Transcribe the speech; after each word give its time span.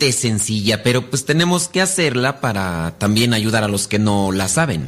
Es 0.00 0.16
sencilla, 0.16 0.82
pero 0.82 1.10
pues 1.10 1.24
tenemos 1.24 1.66
que 1.68 1.80
hacerla 1.80 2.40
para 2.40 2.94
también 2.98 3.34
ayudar 3.34 3.64
a 3.64 3.68
los 3.68 3.88
que 3.88 3.98
no 3.98 4.30
la 4.32 4.48
saben. 4.48 4.86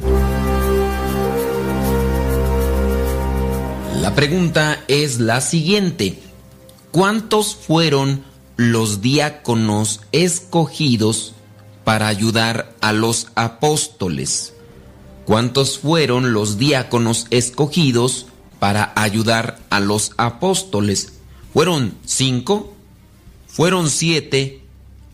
La 4.01 4.15
pregunta 4.15 4.83
es 4.87 5.19
la 5.19 5.41
siguiente. 5.41 6.19
¿Cuántos 6.91 7.55
fueron 7.55 8.23
los 8.55 9.01
diáconos 9.01 10.01
escogidos 10.11 11.33
para 11.83 12.07
ayudar 12.07 12.73
a 12.79 12.93
los 12.93 13.27
apóstoles? 13.35 14.53
¿Cuántos 15.25 15.77
fueron 15.77 16.31
los 16.33 16.57
diáconos 16.57 17.27
escogidos 17.31 18.27
para 18.59 18.93
ayudar 18.95 19.59
a 19.69 19.79
los 19.81 20.13
apóstoles? 20.17 21.13
¿Fueron 21.53 21.93
cinco? 22.05 22.73
¿Fueron 23.47 23.89
siete? 23.89 24.60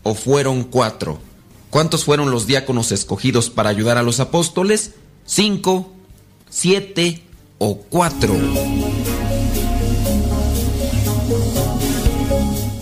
¿O 0.08 0.14
fueron 0.14 0.64
cuatro? 0.64 1.20
¿Cuántos 1.68 2.06
fueron 2.06 2.30
los 2.30 2.46
diáconos 2.46 2.92
escogidos 2.92 3.50
para 3.50 3.68
ayudar 3.68 3.98
a 3.98 4.02
los 4.02 4.20
apóstoles? 4.20 4.92
¿Cinco? 5.26 5.92
¿Siete? 6.48 7.20
¿O 7.58 7.76
cuatro? 7.76 8.34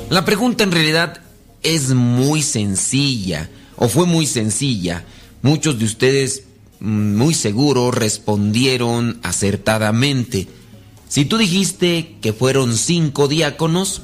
La 0.08 0.24
pregunta 0.24 0.62
en 0.62 0.70
realidad 0.70 1.20
es 1.64 1.94
muy 1.94 2.42
sencilla, 2.42 3.50
o 3.74 3.88
fue 3.88 4.06
muy 4.06 4.28
sencilla. 4.28 5.04
Muchos 5.42 5.80
de 5.80 5.84
ustedes 5.84 6.44
mm, 6.78 7.16
muy 7.16 7.34
seguro 7.34 7.90
respondieron 7.90 9.18
acertadamente. 9.24 10.46
Si 11.08 11.24
tú 11.24 11.38
dijiste 11.38 12.18
que 12.20 12.32
fueron 12.32 12.76
cinco 12.76 13.26
diáconos, 13.26 14.02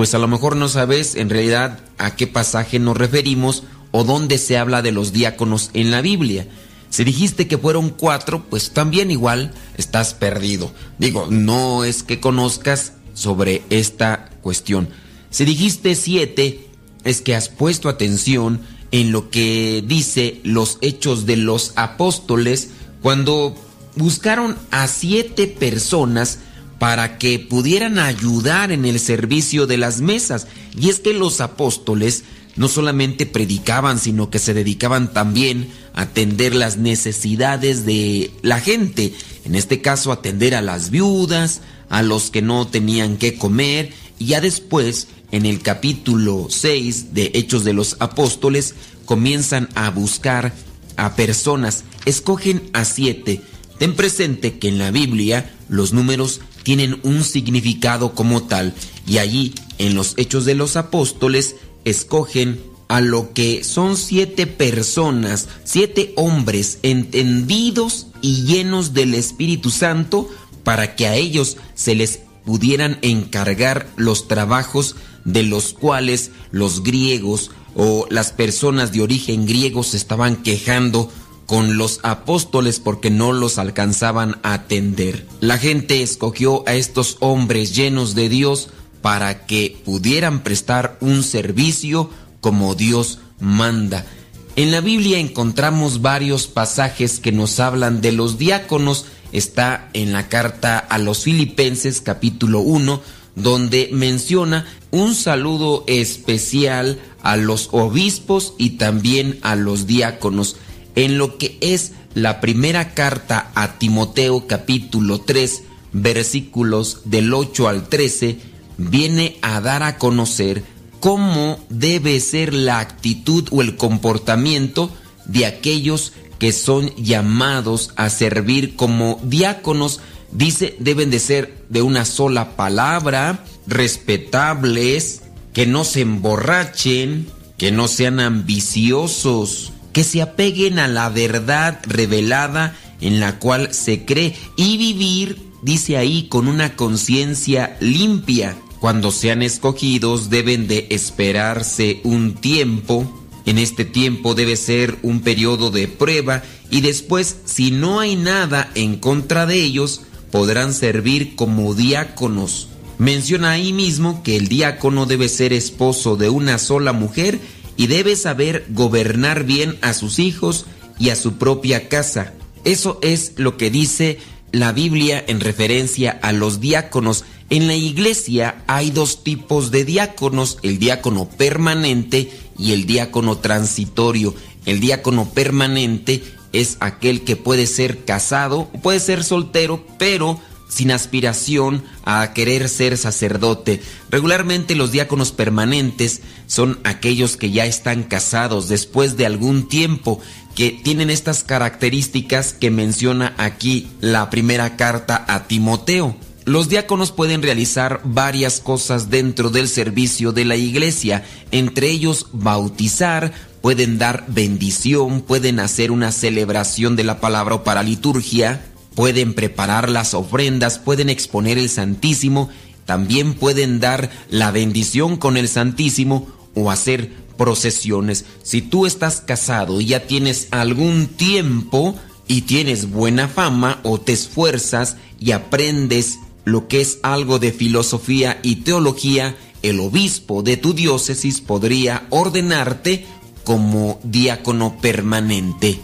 pues 0.00 0.14
a 0.14 0.18
lo 0.18 0.28
mejor 0.28 0.56
no 0.56 0.66
sabes 0.70 1.14
en 1.14 1.28
realidad 1.28 1.78
a 1.98 2.16
qué 2.16 2.26
pasaje 2.26 2.78
nos 2.78 2.96
referimos 2.96 3.64
o 3.90 4.02
dónde 4.02 4.38
se 4.38 4.56
habla 4.56 4.80
de 4.80 4.92
los 4.92 5.12
diáconos 5.12 5.68
en 5.74 5.90
la 5.90 6.00
Biblia. 6.00 6.48
Si 6.88 7.04
dijiste 7.04 7.46
que 7.46 7.58
fueron 7.58 7.90
cuatro, 7.90 8.46
pues 8.48 8.70
también 8.70 9.10
igual 9.10 9.52
estás 9.76 10.14
perdido. 10.14 10.72
Digo, 10.96 11.26
no 11.28 11.84
es 11.84 12.02
que 12.02 12.18
conozcas 12.18 12.94
sobre 13.12 13.60
esta 13.68 14.30
cuestión. 14.40 14.88
Si 15.28 15.44
dijiste 15.44 15.94
siete, 15.94 16.70
es 17.04 17.20
que 17.20 17.34
has 17.34 17.50
puesto 17.50 17.90
atención 17.90 18.62
en 18.92 19.12
lo 19.12 19.28
que 19.28 19.84
dice 19.86 20.40
los 20.44 20.78
hechos 20.80 21.26
de 21.26 21.36
los 21.36 21.74
apóstoles 21.76 22.70
cuando 23.02 23.54
buscaron 23.96 24.56
a 24.70 24.88
siete 24.88 25.46
personas 25.46 26.38
para 26.80 27.18
que 27.18 27.38
pudieran 27.38 27.98
ayudar 27.98 28.72
en 28.72 28.86
el 28.86 28.98
servicio 28.98 29.66
de 29.66 29.76
las 29.76 30.00
mesas. 30.00 30.46
Y 30.74 30.88
es 30.88 30.98
que 30.98 31.12
los 31.12 31.42
apóstoles 31.42 32.24
no 32.56 32.68
solamente 32.68 33.26
predicaban, 33.26 33.98
sino 33.98 34.30
que 34.30 34.38
se 34.38 34.54
dedicaban 34.54 35.12
también 35.12 35.68
a 35.92 36.02
atender 36.02 36.54
las 36.54 36.78
necesidades 36.78 37.84
de 37.84 38.30
la 38.40 38.60
gente. 38.60 39.12
En 39.44 39.56
este 39.56 39.82
caso, 39.82 40.10
atender 40.10 40.54
a 40.54 40.62
las 40.62 40.88
viudas, 40.88 41.60
a 41.90 42.02
los 42.02 42.30
que 42.30 42.40
no 42.40 42.66
tenían 42.66 43.18
que 43.18 43.36
comer. 43.36 43.92
Y 44.18 44.26
ya 44.28 44.40
después 44.40 45.08
en 45.32 45.44
el 45.44 45.60
capítulo 45.60 46.46
6 46.48 47.12
de 47.12 47.30
Hechos 47.34 47.62
de 47.62 47.74
los 47.74 47.96
Apóstoles, 48.00 48.74
comienzan 49.04 49.68
a 49.74 49.90
buscar 49.90 50.54
a 50.96 51.14
personas, 51.14 51.84
escogen 52.06 52.70
a 52.72 52.86
siete. 52.86 53.42
Ten 53.78 53.94
presente 53.94 54.58
que 54.58 54.68
en 54.68 54.78
la 54.78 54.90
Biblia 54.90 55.50
los 55.68 55.92
números 55.92 56.40
tienen 56.62 57.00
un 57.02 57.24
significado 57.24 58.14
como 58.14 58.42
tal 58.42 58.74
y 59.06 59.18
allí 59.18 59.54
en 59.78 59.94
los 59.94 60.14
Hechos 60.16 60.44
de 60.44 60.54
los 60.54 60.76
Apóstoles 60.76 61.56
escogen 61.84 62.60
a 62.88 63.00
lo 63.00 63.32
que 63.32 63.62
son 63.62 63.96
siete 63.96 64.46
personas, 64.46 65.48
siete 65.64 66.12
hombres 66.16 66.78
entendidos 66.82 68.08
y 68.20 68.42
llenos 68.42 68.92
del 68.94 69.14
Espíritu 69.14 69.70
Santo 69.70 70.28
para 70.64 70.96
que 70.96 71.06
a 71.06 71.14
ellos 71.14 71.56
se 71.74 71.94
les 71.94 72.20
pudieran 72.44 72.98
encargar 73.02 73.88
los 73.96 74.28
trabajos 74.28 74.96
de 75.24 75.42
los 75.44 75.72
cuales 75.72 76.30
los 76.50 76.82
griegos 76.82 77.50
o 77.76 78.06
las 78.10 78.32
personas 78.32 78.92
de 78.92 79.02
origen 79.02 79.46
griego 79.46 79.82
se 79.82 79.96
estaban 79.96 80.36
quejando 80.36 81.10
con 81.50 81.76
los 81.76 81.98
apóstoles 82.04 82.78
porque 82.78 83.10
no 83.10 83.32
los 83.32 83.58
alcanzaban 83.58 84.38
a 84.44 84.52
atender. 84.52 85.26
La 85.40 85.58
gente 85.58 86.00
escogió 86.00 86.62
a 86.68 86.76
estos 86.76 87.16
hombres 87.18 87.74
llenos 87.74 88.14
de 88.14 88.28
Dios 88.28 88.68
para 89.02 89.46
que 89.46 89.76
pudieran 89.84 90.44
prestar 90.44 90.96
un 91.00 91.24
servicio 91.24 92.08
como 92.40 92.76
Dios 92.76 93.18
manda. 93.40 94.06
En 94.54 94.70
la 94.70 94.80
Biblia 94.80 95.18
encontramos 95.18 96.02
varios 96.02 96.46
pasajes 96.46 97.18
que 97.18 97.32
nos 97.32 97.58
hablan 97.58 98.00
de 98.00 98.12
los 98.12 98.38
diáconos. 98.38 99.06
Está 99.32 99.90
en 99.92 100.12
la 100.12 100.28
carta 100.28 100.78
a 100.78 100.98
los 100.98 101.24
Filipenses 101.24 102.00
capítulo 102.00 102.60
1, 102.60 103.00
donde 103.34 103.90
menciona 103.92 104.68
un 104.92 105.16
saludo 105.16 105.82
especial 105.88 107.00
a 107.24 107.36
los 107.36 107.70
obispos 107.72 108.54
y 108.56 108.70
también 108.78 109.40
a 109.42 109.56
los 109.56 109.88
diáconos. 109.88 110.54
En 110.94 111.18
lo 111.18 111.38
que 111.38 111.58
es 111.60 111.92
la 112.14 112.40
primera 112.40 112.94
carta 112.94 113.50
a 113.54 113.78
Timoteo 113.78 114.46
capítulo 114.46 115.20
3 115.20 115.62
versículos 115.92 117.02
del 117.04 117.32
8 117.32 117.68
al 117.68 117.88
13, 117.88 118.38
viene 118.78 119.38
a 119.42 119.60
dar 119.60 119.82
a 119.82 119.98
conocer 119.98 120.62
cómo 121.00 121.58
debe 121.68 122.20
ser 122.20 122.54
la 122.54 122.78
actitud 122.78 123.48
o 123.50 123.62
el 123.62 123.76
comportamiento 123.76 124.90
de 125.26 125.46
aquellos 125.46 126.12
que 126.38 126.52
son 126.52 126.94
llamados 126.96 127.90
a 127.96 128.08
servir 128.10 128.76
como 128.76 129.20
diáconos. 129.22 130.00
Dice, 130.32 130.76
deben 130.78 131.10
de 131.10 131.18
ser 131.18 131.64
de 131.68 131.82
una 131.82 132.04
sola 132.04 132.56
palabra, 132.56 133.44
respetables, 133.66 135.22
que 135.52 135.66
no 135.66 135.84
se 135.84 136.02
emborrachen, 136.02 137.26
que 137.58 137.72
no 137.72 137.88
sean 137.88 138.20
ambiciosos, 138.20 139.72
que 139.92 140.04
se 140.04 140.22
apeguen 140.22 140.78
a 140.78 140.88
la 140.88 141.08
verdad 141.08 141.80
revelada 141.86 142.76
en 143.00 143.20
la 143.20 143.38
cual 143.38 143.74
se 143.74 144.04
cree 144.04 144.34
y 144.56 144.76
vivir, 144.76 145.38
dice 145.62 145.96
ahí, 145.96 146.28
con 146.28 146.48
una 146.48 146.76
conciencia 146.76 147.76
limpia. 147.80 148.56
Cuando 148.80 149.10
sean 149.10 149.42
escogidos 149.42 150.30
deben 150.30 150.66
de 150.66 150.86
esperarse 150.90 152.00
un 152.04 152.34
tiempo. 152.34 153.16
En 153.46 153.58
este 153.58 153.84
tiempo 153.84 154.34
debe 154.34 154.56
ser 154.56 154.98
un 155.02 155.20
periodo 155.20 155.70
de 155.70 155.88
prueba 155.88 156.42
y 156.70 156.82
después, 156.82 157.36
si 157.44 157.70
no 157.70 158.00
hay 158.00 158.16
nada 158.16 158.70
en 158.74 158.96
contra 158.96 159.46
de 159.46 159.62
ellos, 159.62 160.02
podrán 160.30 160.72
servir 160.72 161.34
como 161.36 161.74
diáconos 161.74 162.70
Menciona 163.00 163.52
ahí 163.52 163.72
mismo 163.72 164.22
que 164.22 164.36
el 164.36 164.48
diácono 164.48 165.06
debe 165.06 165.30
ser 165.30 165.54
esposo 165.54 166.16
de 166.16 166.28
una 166.28 166.58
sola 166.58 166.92
mujer 166.92 167.40
y 167.80 167.86
debe 167.86 168.14
saber 168.14 168.66
gobernar 168.68 169.44
bien 169.44 169.78
a 169.80 169.94
sus 169.94 170.18
hijos 170.18 170.66
y 170.98 171.08
a 171.08 171.16
su 171.16 171.38
propia 171.38 171.88
casa. 171.88 172.34
Eso 172.62 172.98
es 173.00 173.32
lo 173.36 173.56
que 173.56 173.70
dice 173.70 174.18
la 174.52 174.72
Biblia 174.72 175.24
en 175.26 175.40
referencia 175.40 176.10
a 176.20 176.32
los 176.32 176.60
diáconos. 176.60 177.24
En 177.48 177.68
la 177.68 177.74
iglesia 177.74 178.62
hay 178.66 178.90
dos 178.90 179.24
tipos 179.24 179.70
de 179.70 179.86
diáconos, 179.86 180.58
el 180.62 180.78
diácono 180.78 181.26
permanente 181.26 182.30
y 182.58 182.72
el 182.72 182.84
diácono 182.84 183.38
transitorio. 183.38 184.34
El 184.66 184.80
diácono 184.80 185.30
permanente 185.30 186.22
es 186.52 186.76
aquel 186.80 187.22
que 187.22 187.36
puede 187.36 187.66
ser 187.66 188.04
casado, 188.04 188.68
puede 188.82 189.00
ser 189.00 189.24
soltero, 189.24 189.86
pero 189.98 190.38
sin 190.70 190.90
aspiración 190.92 191.84
a 192.04 192.32
querer 192.32 192.68
ser 192.70 192.96
sacerdote. 192.96 193.82
Regularmente 194.08 194.74
los 194.74 194.92
diáconos 194.92 195.32
permanentes 195.32 196.22
son 196.46 196.78
aquellos 196.84 197.36
que 197.36 197.50
ya 197.50 197.66
están 197.66 198.04
casados 198.04 198.68
después 198.68 199.18
de 199.18 199.26
algún 199.26 199.68
tiempo, 199.68 200.20
que 200.54 200.70
tienen 200.70 201.10
estas 201.10 201.44
características 201.44 202.54
que 202.54 202.70
menciona 202.70 203.34
aquí 203.36 203.88
la 204.00 204.30
primera 204.30 204.76
carta 204.76 205.24
a 205.28 205.46
Timoteo. 205.46 206.16
Los 206.44 206.68
diáconos 206.68 207.12
pueden 207.12 207.42
realizar 207.42 208.00
varias 208.04 208.60
cosas 208.60 209.10
dentro 209.10 209.50
del 209.50 209.68
servicio 209.68 210.32
de 210.32 210.44
la 210.44 210.56
iglesia, 210.56 211.24
entre 211.50 211.90
ellos 211.90 212.28
bautizar, 212.32 213.32
pueden 213.60 213.98
dar 213.98 214.24
bendición, 214.28 215.20
pueden 215.20 215.60
hacer 215.60 215.90
una 215.90 216.12
celebración 216.12 216.96
de 216.96 217.04
la 217.04 217.20
palabra 217.20 217.56
o 217.56 217.64
para 217.64 217.82
liturgia, 217.82 218.64
pueden 218.94 219.34
preparar 219.34 219.88
las 219.88 220.14
ofrendas, 220.14 220.78
pueden 220.78 221.08
exponer 221.08 221.58
el 221.58 221.68
Santísimo, 221.68 222.50
también 222.84 223.34
pueden 223.34 223.80
dar 223.80 224.10
la 224.28 224.50
bendición 224.50 225.16
con 225.16 225.36
el 225.36 225.48
Santísimo 225.48 226.26
o 226.54 226.70
hacer 226.70 227.12
procesiones. 227.36 228.24
Si 228.42 228.62
tú 228.62 228.86
estás 228.86 229.20
casado 229.20 229.80
y 229.80 229.86
ya 229.86 230.06
tienes 230.06 230.48
algún 230.50 231.06
tiempo 231.06 231.96
y 232.26 232.42
tienes 232.42 232.90
buena 232.90 233.28
fama 233.28 233.80
o 233.82 234.00
te 234.00 234.12
esfuerzas 234.12 234.96
y 235.18 235.32
aprendes 235.32 236.18
lo 236.44 236.68
que 236.68 236.80
es 236.80 236.98
algo 237.02 237.38
de 237.38 237.52
filosofía 237.52 238.40
y 238.42 238.56
teología, 238.56 239.36
el 239.62 239.80
obispo 239.80 240.42
de 240.42 240.56
tu 240.56 240.74
diócesis 240.74 241.40
podría 241.40 242.06
ordenarte 242.10 243.06
como 243.44 244.00
diácono 244.02 244.78
permanente. 244.80 245.80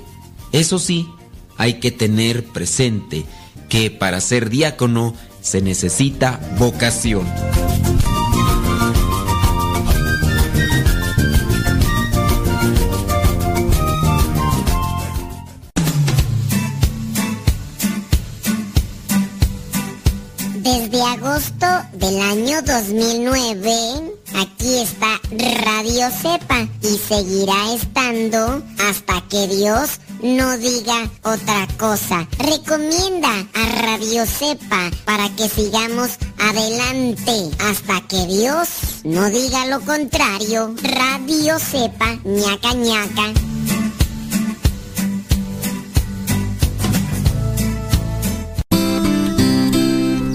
Eso 0.52 0.78
sí, 0.78 1.06
hay 1.58 1.74
que 1.74 1.90
tener 1.90 2.44
presente 2.44 3.24
que 3.68 3.90
para 3.90 4.20
ser 4.20 4.50
diácono 4.50 5.14
se 5.40 5.62
necesita 5.62 6.40
vocación. 6.58 7.26
Desde 20.62 21.00
agosto 21.00 21.66
del 21.92 22.20
año 22.20 22.60
2009, 22.62 23.70
aquí 24.34 24.78
está 24.78 25.20
Radio 25.64 26.10
Cepa 26.10 26.68
y 26.82 26.98
seguirá 26.98 27.72
estando 27.72 28.62
hasta 28.78 29.20
que 29.28 29.46
Dios 29.46 30.00
no 30.22 30.56
diga 30.58 31.10
otra 31.22 31.66
cosa. 31.78 32.26
Recomienda 32.38 33.30
a 33.54 33.82
Radio 33.82 34.26
Cepa 34.26 34.90
para 35.04 35.28
que 35.36 35.48
sigamos 35.48 36.16
adelante 36.38 37.50
hasta 37.60 38.00
que 38.08 38.26
Dios 38.26 38.68
no 39.04 39.28
diga 39.30 39.66
lo 39.66 39.80
contrario. 39.80 40.74
Radio 40.82 41.58
Cepa, 41.58 42.18
ñaca 42.24 42.72
ñaca. 42.74 43.32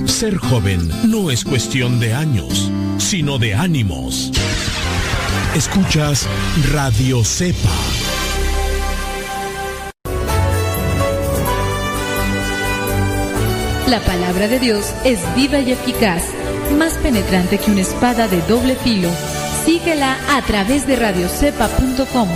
Ser 0.05 0.38
joven 0.38 0.88
no 1.09 1.31
es 1.31 1.43
cuestión 1.43 2.00
de 2.00 2.13
años, 2.13 2.69
sino 3.00 3.39
de 3.39 3.55
ánimos. 3.55 4.31
Escuchas 5.55 6.27
Radio 6.71 7.23
Cepa. 7.23 8.00
La 13.88 14.00
palabra 14.00 14.47
de 14.47 14.59
Dios 14.59 14.93
es 15.03 15.19
viva 15.35 15.59
y 15.59 15.71
eficaz, 15.71 16.23
más 16.77 16.93
penetrante 17.00 17.57
que 17.57 17.71
una 17.71 17.81
espada 17.81 18.27
de 18.27 18.41
doble 18.43 18.75
filo. 18.75 19.09
Síguela 19.65 20.17
a 20.29 20.41
través 20.43 20.88
de 20.88 20.95
radiocepa.com. 20.95 22.29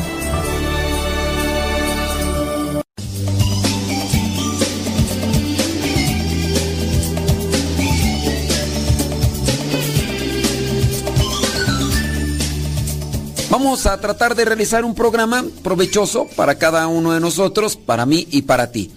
Vamos 13.49 13.85
a 13.85 13.99
tratar 14.01 14.35
de 14.35 14.43
realizar 14.43 14.83
un 14.83 14.93
programa 14.93 15.45
provechoso 15.63 16.27
para 16.35 16.57
cada 16.57 16.87
uno 16.87 17.13
de 17.13 17.21
nosotros, 17.21 17.77
para 17.77 18.05
mí 18.05 18.27
y 18.31 18.41
para 18.41 18.71
ti. 18.71 18.91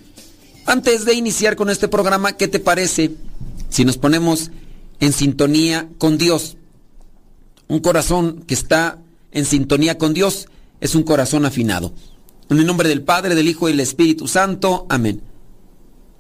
Antes 0.69 1.07
de 1.07 1.15
iniciar 1.15 1.57
con 1.57 1.71
este 1.71 1.89
programa, 1.89 2.37
¿qué 2.37 2.47
te 2.47 2.61
parece 2.61 3.13
si 3.71 3.87
nos 3.87 3.97
ponemos 3.97 4.51
en 5.01 5.15
sintonía 5.15 5.89
con 5.97 6.19
Dios? 6.19 6.59
Un 7.69 7.81
corazón 7.81 8.43
que 8.47 8.53
está 8.53 8.99
en 9.33 9.47
sintonía 9.47 9.97
con 9.97 10.13
Dios 10.13 10.47
es 10.83 10.95
un 10.95 11.05
corazón 11.05 11.47
afinado. 11.47 11.95
En 12.51 12.59
el 12.59 12.67
nombre 12.67 12.91
del 12.91 13.01
Padre, 13.01 13.35
del 13.35 13.49
Hijo 13.49 13.67
y 13.67 13.73
del 13.73 13.81
Espíritu 13.81 14.29
Santo. 14.29 14.85
Amén. 14.91 15.23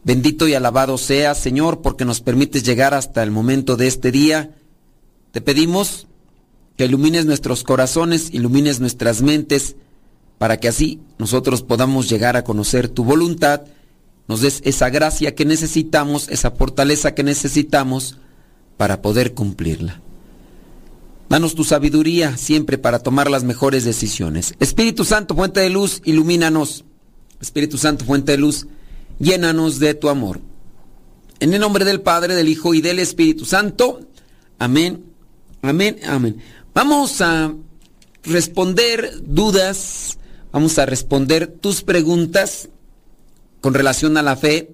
Bendito 0.02 0.48
y 0.48 0.54
alabado 0.54 0.96
sea, 0.96 1.34
Señor, 1.34 1.82
porque 1.82 2.06
nos 2.06 2.22
permites 2.22 2.62
llegar 2.62 2.94
hasta 2.94 3.22
el 3.22 3.30
momento 3.30 3.76
de 3.76 3.86
este 3.86 4.10
día. 4.10 4.54
Te 5.30 5.42
pedimos 5.42 6.06
que 6.78 6.86
ilumines 6.86 7.26
nuestros 7.26 7.64
corazones, 7.64 8.32
ilumines 8.32 8.80
nuestras 8.80 9.20
mentes, 9.20 9.76
para 10.38 10.56
que 10.56 10.68
así 10.68 11.02
nosotros 11.18 11.60
podamos 11.60 12.08
llegar 12.08 12.38
a 12.38 12.44
conocer 12.44 12.88
tu 12.88 13.04
voluntad, 13.04 13.66
nos 14.28 14.42
des 14.42 14.60
esa 14.64 14.90
gracia 14.90 15.34
que 15.34 15.46
necesitamos, 15.46 16.28
esa 16.28 16.50
fortaleza 16.50 17.14
que 17.14 17.24
necesitamos 17.24 18.18
para 18.76 19.00
poder 19.00 19.32
cumplirla. 19.34 20.00
Danos 21.30 21.54
tu 21.54 21.64
sabiduría 21.64 22.36
siempre 22.36 22.78
para 22.78 23.00
tomar 23.00 23.30
las 23.30 23.44
mejores 23.44 23.84
decisiones. 23.84 24.54
Espíritu 24.60 25.04
Santo, 25.04 25.34
fuente 25.34 25.60
de 25.60 25.70
luz, 25.70 26.00
ilumínanos. 26.04 26.84
Espíritu 27.40 27.78
Santo, 27.78 28.04
fuente 28.04 28.32
de 28.32 28.38
luz, 28.38 28.66
llénanos 29.18 29.78
de 29.78 29.94
tu 29.94 30.08
amor. 30.08 30.40
En 31.40 31.54
el 31.54 31.60
nombre 31.60 31.84
del 31.84 32.00
Padre, 32.00 32.34
del 32.34 32.48
Hijo 32.48 32.74
y 32.74 32.80
del 32.80 32.98
Espíritu 32.98 33.44
Santo. 33.44 34.00
Amén. 34.58 35.04
Amén. 35.62 35.98
Amén. 36.06 36.38
Vamos 36.74 37.20
a 37.20 37.54
responder 38.24 39.22
dudas, 39.22 40.18
vamos 40.52 40.78
a 40.78 40.86
responder 40.86 41.46
tus 41.46 41.82
preguntas 41.82 42.68
con 43.60 43.74
relación 43.74 44.16
a 44.16 44.22
la 44.22 44.36
fe, 44.36 44.70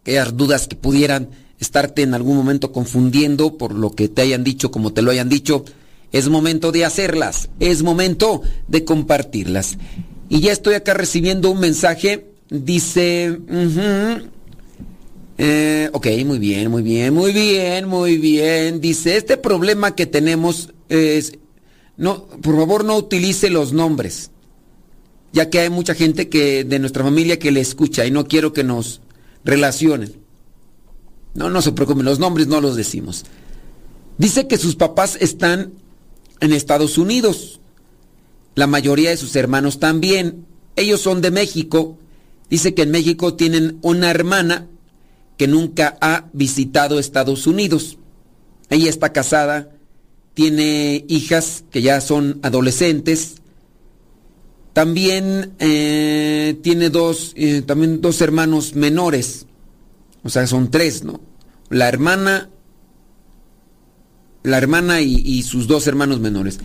aquellas 0.00 0.36
dudas 0.36 0.68
que 0.68 0.76
pudieran 0.76 1.30
estarte 1.58 2.02
en 2.02 2.14
algún 2.14 2.36
momento 2.36 2.72
confundiendo 2.72 3.56
por 3.56 3.74
lo 3.74 3.90
que 3.90 4.08
te 4.08 4.22
hayan 4.22 4.44
dicho, 4.44 4.70
como 4.70 4.92
te 4.92 5.02
lo 5.02 5.10
hayan 5.10 5.28
dicho. 5.28 5.64
Es 6.10 6.28
momento 6.28 6.72
de 6.72 6.84
hacerlas, 6.84 7.48
es 7.60 7.82
momento 7.82 8.42
de 8.68 8.84
compartirlas. 8.84 9.78
Y 10.28 10.40
ya 10.40 10.52
estoy 10.52 10.74
acá 10.74 10.94
recibiendo 10.94 11.50
un 11.50 11.60
mensaje, 11.60 12.26
dice... 12.50 13.38
eh, 15.38 15.88
ok, 15.92 16.06
muy 16.26 16.38
bien, 16.38 16.70
muy 16.70 16.82
bien, 16.82 17.14
muy 17.14 17.32
bien, 17.32 17.88
muy 17.88 18.18
bien. 18.18 18.80
Dice, 18.80 19.16
este 19.16 19.36
problema 19.36 19.94
que 19.94 20.06
tenemos 20.06 20.70
es 20.88 21.32
no, 21.96 22.24
por 22.24 22.56
favor 22.56 22.84
no 22.84 22.96
utilice 22.96 23.50
los 23.50 23.72
nombres, 23.72 24.30
ya 25.32 25.50
que 25.50 25.60
hay 25.60 25.70
mucha 25.70 25.94
gente 25.94 26.28
que 26.28 26.64
de 26.64 26.78
nuestra 26.78 27.04
familia 27.04 27.38
que 27.38 27.50
le 27.50 27.60
escucha 27.60 28.06
y 28.06 28.10
no 28.10 28.26
quiero 28.26 28.52
que 28.52 28.64
nos 28.64 29.00
relacionen. 29.44 30.14
No, 31.34 31.50
no 31.50 31.62
se 31.62 31.72
preocupen, 31.72 32.04
los 32.04 32.18
nombres 32.18 32.46
no 32.46 32.60
los 32.60 32.76
decimos. 32.76 33.24
Dice 34.18 34.46
que 34.46 34.58
sus 34.58 34.76
papás 34.76 35.16
están 35.20 35.72
en 36.40 36.52
Estados 36.52 36.98
Unidos. 36.98 37.60
La 38.54 38.66
mayoría 38.66 39.10
de 39.10 39.16
sus 39.16 39.34
hermanos 39.36 39.78
también. 39.78 40.44
Ellos 40.76 41.00
son 41.00 41.22
de 41.22 41.30
México. 41.30 41.98
Dice 42.50 42.74
que 42.74 42.82
en 42.82 42.90
México 42.90 43.34
tienen 43.34 43.78
una 43.80 44.10
hermana 44.10 44.66
que 45.38 45.48
nunca 45.48 45.96
ha 46.02 46.26
visitado 46.34 46.98
Estados 46.98 47.46
Unidos. 47.46 47.96
Ella 48.68 48.90
está 48.90 49.12
casada 49.12 49.70
tiene 50.34 51.04
hijas 51.08 51.64
que 51.70 51.82
ya 51.82 52.00
son 52.00 52.40
adolescentes. 52.42 53.36
También 54.72 55.54
eh, 55.58 56.58
tiene 56.62 56.88
dos, 56.90 57.32
eh, 57.36 57.62
también 57.62 58.00
dos 58.00 58.20
hermanos 58.20 58.74
menores. 58.74 59.46
O 60.22 60.30
sea, 60.30 60.46
son 60.46 60.70
tres, 60.70 61.04
¿no? 61.04 61.20
La 61.68 61.88
hermana, 61.88 62.48
la 64.42 64.58
hermana 64.58 65.00
y, 65.02 65.16
y 65.16 65.42
sus 65.42 65.66
dos 65.66 65.86
hermanos 65.86 66.20
menores. 66.20 66.58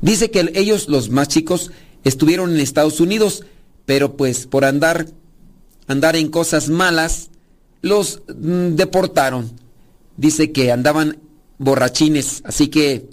Dice 0.00 0.30
que 0.30 0.52
ellos, 0.54 0.88
los 0.88 1.10
más 1.10 1.28
chicos, 1.28 1.72
estuvieron 2.04 2.54
en 2.54 2.60
Estados 2.60 3.00
Unidos, 3.00 3.44
pero 3.86 4.16
pues 4.16 4.46
por 4.46 4.64
andar, 4.64 5.06
andar 5.86 6.14
en 6.16 6.28
cosas 6.28 6.68
malas, 6.68 7.30
los 7.82 8.22
mm, 8.28 8.74
deportaron. 8.74 9.50
Dice 10.16 10.52
que 10.52 10.72
andaban 10.72 11.18
borrachines. 11.58 12.42
Así 12.44 12.68
que 12.68 13.08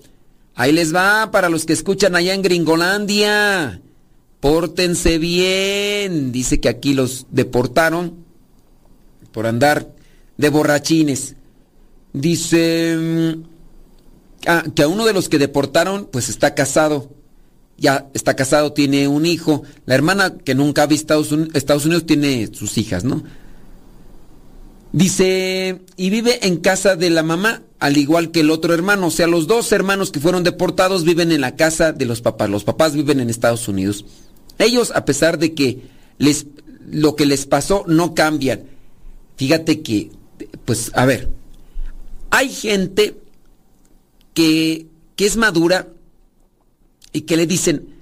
ahí 0.55 0.71
les 0.71 0.93
va 0.93 1.31
para 1.31 1.49
los 1.49 1.65
que 1.65 1.73
escuchan 1.73 2.15
allá 2.15 2.33
en 2.33 2.41
Gringolandia. 2.41 3.81
Pórtense 4.45 5.17
bien. 5.17 6.31
Dice 6.31 6.59
que 6.59 6.69
aquí 6.69 6.93
los 6.93 7.25
deportaron 7.31 8.13
por 9.31 9.47
andar 9.47 9.95
de 10.37 10.49
borrachines. 10.49 11.35
Dice 12.13 12.95
mm, 12.95 13.43
ah, 14.45 14.63
que 14.75 14.83
a 14.83 14.87
uno 14.87 15.05
de 15.05 15.13
los 15.13 15.29
que 15.29 15.39
deportaron 15.39 16.07
pues 16.11 16.29
está 16.29 16.53
casado. 16.53 17.09
Ya 17.79 18.07
está 18.13 18.35
casado, 18.35 18.71
tiene 18.71 19.07
un 19.07 19.25
hijo. 19.25 19.63
La 19.87 19.95
hermana 19.95 20.35
que 20.37 20.53
nunca 20.53 20.83
ha 20.83 20.85
visto 20.85 21.19
Estados 21.55 21.85
Unidos 21.87 22.05
tiene 22.05 22.47
sus 22.53 22.77
hijas, 22.77 23.03
¿no? 23.03 23.23
Dice, 24.91 25.81
y 25.97 26.11
vive 26.11 26.45
en 26.45 26.57
casa 26.57 26.95
de 26.95 27.09
la 27.09 27.23
mamá, 27.23 27.63
al 27.79 27.97
igual 27.97 28.29
que 28.29 28.41
el 28.41 28.51
otro 28.51 28.75
hermano. 28.75 29.07
O 29.07 29.11
sea, 29.11 29.25
los 29.25 29.47
dos 29.47 29.71
hermanos 29.71 30.11
que 30.11 30.19
fueron 30.19 30.43
deportados 30.43 31.03
viven 31.03 31.31
en 31.31 31.41
la 31.41 31.55
casa 31.55 31.93
de 31.93 32.05
los 32.05 32.21
papás. 32.21 32.47
Los 32.47 32.63
papás 32.63 32.93
viven 32.93 33.19
en 33.19 33.31
Estados 33.31 33.67
Unidos. 33.67 34.05
Ellos, 34.59 34.91
a 34.95 35.05
pesar 35.05 35.37
de 35.37 35.53
que 35.53 35.81
les, 36.17 36.47
lo 36.89 37.15
que 37.15 37.25
les 37.25 37.45
pasó 37.45 37.83
no 37.87 38.13
cambian. 38.13 38.63
Fíjate 39.37 39.81
que, 39.81 40.11
pues, 40.65 40.91
a 40.93 41.05
ver, 41.05 41.29
hay 42.29 42.49
gente 42.49 43.17
que, 44.33 44.87
que 45.15 45.25
es 45.25 45.37
madura 45.37 45.87
y 47.11 47.21
que 47.21 47.37
le 47.37 47.47
dicen, 47.47 47.95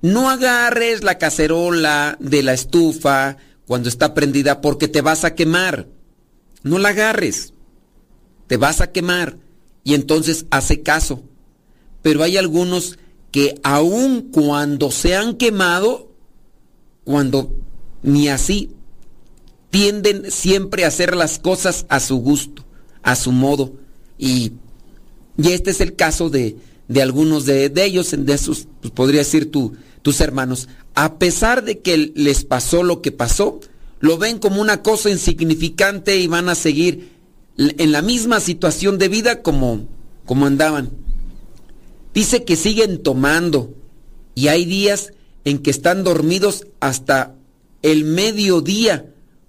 no 0.00 0.30
agarres 0.30 1.02
la 1.02 1.18
cacerola 1.18 2.16
de 2.20 2.42
la 2.42 2.52
estufa 2.52 3.36
cuando 3.66 3.88
está 3.88 4.14
prendida 4.14 4.60
porque 4.60 4.88
te 4.88 5.00
vas 5.00 5.24
a 5.24 5.34
quemar. 5.34 5.88
No 6.62 6.78
la 6.78 6.90
agarres. 6.90 7.52
Te 8.46 8.56
vas 8.56 8.80
a 8.80 8.92
quemar. 8.92 9.36
Y 9.84 9.94
entonces 9.94 10.46
hace 10.50 10.82
caso. 10.82 11.22
pero 12.02 12.22
hay 12.22 12.36
algunos 12.36 12.98
que 13.38 13.60
aun 13.62 14.32
cuando 14.32 14.90
se 14.90 15.14
han 15.14 15.36
quemado, 15.36 16.10
cuando 17.04 17.54
ni 18.02 18.28
así, 18.28 18.72
tienden 19.70 20.32
siempre 20.32 20.84
a 20.84 20.88
hacer 20.88 21.14
las 21.14 21.38
cosas 21.38 21.86
a 21.88 22.00
su 22.00 22.16
gusto, 22.16 22.64
a 23.04 23.14
su 23.14 23.30
modo. 23.30 23.74
Y, 24.18 24.54
y 25.36 25.52
este 25.52 25.70
es 25.70 25.80
el 25.80 25.94
caso 25.94 26.30
de, 26.30 26.56
de 26.88 27.00
algunos 27.00 27.44
de, 27.46 27.70
ellos, 27.76 28.12
de 28.18 28.32
esos, 28.32 28.66
pues 28.80 28.92
podría 28.92 29.20
decir 29.20 29.52
tus 29.52 30.20
hermanos. 30.20 30.68
A 30.96 31.20
pesar 31.20 31.62
de 31.62 31.78
que 31.78 32.10
les 32.16 32.42
pasó 32.42 32.82
lo 32.82 33.02
que 33.02 33.12
pasó, 33.12 33.60
lo 34.00 34.18
ven 34.18 34.40
como 34.40 34.60
una 34.60 34.82
cosa 34.82 35.10
insignificante 35.10 36.16
y 36.16 36.26
van 36.26 36.48
a 36.48 36.56
seguir 36.56 37.12
en 37.56 37.92
la 37.92 38.02
misma 38.02 38.40
situación 38.40 38.98
de 38.98 39.06
vida 39.06 39.42
como, 39.42 39.86
como 40.26 40.44
andaban. 40.44 40.90
Dice 42.14 42.44
que 42.44 42.56
siguen 42.56 43.02
tomando 43.02 43.74
y 44.34 44.48
hay 44.48 44.64
días 44.64 45.12
en 45.44 45.58
que 45.58 45.70
están 45.70 46.04
dormidos 46.04 46.66
hasta 46.80 47.34
el 47.82 48.04
mediodía 48.04 49.06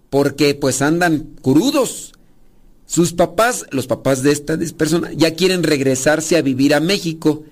porque 0.09 0.55
pues 0.55 0.81
andan 0.81 1.35
crudos. 1.41 2.13
Sus 2.85 3.13
papás, 3.13 3.65
los 3.69 3.85
papás 3.85 4.23
de 4.23 4.31
esta 4.31 4.57
persona, 4.75 5.11
ya 5.13 5.35
quieren 5.35 5.63
regresarse 5.63 6.37
a 6.37 6.41
vivir 6.41 6.73
a 6.73 6.79
México. 6.79 7.43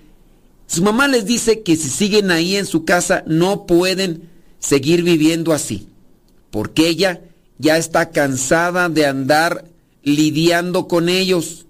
Su 0.66 0.82
mamá 0.82 1.06
les 1.06 1.26
dice 1.26 1.62
que 1.62 1.76
si 1.76 1.88
siguen 1.88 2.30
ahí 2.30 2.56
en 2.56 2.66
su 2.66 2.84
casa 2.84 3.22
no 3.26 3.66
pueden 3.66 4.28
seguir 4.58 5.02
viviendo 5.02 5.52
así, 5.52 5.88
porque 6.50 6.88
ella 6.88 7.22
ya 7.58 7.76
está 7.76 8.10
cansada 8.10 8.88
de 8.88 9.06
andar 9.06 9.64
lidiando 10.02 10.88
con 10.88 11.08
ellos. 11.08 11.66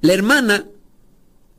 La 0.00 0.14
hermana, 0.14 0.66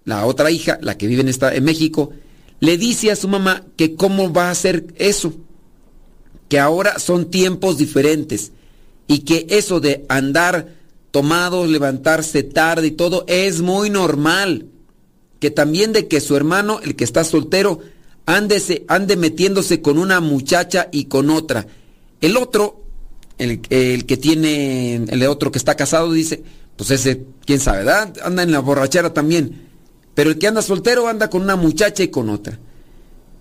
la 0.05 0.25
otra 0.25 0.51
hija, 0.51 0.79
la 0.81 0.97
que 0.97 1.07
vive 1.07 1.21
en, 1.21 1.29
esta, 1.29 1.53
en 1.53 1.63
México, 1.63 2.11
le 2.59 2.77
dice 2.77 3.11
a 3.11 3.15
su 3.15 3.27
mamá 3.27 3.65
que 3.75 3.95
cómo 3.95 4.33
va 4.33 4.47
a 4.47 4.51
hacer 4.51 4.87
eso, 4.97 5.33
que 6.47 6.59
ahora 6.59 6.99
son 6.99 7.29
tiempos 7.29 7.77
diferentes 7.77 8.51
y 9.07 9.19
que 9.19 9.47
eso 9.49 9.79
de 9.79 10.05
andar 10.09 10.75
tomados, 11.11 11.69
levantarse 11.69 12.43
tarde 12.43 12.87
y 12.87 12.91
todo 12.91 13.25
es 13.27 13.61
muy 13.61 13.89
normal. 13.89 14.67
Que 15.39 15.51
también 15.51 15.93
de 15.93 16.07
que 16.07 16.19
su 16.19 16.35
hermano, 16.35 16.81
el 16.83 16.95
que 16.95 17.05
está 17.05 17.23
soltero, 17.23 17.79
ande, 18.25 18.85
ande 18.87 19.15
metiéndose 19.15 19.81
con 19.81 19.97
una 19.97 20.19
muchacha 20.19 20.89
y 20.91 21.05
con 21.05 21.29
otra. 21.29 21.65
El 22.21 22.35
otro, 22.35 22.83
el, 23.37 23.61
que 23.61 24.17
tiene, 24.17 24.95
el 24.95 25.25
otro 25.27 25.51
que 25.51 25.57
está 25.57 25.75
casado, 25.75 26.11
dice, 26.11 26.43
pues 26.75 26.91
ese, 26.91 27.23
quién 27.45 27.59
sabe, 27.59 27.79
¿verdad? 27.79 28.13
anda 28.23 28.43
en 28.43 28.51
la 28.51 28.59
borrachera 28.59 29.13
también. 29.13 29.68
Pero 30.19 30.31
el 30.31 30.37
que 30.37 30.47
anda 30.47 30.61
soltero 30.61 31.07
anda 31.07 31.29
con 31.29 31.43
una 31.43 31.55
muchacha 31.55 32.03
y 32.03 32.09
con 32.09 32.29
otra. 32.29 32.59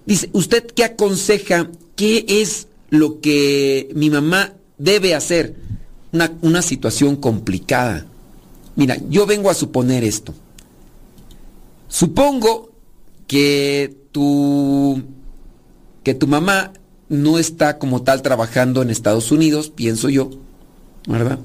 Dice, 0.06 0.30
¿usted 0.32 0.64
qué 0.64 0.84
aconseja? 0.84 1.68
¿Qué 1.96 2.24
es 2.28 2.68
lo 2.88 3.20
que 3.20 3.90
mi 3.96 4.10
mamá 4.10 4.52
debe 4.78 5.16
hacer? 5.16 5.56
Una, 6.12 6.62
situación 6.62 7.16
complicada. 7.16 8.06
Mira, 8.76 8.96
yo 9.10 9.26
vengo 9.26 9.50
a 9.50 9.54
suponer 9.54 10.04
esto. 10.04 10.34
Supongo 11.88 12.70
que 13.26 13.96
tu, 14.12 15.02
que 16.04 16.14
tu 16.14 16.28
mamá 16.28 16.74
no 17.08 17.40
está 17.40 17.80
como 17.80 18.04
tal 18.04 18.22
trabajando 18.22 18.82
en 18.82 18.90
Estados 18.90 19.32
Unidos, 19.32 19.72
pienso 19.74 20.10
yo, 20.10 20.30
¿verdad? 21.08 21.40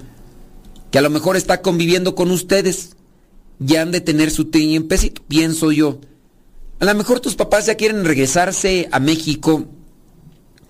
Que 0.91 0.99
a 0.99 1.01
lo 1.01 1.09
mejor 1.09 1.37
está 1.37 1.63
conviviendo 1.63 2.13
con 2.13 2.29
ustedes, 2.29 2.95
ya 3.59 3.81
han 3.81 3.91
de 3.91 4.01
tener 4.01 4.31
su 4.31 4.49
pesito, 4.49 5.21
pienso 5.27 5.71
yo. 5.71 5.99
A 6.79 6.85
lo 6.85 6.95
mejor 6.95 7.19
tus 7.19 7.35
papás 7.35 7.65
ya 7.65 7.75
quieren 7.75 8.03
regresarse 8.03 8.89
a 8.91 8.99
México 8.99 9.65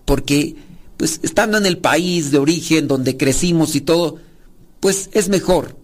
porque, 0.06 0.56
pues, 0.98 1.20
estando 1.24 1.58
en 1.58 1.66
el 1.66 1.78
país 1.78 2.32
de 2.32 2.38
origen 2.38 2.88
donde 2.88 3.18
crecimos 3.18 3.76
y 3.76 3.82
todo, 3.82 4.20
pues 4.80 5.10
es 5.14 5.30
mejor. 5.30 5.78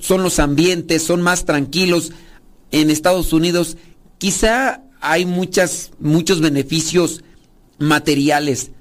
son 0.00 0.22
los 0.22 0.40
ambientes, 0.40 1.04
son 1.04 1.22
más 1.22 1.44
tranquilos. 1.44 2.12
En 2.72 2.90
Estados 2.90 3.32
Unidos 3.32 3.76
quizá 4.18 4.82
hay 5.00 5.26
muchas, 5.26 5.92
muchos 6.00 6.40
beneficios 6.40 7.22
materiales, 7.78 8.72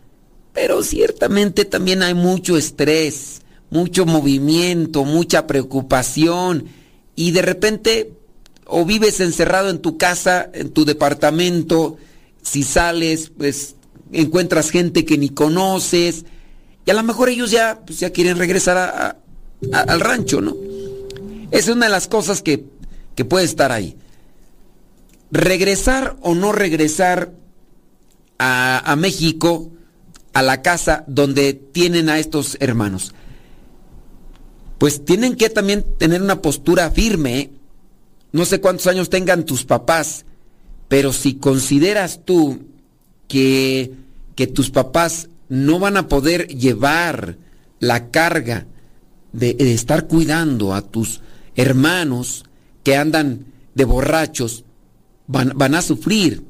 pero 0.52 0.82
ciertamente 0.84 1.64
también 1.64 2.02
hay 2.02 2.16
mucho 2.16 2.58
estrés, 2.58 3.42
mucho 3.70 4.06
movimiento, 4.06 5.04
mucha 5.04 5.48
preocupación 5.48 6.66
y 7.16 7.32
de 7.32 7.42
repente 7.42 8.14
o 8.66 8.86
vives 8.86 9.20
encerrado 9.20 9.70
en 9.70 9.80
tu 9.80 9.98
casa, 9.98 10.50
en 10.54 10.72
tu 10.72 10.86
departamento, 10.86 11.98
si 12.42 12.64
sales, 12.64 13.32
pues 13.38 13.76
encuentras 14.12 14.70
gente 14.70 15.06
que 15.06 15.18
ni 15.18 15.30
conoces, 15.30 16.26
y 16.86 16.92
a 16.92 16.94
lo 16.94 17.04
mejor 17.04 17.30
ellos 17.30 17.52
ya, 17.52 17.82
pues, 17.86 18.00
ya 18.00 18.12
quieren 18.12 18.38
regresar 18.38 19.18
al 19.72 20.00
rancho, 20.00 20.42
¿no? 20.42 20.56
Esa 21.52 21.72
es 21.72 21.76
una 21.76 21.86
de 21.86 21.92
las 21.92 22.08
cosas 22.08 22.42
que, 22.42 22.66
que 23.16 23.26
puede 23.26 23.46
estar 23.46 23.72
ahí. 23.72 23.96
Regresar 25.32 26.18
o 26.22 26.36
no 26.36 26.52
regresar 26.52 27.32
a, 28.38 28.92
a 28.92 28.96
México, 28.96 29.72
a 30.34 30.42
la 30.42 30.62
casa 30.62 31.04
donde 31.08 31.54
tienen 31.54 32.10
a 32.10 32.20
estos 32.20 32.58
hermanos. 32.60 33.14
Pues 34.78 35.06
tienen 35.06 35.36
que 35.36 35.50
también 35.50 35.86
tener 35.98 36.22
una 36.22 36.42
postura 36.42 36.92
firme. 36.92 37.52
No 38.32 38.46
sé 38.46 38.60
cuántos 38.60 38.88
años 38.88 39.10
tengan 39.10 39.46
tus 39.46 39.64
papás, 39.64 40.26
pero 40.88 41.14
si 41.14 41.36
consideras 41.36 42.22
tú 42.26 42.62
que, 43.28 43.94
que 44.36 44.48
tus 44.48 44.70
papás 44.70 45.30
no 45.50 45.80
van 45.80 45.98
a 45.98 46.08
poder 46.08 46.48
llevar 46.48 47.38
la 47.80 48.10
carga 48.10 48.66
de, 49.34 49.56
estar 49.60 50.08
cuidando 50.08 50.74
a 50.74 50.82
tus 50.82 51.22
hermanos 51.56 52.46
que 52.84 52.96
andan 52.96 53.46
de 53.76 53.86
borrachos, 53.86 54.64
van, 55.28 55.52
van 55.56 55.76
a 55.76 55.82
sufrir. 55.82 56.44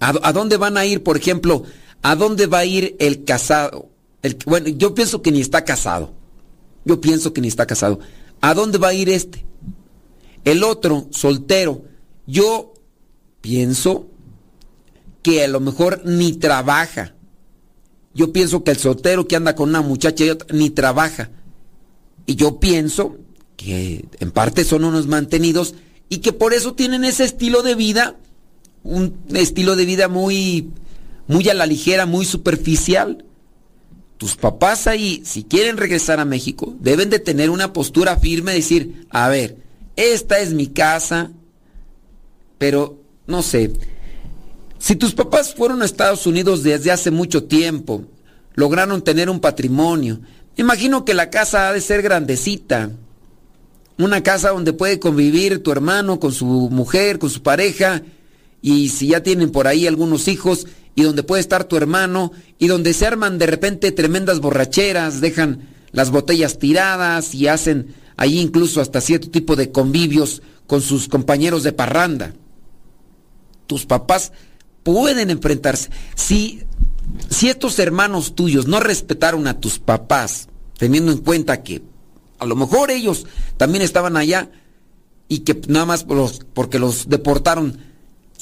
¿A, 0.00 0.32
dónde 0.32 0.58
van 0.58 0.76
a 0.76 0.84
ir, 0.84 1.02
por 1.02 1.16
ejemplo? 1.16 1.64
¿A 2.02 2.14
dónde 2.14 2.46
va 2.46 2.58
a 2.58 2.64
ir 2.66 2.94
el 2.98 3.24
casado? 3.24 3.88
Bueno, 4.44 4.68
yo 4.68 4.94
pienso 4.94 5.22
que 5.22 5.32
ni 5.32 5.40
está 5.40 5.64
casado. 5.64 6.12
Yo 6.84 7.00
pienso 7.00 7.32
que 7.32 7.40
ni 7.40 7.48
está 7.48 7.66
casado. 7.66 8.00
¿A 8.40 8.54
dónde 8.54 8.78
va 8.78 8.88
a 8.88 8.94
ir 8.94 9.08
este? 9.08 9.44
El 10.44 10.62
otro, 10.62 11.08
soltero, 11.10 11.84
yo 12.26 12.74
pienso 13.40 14.06
que 15.22 15.44
a 15.44 15.48
lo 15.48 15.60
mejor 15.60 16.02
ni 16.04 16.34
trabaja. 16.34 17.14
Yo 18.14 18.32
pienso 18.32 18.62
que 18.62 18.70
el 18.70 18.76
soltero 18.76 19.26
que 19.26 19.36
anda 19.36 19.56
con 19.56 19.70
una 19.70 19.80
muchacha 19.80 20.24
y 20.24 20.30
otra, 20.30 20.46
ni 20.54 20.70
trabaja. 20.70 21.30
Y 22.26 22.36
yo 22.36 22.60
pienso 22.60 23.16
que 23.56 24.04
en 24.20 24.30
parte 24.30 24.64
son 24.64 24.84
unos 24.84 25.06
mantenidos 25.06 25.74
y 26.08 26.18
que 26.18 26.32
por 26.32 26.52
eso 26.52 26.74
tienen 26.74 27.04
ese 27.04 27.24
estilo 27.24 27.62
de 27.62 27.74
vida, 27.74 28.16
un 28.82 29.16
estilo 29.34 29.76
de 29.76 29.86
vida 29.86 30.08
muy, 30.08 30.70
muy 31.26 31.48
a 31.48 31.54
la 31.54 31.66
ligera, 31.66 32.06
muy 32.06 32.24
superficial. 32.24 33.24
Tus 34.24 34.36
papás 34.36 34.86
ahí, 34.86 35.20
si 35.26 35.44
quieren 35.44 35.76
regresar 35.76 36.18
a 36.18 36.24
México, 36.24 36.74
deben 36.80 37.10
de 37.10 37.18
tener 37.18 37.50
una 37.50 37.74
postura 37.74 38.16
firme, 38.16 38.54
decir, 38.54 39.06
a 39.10 39.28
ver, 39.28 39.58
esta 39.96 40.38
es 40.38 40.54
mi 40.54 40.68
casa, 40.68 41.30
pero 42.56 42.98
no 43.26 43.42
sé, 43.42 43.72
si 44.78 44.96
tus 44.96 45.12
papás 45.12 45.54
fueron 45.54 45.82
a 45.82 45.84
Estados 45.84 46.26
Unidos 46.26 46.62
desde 46.62 46.90
hace 46.90 47.10
mucho 47.10 47.44
tiempo, 47.44 48.04
lograron 48.54 49.04
tener 49.04 49.28
un 49.28 49.40
patrimonio, 49.40 50.20
imagino 50.56 51.04
que 51.04 51.12
la 51.12 51.28
casa 51.28 51.68
ha 51.68 51.74
de 51.74 51.82
ser 51.82 52.00
grandecita, 52.00 52.92
una 53.98 54.22
casa 54.22 54.52
donde 54.52 54.72
puede 54.72 55.00
convivir 55.00 55.62
tu 55.62 55.70
hermano 55.70 56.18
con 56.18 56.32
su 56.32 56.46
mujer, 56.46 57.18
con 57.18 57.28
su 57.28 57.42
pareja, 57.42 58.00
y 58.62 58.88
si 58.88 59.08
ya 59.08 59.22
tienen 59.22 59.52
por 59.52 59.66
ahí 59.66 59.86
algunos 59.86 60.28
hijos, 60.28 60.66
y 60.94 61.02
donde 61.02 61.22
puede 61.22 61.40
estar 61.40 61.64
tu 61.64 61.76
hermano, 61.76 62.32
y 62.58 62.68
donde 62.68 62.92
se 62.92 63.06
arman 63.06 63.38
de 63.38 63.46
repente 63.46 63.92
tremendas 63.92 64.40
borracheras, 64.40 65.20
dejan 65.20 65.68
las 65.92 66.10
botellas 66.10 66.58
tiradas 66.58 67.34
y 67.34 67.48
hacen 67.48 67.94
Ahí 68.16 68.38
incluso 68.38 68.80
hasta 68.80 69.00
cierto 69.00 69.30
tipo 69.30 69.56
de 69.56 69.72
convivios 69.72 70.42
con 70.66 70.80
sus 70.80 71.08
compañeros 71.08 71.62
de 71.62 71.72
parranda. 71.72 72.34
Tus 73.66 73.86
papás 73.86 74.32
pueden 74.82 75.30
enfrentarse. 75.30 75.90
Si, 76.14 76.62
si 77.28 77.48
estos 77.48 77.78
hermanos 77.78 78.34
tuyos 78.34 78.66
no 78.66 78.80
respetaron 78.80 79.46
a 79.46 79.58
tus 79.58 79.78
papás, 79.78 80.48
teniendo 80.78 81.10
en 81.12 81.18
cuenta 81.18 81.62
que 81.62 81.82
a 82.38 82.46
lo 82.46 82.56
mejor 82.56 82.90
ellos 82.90 83.26
también 83.56 83.82
estaban 83.82 84.16
allá 84.16 84.50
y 85.28 85.40
que 85.40 85.60
nada 85.66 85.86
más 85.86 86.04
porque 86.04 86.78
los 86.78 87.08
deportaron, 87.08 87.78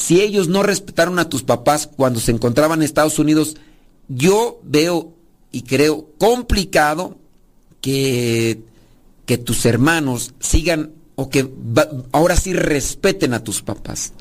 si 0.02 0.20
ellos 0.20 0.48
no 0.48 0.62
respetaron 0.62 1.18
a 1.18 1.28
tus 1.28 1.42
papás 1.42 1.86
cuando 1.86 2.20
se 2.20 2.32
encontraban 2.32 2.80
en 2.80 2.84
Estados 2.84 3.18
Unidos, 3.18 3.56
yo 4.08 4.60
veo 4.64 5.14
y 5.50 5.62
creo 5.62 6.08
complicado 6.18 7.18
que 7.80 8.62
que 9.26 9.38
tus 9.38 9.64
hermanos 9.66 10.34
sigan 10.40 10.92
o 11.14 11.28
que 11.28 11.48
ahora 12.12 12.36
sí 12.36 12.52
respeten 12.52 13.34
a 13.34 13.44
tus 13.44 13.62
papás. 13.62 14.12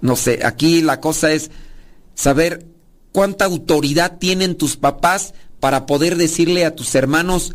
No 0.00 0.16
sé, 0.16 0.40
aquí 0.44 0.82
la 0.82 1.00
cosa 1.00 1.32
es 1.32 1.50
saber 2.14 2.66
cuánta 3.12 3.44
autoridad 3.44 4.18
tienen 4.18 4.56
tus 4.56 4.76
papás 4.76 5.34
para 5.60 5.86
poder 5.86 6.16
decirle 6.16 6.64
a 6.64 6.74
tus 6.74 6.94
hermanos, 6.94 7.54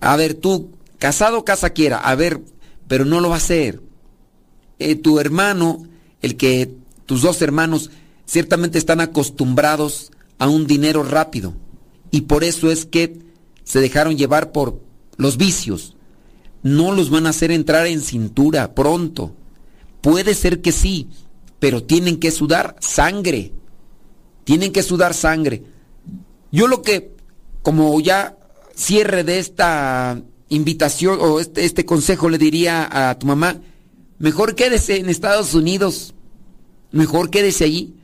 a 0.00 0.16
ver, 0.16 0.34
tú, 0.34 0.70
casado, 0.98 1.44
casa 1.44 1.70
quiera, 1.70 1.98
a 1.98 2.14
ver, 2.14 2.40
pero 2.86 3.04
no 3.04 3.20
lo 3.20 3.28
va 3.28 3.34
a 3.34 3.38
hacer. 3.38 3.82
Eh, 4.78 4.94
tu 4.94 5.18
hermano, 5.18 5.82
el 6.22 6.36
que 6.36 6.74
tus 7.06 7.22
dos 7.22 7.40
hermanos 7.42 7.90
ciertamente 8.26 8.78
están 8.78 9.00
acostumbrados 9.00 10.10
a 10.38 10.48
un 10.48 10.66
dinero 10.66 11.02
rápido 11.02 11.54
y 12.10 12.22
por 12.22 12.44
eso 12.44 12.70
es 12.70 12.86
que 12.86 13.18
se 13.64 13.80
dejaron 13.80 14.16
llevar 14.16 14.52
por 14.52 14.80
los 15.16 15.36
vicios. 15.36 15.94
No 16.62 16.92
los 16.92 17.10
van 17.10 17.26
a 17.26 17.30
hacer 17.30 17.50
entrar 17.50 17.86
en 17.86 18.00
cintura 18.00 18.74
pronto. 18.74 19.34
Puede 20.00 20.34
ser 20.34 20.60
que 20.60 20.72
sí, 20.72 21.08
pero 21.58 21.82
tienen 21.82 22.18
que 22.18 22.30
sudar 22.30 22.76
sangre. 22.80 23.52
Tienen 24.44 24.72
que 24.72 24.82
sudar 24.82 25.14
sangre. 25.14 25.62
Yo 26.50 26.66
lo 26.66 26.82
que, 26.82 27.14
como 27.62 28.00
ya 28.00 28.38
cierre 28.74 29.24
de 29.24 29.38
esta 29.38 30.22
invitación 30.48 31.18
o 31.20 31.40
este, 31.40 31.64
este 31.64 31.84
consejo 31.84 32.30
le 32.30 32.38
diría 32.38 32.88
a 32.90 33.18
tu 33.18 33.26
mamá, 33.26 33.60
mejor 34.18 34.54
quédese 34.54 34.98
en 34.98 35.08
Estados 35.08 35.54
Unidos, 35.54 36.14
mejor 36.90 37.30
quédese 37.30 37.64
allí, 37.64 37.94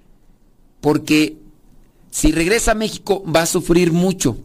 porque 0.80 1.36
si 2.10 2.32
regresa 2.32 2.72
a 2.72 2.76
México 2.76 3.24
va 3.24 3.42
a 3.42 3.46
sufrir 3.46 3.92
mucho, 3.92 4.36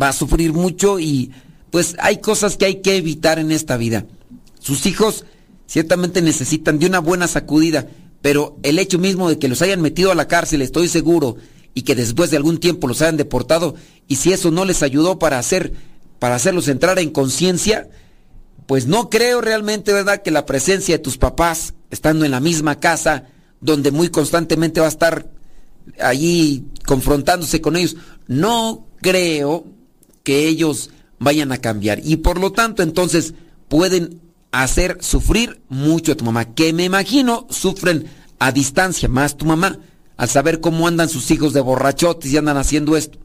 va 0.00 0.08
a 0.08 0.12
sufrir 0.12 0.52
mucho 0.52 1.00
y 1.00 1.30
pues 1.70 1.96
hay 1.98 2.18
cosas 2.18 2.56
que 2.56 2.66
hay 2.66 2.76
que 2.76 2.96
evitar 2.96 3.38
en 3.38 3.50
esta 3.50 3.76
vida. 3.76 4.06
Sus 4.58 4.86
hijos 4.86 5.24
ciertamente 5.66 6.20
necesitan 6.20 6.78
de 6.78 6.86
una 6.86 6.98
buena 6.98 7.28
sacudida, 7.28 7.88
pero 8.22 8.58
el 8.62 8.78
hecho 8.78 8.98
mismo 8.98 9.28
de 9.28 9.38
que 9.38 9.48
los 9.48 9.62
hayan 9.62 9.80
metido 9.80 10.10
a 10.12 10.16
la 10.16 10.28
cárcel, 10.28 10.62
estoy 10.62 10.88
seguro, 10.88 11.36
y 11.74 11.82
que 11.82 11.94
después 11.94 12.30
de 12.30 12.36
algún 12.36 12.58
tiempo 12.58 12.88
los 12.88 13.00
hayan 13.02 13.16
deportado, 13.16 13.76
y 14.08 14.16
si 14.16 14.32
eso 14.32 14.50
no 14.50 14.64
les 14.64 14.82
ayudó 14.82 15.18
para 15.18 15.38
hacer, 15.38 15.72
para 16.18 16.34
hacerlos 16.34 16.68
entrar 16.68 16.98
en 16.98 17.10
conciencia, 17.10 17.88
pues 18.70 18.86
no 18.86 19.10
creo 19.10 19.40
realmente, 19.40 19.92
¿verdad?, 19.92 20.22
que 20.22 20.30
la 20.30 20.46
presencia 20.46 20.94
de 20.94 21.02
tus 21.02 21.18
papás, 21.18 21.74
estando 21.90 22.24
en 22.24 22.30
la 22.30 22.38
misma 22.38 22.78
casa, 22.78 23.24
donde 23.60 23.90
muy 23.90 24.10
constantemente 24.10 24.78
va 24.78 24.86
a 24.86 24.90
estar 24.90 25.28
allí 26.00 26.66
confrontándose 26.86 27.60
con 27.60 27.74
ellos, 27.74 27.96
no 28.28 28.86
creo 29.02 29.64
que 30.22 30.46
ellos 30.46 30.90
vayan 31.18 31.50
a 31.50 31.58
cambiar. 31.58 31.98
Y 32.04 32.18
por 32.18 32.38
lo 32.38 32.52
tanto, 32.52 32.84
entonces, 32.84 33.34
pueden 33.66 34.20
hacer 34.52 34.98
sufrir 35.00 35.60
mucho 35.68 36.12
a 36.12 36.16
tu 36.16 36.24
mamá, 36.24 36.54
que 36.54 36.72
me 36.72 36.84
imagino 36.84 37.48
sufren 37.50 38.06
a 38.38 38.52
distancia 38.52 39.08
más 39.08 39.36
tu 39.36 39.46
mamá, 39.46 39.80
al 40.16 40.28
saber 40.28 40.60
cómo 40.60 40.86
andan 40.86 41.08
sus 41.08 41.28
hijos 41.32 41.52
de 41.54 41.60
borrachotes 41.60 42.32
y 42.32 42.36
andan 42.36 42.56
haciendo 42.56 42.96
esto. 42.96 43.18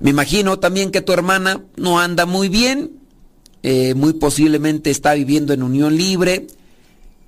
Me 0.00 0.08
imagino 0.08 0.58
también 0.58 0.90
que 0.90 1.02
tu 1.02 1.12
hermana 1.12 1.66
no 1.76 2.00
anda 2.00 2.24
muy 2.24 2.48
bien, 2.48 3.01
eh, 3.62 3.94
muy 3.94 4.14
posiblemente 4.14 4.90
está 4.90 5.14
viviendo 5.14 5.52
en 5.52 5.62
unión 5.62 5.96
libre. 5.96 6.46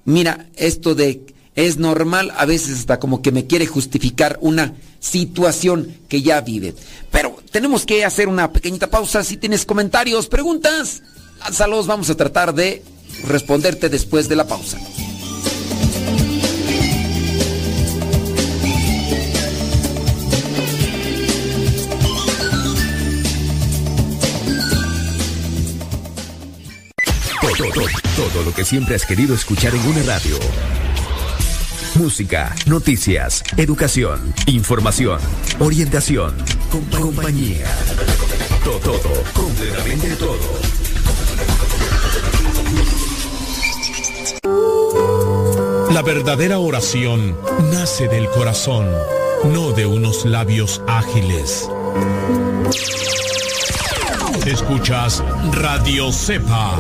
Mira, 0.05 0.47
esto 0.57 0.95
de 0.95 1.35
es 1.55 1.79
normal, 1.79 2.33
a 2.37 2.47
veces 2.47 2.79
hasta 2.79 2.99
como 2.99 3.23
que 3.23 3.31
me 3.31 3.47
quiere 3.47 3.67
justificar 3.67 4.39
una 4.41 4.75
situación 4.99 5.97
que 6.09 6.23
ya 6.23 6.41
vive. 6.41 6.75
Pero 7.13 7.37
tenemos 7.53 7.87
que 7.87 8.05
hacer 8.05 8.29
una 8.29 8.53
pequeñita 8.53 8.89
pausa. 8.89 9.23
Si 9.23 9.37
tienes 9.37 9.65
comentarios, 9.65 10.27
preguntas, 10.27 11.03
lánzalos. 11.41 11.87
Vamos 11.87 12.11
a 12.11 12.17
tratar 12.17 12.55
de 12.55 12.83
responderte 13.27 13.89
después 13.89 14.29
de 14.29 14.37
la 14.37 14.47
pausa. 14.47 14.79
Todo, 27.75 28.45
lo 28.45 28.55
que 28.55 28.65
siempre 28.65 28.95
has 28.95 29.05
querido 29.05 29.35
escuchar 29.35 29.75
en 29.75 29.85
una 29.85 30.03
radio 30.05 30.39
música, 31.97 32.55
noticias, 32.67 33.43
educación, 33.57 34.35
información, 34.47 35.21
orientación, 35.59 36.35
compañía. 36.91 37.67
Todo, 38.65 38.79
todo, 38.79 39.23
completamente 39.33 40.17
todo. 40.17 40.39
La 45.93 46.03
verdadera 46.03 46.59
oración 46.59 47.37
nace 47.73 48.09
del 48.09 48.29
corazón, 48.29 48.89
no 49.53 49.73
de 49.73 49.87
unos 49.87 50.25
labios 50.25 50.81
ágiles. 50.87 51.69
Escuchas 54.47 55.23
Radio 55.53 56.13
Cepa. 56.13 56.79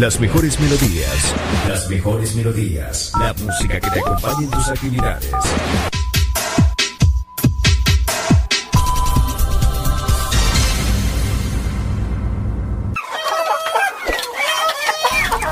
Las 0.00 0.18
mejores 0.18 0.58
melodías. 0.58 1.34
Las 1.68 1.90
mejores 1.90 2.34
melodías. 2.34 3.12
La 3.20 3.34
música 3.34 3.78
que 3.78 3.90
te 3.90 4.00
acompañe 4.00 4.44
en 4.44 4.50
tus 4.50 4.68
actividades. 4.68 5.30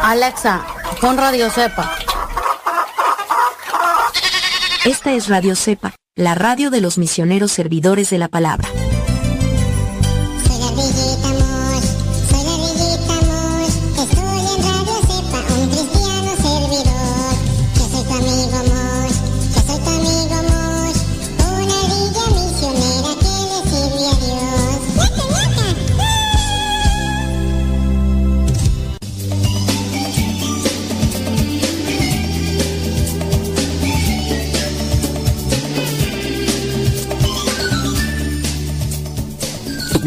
Alexa, 0.02 0.66
pon 1.02 1.18
Radio 1.18 1.50
Cepa. 1.50 1.94
Esta 4.86 5.12
es 5.12 5.28
Radio 5.28 5.56
Cepa, 5.56 5.94
la 6.16 6.34
radio 6.34 6.70
de 6.70 6.80
los 6.80 6.96
misioneros 6.96 7.52
servidores 7.52 8.08
de 8.08 8.16
la 8.16 8.28
palabra. 8.28 8.66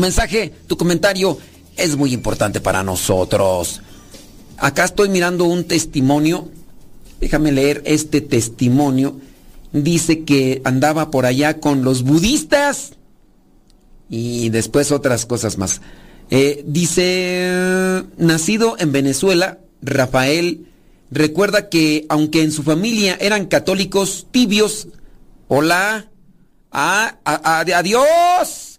Mensaje, 0.01 0.53
tu 0.67 0.77
comentario 0.77 1.37
es 1.77 1.95
muy 1.95 2.13
importante 2.13 2.59
para 2.59 2.83
nosotros. 2.83 3.81
Acá 4.57 4.85
estoy 4.85 5.09
mirando 5.09 5.45
un 5.45 5.63
testimonio. 5.63 6.49
Déjame 7.19 7.51
leer 7.51 7.81
este 7.85 8.21
testimonio. 8.21 9.19
Dice 9.71 10.23
que 10.23 10.61
andaba 10.65 11.11
por 11.11 11.25
allá 11.25 11.59
con 11.59 11.83
los 11.83 12.03
budistas 12.03 12.93
y 14.09 14.49
después 14.49 14.91
otras 14.91 15.25
cosas 15.25 15.57
más. 15.57 15.81
Eh, 16.29 16.63
dice, 16.67 18.03
nacido 18.17 18.75
en 18.77 18.91
Venezuela, 18.91 19.59
Rafael 19.81 20.67
recuerda 21.09 21.69
que 21.69 22.05
aunque 22.09 22.41
en 22.41 22.51
su 22.51 22.63
familia 22.63 23.17
eran 23.19 23.47
católicos 23.47 24.27
tibios, 24.31 24.87
hola, 25.47 26.09
ah, 26.71 27.17
adiós. 27.25 28.70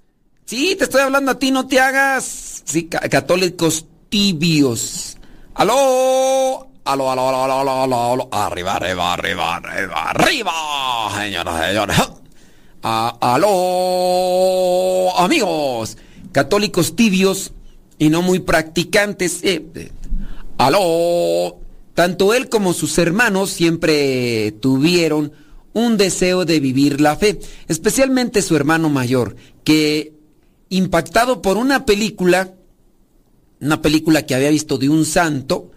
Sí, 0.45 0.77
te 0.77 0.85
estoy 0.85 1.01
hablando 1.03 1.33
a 1.33 1.39
ti, 1.39 1.51
no 1.51 1.67
te 1.67 1.81
hagas. 1.81 2.63
Sí, 2.65 2.85
católicos 2.89 3.87
tibios. 4.09 5.17
¡Aló! 5.55 6.69
¡Aló, 6.85 7.11
aló, 7.11 7.29
aló, 7.29 7.61
aló, 7.61 7.83
aló, 7.83 8.13
aló! 8.13 8.29
Arriba, 8.33 8.77
arriba, 8.77 9.13
arriba, 9.15 9.57
arriba, 9.57 10.11
arriba, 10.11 10.53
señoras, 11.17 11.67
señores. 11.67 11.97
¡Aló! 12.83 13.49
Amigos, 15.17 15.97
católicos 16.33 16.97
tibios 16.97 17.53
y 17.99 18.09
no 18.11 18.23
muy 18.23 18.41
practicantes. 18.41 19.45
Eh, 19.45 19.65
eh, 19.75 19.93
¡Aló! 20.59 21.59
Tanto 21.95 22.35
él 22.35 22.49
como 22.49 22.73
sus 22.73 22.99
hermanos 22.99 23.51
siempre 23.51 24.53
tuvieron 24.61 25.33
un 25.73 25.97
deseo 25.97 26.45
de 26.45 26.61
vivir 26.61 27.01
la 27.01 27.17
fe, 27.17 27.39
especialmente 27.69 28.43
su 28.43 28.57
hermano 28.57 28.89
mayor, 28.89 29.37
que 29.65 30.13
impactado 30.77 31.43
por 31.43 31.57
una 31.57 31.85
película, 31.85 32.55
una 33.61 33.83
película 33.83 34.25
que 34.25 34.35
había 34.35 34.51
visto 34.51 34.79
de 34.79 34.89
un 34.89 35.05
santo, 35.05 35.71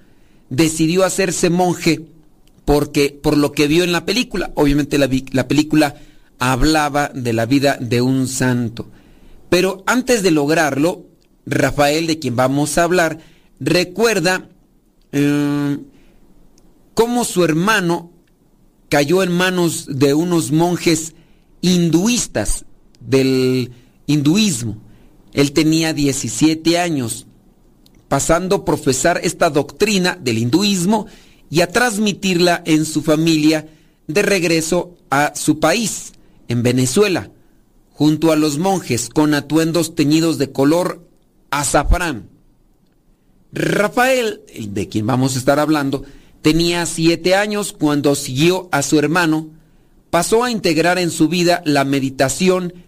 decidió 0.49 1.03
hacerse 1.03 1.49
monje 1.49 2.05
porque 2.63 3.17
por 3.21 3.37
lo 3.37 3.51
que 3.51 3.67
vio 3.67 3.83
en 3.83 3.91
la 3.91 4.05
película, 4.05 4.51
obviamente 4.55 4.97
la, 4.97 5.09
la 5.31 5.47
película 5.47 5.95
hablaba 6.39 7.09
de 7.13 7.33
la 7.33 7.45
vida 7.45 7.77
de 7.79 8.01
un 8.01 8.27
santo. 8.27 8.87
Pero 9.49 9.83
antes 9.85 10.23
de 10.23 10.31
lograrlo, 10.31 11.05
Rafael, 11.45 12.07
de 12.07 12.17
quien 12.17 12.35
vamos 12.35 12.77
a 12.77 12.83
hablar, 12.83 13.19
recuerda 13.59 14.49
eh, 15.11 15.77
cómo 16.93 17.25
su 17.25 17.43
hermano 17.43 18.11
cayó 18.89 19.23
en 19.23 19.31
manos 19.31 19.87
de 19.87 20.13
unos 20.13 20.51
monjes 20.51 21.15
hinduistas 21.61 22.65
del 22.99 23.71
hinduismo. 24.07 24.84
Él 25.35 25.51
tenía 25.51 25.93
17 25.93 26.79
años, 26.79 27.27
pasando 28.07 28.55
a 28.55 28.65
profesar 28.65 29.19
esta 29.21 29.49
doctrina 29.49 30.17
del 30.19 30.37
hinduismo 30.37 31.07
y 31.49 31.59
a 31.59 31.67
transmitirla 31.67 32.63
en 32.65 32.85
su 32.85 33.01
familia 33.01 33.67
de 34.07 34.21
regreso 34.21 34.95
a 35.09 35.33
su 35.35 35.59
país, 35.59 36.13
en 36.47 36.63
Venezuela, 36.63 37.31
junto 37.91 38.31
a 38.31 38.37
los 38.37 38.57
monjes 38.59 39.09
con 39.09 39.33
atuendos 39.33 39.93
teñidos 39.93 40.37
de 40.37 40.53
color 40.53 41.05
azafrán. 41.49 42.29
Rafael, 43.51 44.41
de 44.57 44.87
quien 44.87 45.05
vamos 45.05 45.35
a 45.35 45.39
estar 45.39 45.59
hablando, 45.59 46.05
tenía 46.41 46.85
siete 46.85 47.35
años 47.35 47.73
cuando 47.73 48.15
siguió 48.15 48.69
a 48.71 48.81
su 48.83 48.99
hermano, 48.99 49.49
pasó 50.11 50.45
a 50.45 50.51
integrar 50.51 50.97
en 50.97 51.11
su 51.11 51.27
vida 51.27 51.61
la 51.65 51.83
meditación 51.83 52.84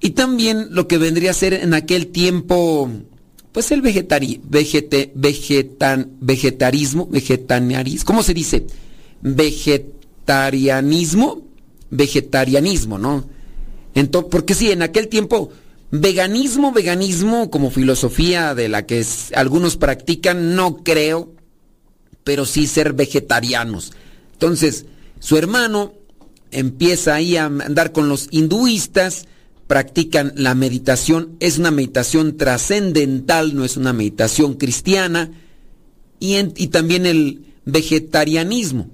y 0.00 0.10
también 0.10 0.68
lo 0.70 0.86
que 0.88 0.98
vendría 0.98 1.30
a 1.30 1.34
ser 1.34 1.54
en 1.54 1.72
aquel 1.74 2.08
tiempo, 2.08 2.90
pues 3.52 3.70
el 3.72 3.82
vegetari, 3.82 4.40
vegete, 4.44 5.12
vegetan, 5.14 6.12
vegetarismo, 6.20 7.06
vegetarianismo, 7.06 8.06
¿cómo 8.06 8.22
se 8.22 8.34
dice? 8.34 8.66
Vegetarianismo, 9.22 11.42
vegetarianismo, 11.90 12.98
¿no? 12.98 13.24
Entonces, 13.94 14.30
porque 14.30 14.52
sí, 14.54 14.70
en 14.70 14.82
aquel 14.82 15.08
tiempo 15.08 15.50
Veganismo, 15.90 16.70
veganismo 16.70 17.50
como 17.50 17.70
filosofía 17.70 18.54
de 18.54 18.68
la 18.68 18.84
que 18.84 19.04
algunos 19.34 19.78
practican, 19.78 20.54
no 20.54 20.84
creo, 20.84 21.32
pero 22.24 22.44
sí 22.44 22.66
ser 22.66 22.92
vegetarianos. 22.92 23.92
Entonces, 24.34 24.84
su 25.18 25.38
hermano 25.38 25.94
empieza 26.50 27.14
ahí 27.14 27.36
a 27.36 27.46
andar 27.46 27.92
con 27.92 28.10
los 28.10 28.28
hinduistas, 28.30 29.28
practican 29.68 30.32
la 30.34 30.54
meditación, 30.54 31.36
es 31.40 31.58
una 31.58 31.70
meditación 31.70 32.36
trascendental, 32.36 33.54
no 33.54 33.64
es 33.64 33.76
una 33.76 33.92
meditación 33.92 34.54
cristiana, 34.54 35.30
y, 36.18 36.66
también 36.68 37.06
el 37.06 37.44
vegetarianismo. 37.64 38.88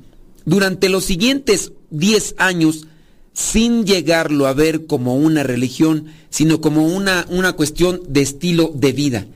Durante 0.45 0.91
los 0.91 1.05
siguientes 1.05 1.73
10 1.91 2.35
años, 2.39 2.87
sin 3.33 3.87
llegarlo 3.87 4.47
a 4.47 4.53
ver 4.53 4.87
como 4.87 5.17
una 5.17 5.45
religión, 5.45 6.07
sino 6.29 6.61
como 6.61 6.87
una, 6.87 7.25
una 7.31 7.55
cuestión 7.55 8.03
de 8.09 8.23
estilo 8.23 8.71
de 8.75 8.93
vida. 8.93 9.27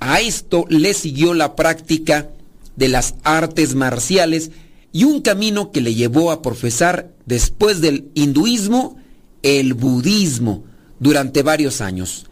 A 0.00 0.20
esto 0.20 0.66
le 0.68 0.94
siguió 0.94 1.32
la 1.32 1.54
práctica 1.54 2.28
de 2.76 2.88
las 2.88 3.14
artes 3.22 3.76
marciales 3.76 4.50
y 4.92 5.04
un 5.04 5.22
camino 5.22 5.70
que 5.70 5.80
le 5.80 5.94
llevó 5.94 6.32
a 6.32 6.42
profesar 6.42 7.12
después 7.24 7.80
del 7.80 8.08
hinduismo 8.14 8.96
el 9.42 9.74
budismo 9.74 10.64
durante 11.02 11.42
varios 11.42 11.80
años. 11.80 12.26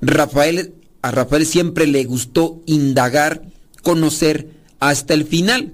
Rafael, 0.00 0.74
a 1.02 1.10
Rafael 1.10 1.44
siempre 1.44 1.88
le 1.88 2.04
gustó 2.04 2.62
indagar, 2.66 3.42
conocer 3.82 4.48
hasta 4.78 5.12
el 5.12 5.24
final 5.26 5.72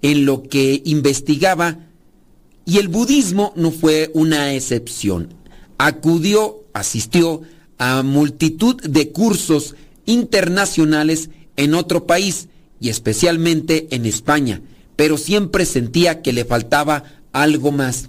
en 0.00 0.24
lo 0.24 0.42
que 0.42 0.80
investigaba 0.86 1.80
y 2.64 2.78
el 2.78 2.88
budismo 2.88 3.52
no 3.56 3.70
fue 3.70 4.10
una 4.14 4.54
excepción. 4.54 5.34
Acudió, 5.76 6.64
asistió 6.72 7.42
a 7.76 8.02
multitud 8.02 8.80
de 8.80 9.12
cursos 9.12 9.74
internacionales 10.06 11.28
en 11.56 11.74
otro 11.74 12.06
país 12.06 12.48
y 12.80 12.88
especialmente 12.88 13.88
en 13.90 14.06
España, 14.06 14.62
pero 14.96 15.18
siempre 15.18 15.66
sentía 15.66 16.22
que 16.22 16.32
le 16.32 16.46
faltaba 16.46 17.04
algo 17.32 17.70
más. 17.70 18.08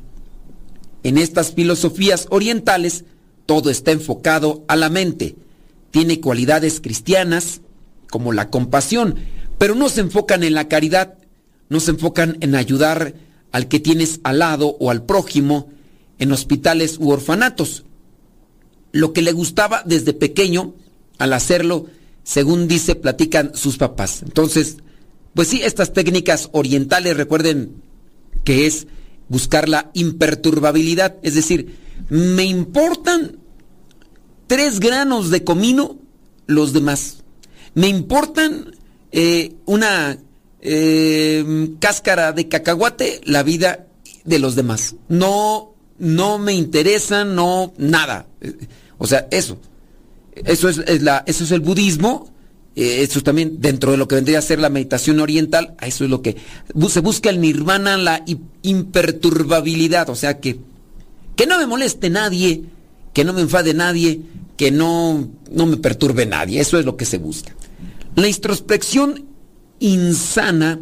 En 1.04 1.18
estas 1.18 1.52
filosofías 1.52 2.28
orientales 2.30 3.04
todo 3.46 3.70
está 3.70 3.92
enfocado 3.92 4.64
a 4.68 4.76
la 4.76 4.90
mente. 4.90 5.36
Tiene 5.92 6.20
cualidades 6.20 6.80
cristianas 6.80 7.62
como 8.10 8.34
la 8.34 8.50
compasión, 8.50 9.16
pero 9.58 9.76
no 9.76 9.90
se 9.90 10.02
enfocan 10.02 10.44
en 10.44 10.54
la 10.54 10.68
caridad, 10.68 11.16
no 11.70 11.80
se 11.80 11.92
enfocan 11.92 12.38
en 12.42 12.56
ayudar 12.56 13.16
al 13.52 13.68
que 13.68 13.80
tienes 13.80 14.20
al 14.24 14.40
lado 14.40 14.76
o 14.80 14.92
al 14.92 15.04
prójimo 15.04 15.70
en 16.20 16.32
hospitales 16.32 16.98
u 17.00 17.10
orfanatos. 17.12 17.86
Lo 18.92 19.14
que 19.14 19.22
le 19.22 19.32
gustaba 19.32 19.84
desde 19.86 20.14
pequeño, 20.14 20.76
al 21.18 21.34
hacerlo, 21.34 21.88
según 22.24 22.68
dice, 22.68 22.96
platican 22.96 23.52
sus 23.56 23.78
papás. 23.78 24.22
Entonces, 24.24 24.78
pues 25.34 25.48
sí, 25.48 25.62
estas 25.64 25.94
técnicas 25.94 26.50
orientales, 26.52 27.18
recuerden 27.18 27.82
que 28.44 28.68
es 28.68 28.88
buscar 29.30 29.70
la 29.70 29.90
imperturbabilidad, 29.94 31.16
es 31.24 31.36
decir, 31.36 31.78
me 32.10 32.44
importan 32.44 33.38
tres 34.48 34.80
granos 34.80 35.30
de 35.30 35.44
comino 35.44 35.98
los 36.48 36.74
demás. 36.74 37.24
Me 37.74 37.88
importan 37.88 38.76
eh, 39.12 39.56
una 39.66 40.18
eh, 40.62 41.70
cáscara 41.80 42.32
de 42.34 42.48
cacahuate 42.48 43.22
la 43.26 43.44
vida 43.44 43.88
de 44.24 44.40
los 44.40 44.56
demás. 44.56 44.96
No, 45.10 45.74
no 46.00 46.40
me 46.40 46.54
interesa, 46.54 47.26
no, 47.26 47.74
nada. 47.78 48.28
O 48.98 49.08
sea, 49.08 49.28
eso. 49.32 49.58
Eso 50.36 50.70
es, 50.70 51.02
la, 51.02 51.24
eso 51.28 51.44
es 51.44 51.52
el 51.52 51.60
budismo. 51.60 52.32
Eh, 52.76 53.04
eso 53.04 53.22
también 53.22 53.62
dentro 53.62 53.92
de 53.92 53.98
lo 53.98 54.08
que 54.08 54.16
vendría 54.16 54.40
a 54.40 54.42
ser 54.42 54.60
la 54.60 54.70
meditación 54.70 55.20
oriental. 55.20 55.76
Eso 55.82 56.04
es 56.06 56.10
lo 56.10 56.22
que 56.22 56.38
se 56.90 57.00
busca 57.02 57.30
el 57.30 57.42
nirvana, 57.42 57.98
la 57.98 58.24
imperturbabilidad. 58.62 60.10
O 60.10 60.16
sea 60.16 60.40
que, 60.40 60.60
que 61.36 61.46
no 61.46 61.58
me 61.58 61.68
moleste 61.68 62.10
nadie, 62.10 62.66
que 63.14 63.24
no 63.24 63.34
me 63.34 63.42
enfade 63.42 63.74
nadie, 63.74 64.22
que 64.58 64.72
no, 64.72 65.30
no 65.52 65.66
me 65.66 65.78
perturbe 65.78 66.26
nadie. 66.26 66.60
Eso 66.60 66.78
es 66.78 66.86
lo 66.86 66.98
que 66.98 67.06
se 67.06 67.18
busca. 67.18 67.56
La 68.16 68.28
introspección 68.28 69.26
insana 69.80 70.80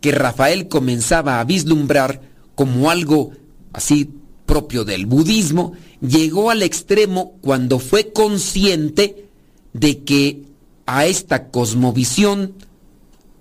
que 0.00 0.12
Rafael 0.12 0.68
comenzaba 0.68 1.40
a 1.40 1.44
vislumbrar 1.44 2.20
como 2.54 2.90
algo 2.90 3.32
así 3.72 4.10
propio 4.46 4.84
del 4.84 5.06
budismo, 5.06 5.72
llegó 6.00 6.50
al 6.50 6.62
extremo 6.62 7.34
cuando 7.40 7.78
fue 7.78 8.12
consciente 8.12 9.28
de 9.72 10.04
que 10.04 10.42
a 10.86 11.06
esta 11.06 11.48
cosmovisión 11.48 12.54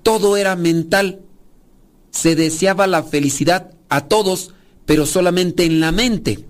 todo 0.03 0.36
era 0.38 0.55
mental. 0.55 1.19
Se 2.10 2.36
deseaba 2.36 2.88
la 2.88 3.03
felicidad 3.03 3.71
a 3.89 4.08
todos, 4.08 4.55
pero 4.86 5.06
solamente 5.06 5.65
en 5.65 5.80
la 5.80 5.91
mente. 5.91 6.45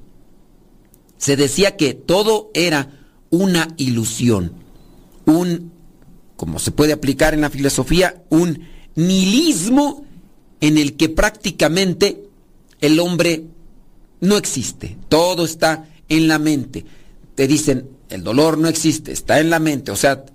Se 1.17 1.35
decía 1.35 1.77
que 1.77 1.93
todo 1.93 2.51
era 2.53 2.89
una 3.29 3.73
ilusión, 3.77 4.53
un 5.25 5.71
como 6.35 6.59
se 6.59 6.71
puede 6.71 6.93
aplicar 6.93 7.33
en 7.33 7.41
la 7.41 7.49
filosofía, 7.49 8.23
un 8.29 8.59
nihilismo 8.95 10.05
en 10.61 10.77
el 10.77 10.95
que 10.95 11.09
prácticamente 11.09 12.23
el 12.81 12.99
hombre 12.99 13.45
no 14.21 14.37
existe, 14.37 14.97
todo 15.09 15.45
está 15.45 15.87
en 16.09 16.27
la 16.27 16.39
mente. 16.39 16.85
Te 17.35 17.47
dicen, 17.47 17.89
el 18.09 18.23
dolor 18.23 18.57
no 18.57 18.67
existe, 18.67 19.11
está 19.11 19.39
en 19.39 19.49
la 19.49 19.59
mente, 19.59 19.91
o 19.91 19.95
sea, 19.95 20.25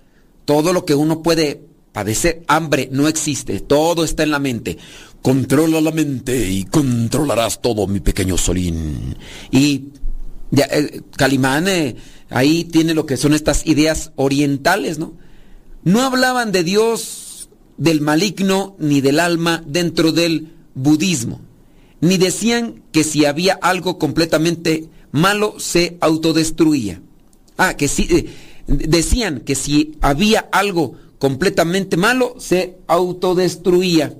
todo 0.44 0.72
lo 0.72 0.84
que 0.84 0.94
uno 0.94 1.22
puede 1.22 1.62
padecer, 1.92 2.42
hambre 2.46 2.88
no 2.92 3.08
existe, 3.08 3.60
todo 3.60 4.04
está 4.04 4.22
en 4.22 4.30
la 4.30 4.38
mente. 4.38 4.78
Controla 5.22 5.80
la 5.80 5.90
mente 5.90 6.48
y 6.48 6.64
controlarás 6.64 7.60
todo, 7.60 7.86
mi 7.86 8.00
pequeño 8.00 8.38
Solín. 8.38 9.16
Y 9.50 9.88
ya, 10.50 10.64
eh, 10.70 11.02
Calimán 11.16 11.68
eh, 11.68 11.96
ahí 12.30 12.64
tiene 12.64 12.94
lo 12.94 13.06
que 13.06 13.16
son 13.16 13.34
estas 13.34 13.66
ideas 13.66 14.12
orientales, 14.16 14.98
¿no? 14.98 15.12
No 15.84 16.02
hablaban 16.02 16.52
de 16.52 16.64
Dios, 16.64 17.48
del 17.76 18.00
maligno, 18.00 18.76
ni 18.78 19.00
del 19.00 19.20
alma 19.20 19.62
dentro 19.66 20.12
del 20.12 20.52
budismo. 20.74 21.40
Ni 22.00 22.16
decían 22.16 22.82
que 22.92 23.04
si 23.04 23.24
había 23.24 23.54
algo 23.54 23.98
completamente 23.98 24.88
malo 25.12 25.56
se 25.58 25.98
autodestruía. 26.00 27.02
Ah, 27.56 27.74
que 27.74 27.88
sí, 27.88 28.08
eh, 28.10 28.26
decían 28.66 29.40
que 29.40 29.54
si 29.54 29.98
había 30.00 30.48
algo 30.52 30.96
completamente 31.20 31.96
malo 31.96 32.34
se 32.38 32.78
autodestruía. 32.88 34.16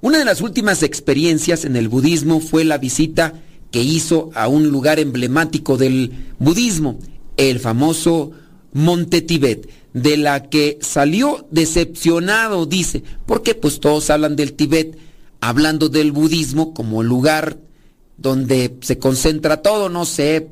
Una 0.00 0.18
de 0.18 0.24
las 0.24 0.40
últimas 0.40 0.82
experiencias 0.82 1.64
en 1.64 1.76
el 1.76 1.88
budismo 1.88 2.40
fue 2.40 2.64
la 2.64 2.78
visita 2.78 3.34
que 3.70 3.82
hizo 3.82 4.30
a 4.34 4.48
un 4.48 4.68
lugar 4.68 4.98
emblemático 4.98 5.76
del 5.76 6.10
budismo, 6.38 6.98
el 7.36 7.60
famoso 7.60 8.32
Monte 8.72 9.20
Tibet 9.20 9.68
de 9.92 10.16
la 10.16 10.48
que 10.48 10.78
salió 10.80 11.46
decepcionado, 11.50 12.64
dice, 12.66 13.04
porque 13.26 13.54
pues 13.54 13.78
todos 13.78 14.08
hablan 14.08 14.36
del 14.36 14.54
Tibet, 14.54 14.98
hablando 15.40 15.90
del 15.90 16.12
budismo 16.12 16.72
como 16.72 17.02
lugar 17.02 17.58
donde 18.16 18.74
se 18.80 18.98
concentra 18.98 19.60
todo, 19.60 19.90
no 19.90 20.06
sé, 20.06 20.48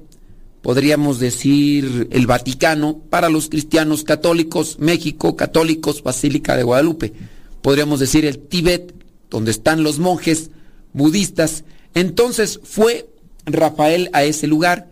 podríamos 0.62 1.18
decir 1.18 2.09
el 2.11 2.27
Vaticano, 2.27 2.98
para 3.11 3.29
los 3.29 3.48
cristianos 3.48 4.05
católicos, 4.05 4.79
México, 4.79 5.37
católicos, 5.37 6.03
Basílica 6.03 6.57
de 6.57 6.62
Guadalupe. 6.62 7.12
Podríamos 7.61 8.01
decir 8.01 8.25
el 8.25 8.38
Tíbet, 8.38 8.94
donde 9.29 9.51
están 9.51 9.83
los 9.83 9.98
monjes 9.98 10.51
budistas. 10.92 11.64
Entonces 11.94 12.61
fue 12.62 13.11
Rafael 13.44 14.09
a 14.12 14.22
ese 14.22 14.46
lugar 14.46 14.90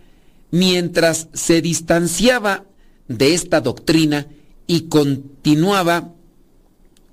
mientras 0.51 1.29
se 1.33 1.61
distanciaba 1.61 2.65
de 3.07 3.33
esta 3.33 3.61
doctrina 3.61 4.27
y 4.67 4.81
continuaba 4.81 6.13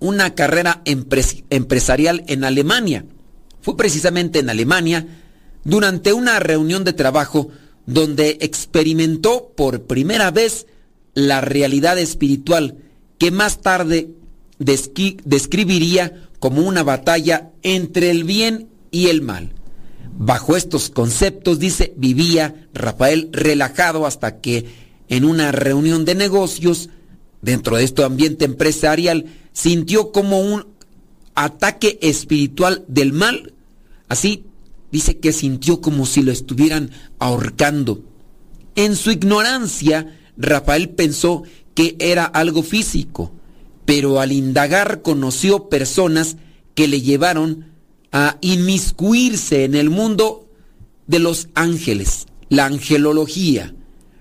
una 0.00 0.34
carrera 0.34 0.82
empresarial 0.84 2.24
en 2.26 2.44
Alemania. 2.44 3.04
Fue 3.60 3.76
precisamente 3.76 4.40
en 4.40 4.50
Alemania 4.50 5.06
durante 5.64 6.12
una 6.12 6.38
reunión 6.40 6.84
de 6.84 6.92
trabajo 6.92 7.50
donde 7.88 8.36
experimentó 8.42 9.50
por 9.56 9.84
primera 9.84 10.30
vez 10.30 10.66
la 11.14 11.40
realidad 11.40 11.98
espiritual 11.98 12.76
que 13.16 13.30
más 13.30 13.62
tarde 13.62 14.10
describiría 14.58 16.28
como 16.38 16.60
una 16.60 16.82
batalla 16.82 17.50
entre 17.62 18.10
el 18.10 18.24
bien 18.24 18.68
y 18.90 19.06
el 19.06 19.22
mal. 19.22 19.54
Bajo 20.18 20.54
estos 20.54 20.90
conceptos, 20.90 21.58
dice, 21.58 21.94
vivía 21.96 22.68
Rafael 22.74 23.30
relajado 23.32 24.04
hasta 24.04 24.42
que 24.42 24.66
en 25.08 25.24
una 25.24 25.50
reunión 25.50 26.04
de 26.04 26.14
negocios, 26.14 26.90
dentro 27.40 27.78
de 27.78 27.84
este 27.84 28.04
ambiente 28.04 28.44
empresarial, 28.44 29.24
sintió 29.52 30.12
como 30.12 30.40
un 30.40 30.66
ataque 31.34 31.98
espiritual 32.02 32.84
del 32.86 33.14
mal. 33.14 33.54
Así 34.08 34.44
dice 34.90 35.18
que 35.18 35.32
sintió 35.32 35.80
como 35.80 36.06
si 36.06 36.22
lo 36.22 36.32
estuvieran 36.32 36.90
ahorcando. 37.18 38.02
En 38.74 38.96
su 38.96 39.10
ignorancia, 39.10 40.18
Rafael 40.36 40.90
pensó 40.90 41.42
que 41.74 41.96
era 41.98 42.24
algo 42.24 42.62
físico, 42.62 43.32
pero 43.84 44.20
al 44.20 44.32
indagar 44.32 45.02
conoció 45.02 45.68
personas 45.68 46.36
que 46.74 46.88
le 46.88 47.00
llevaron 47.00 47.66
a 48.12 48.38
inmiscuirse 48.40 49.64
en 49.64 49.74
el 49.74 49.90
mundo 49.90 50.48
de 51.06 51.18
los 51.18 51.48
ángeles, 51.54 52.26
la 52.48 52.66
angelología. 52.66 53.74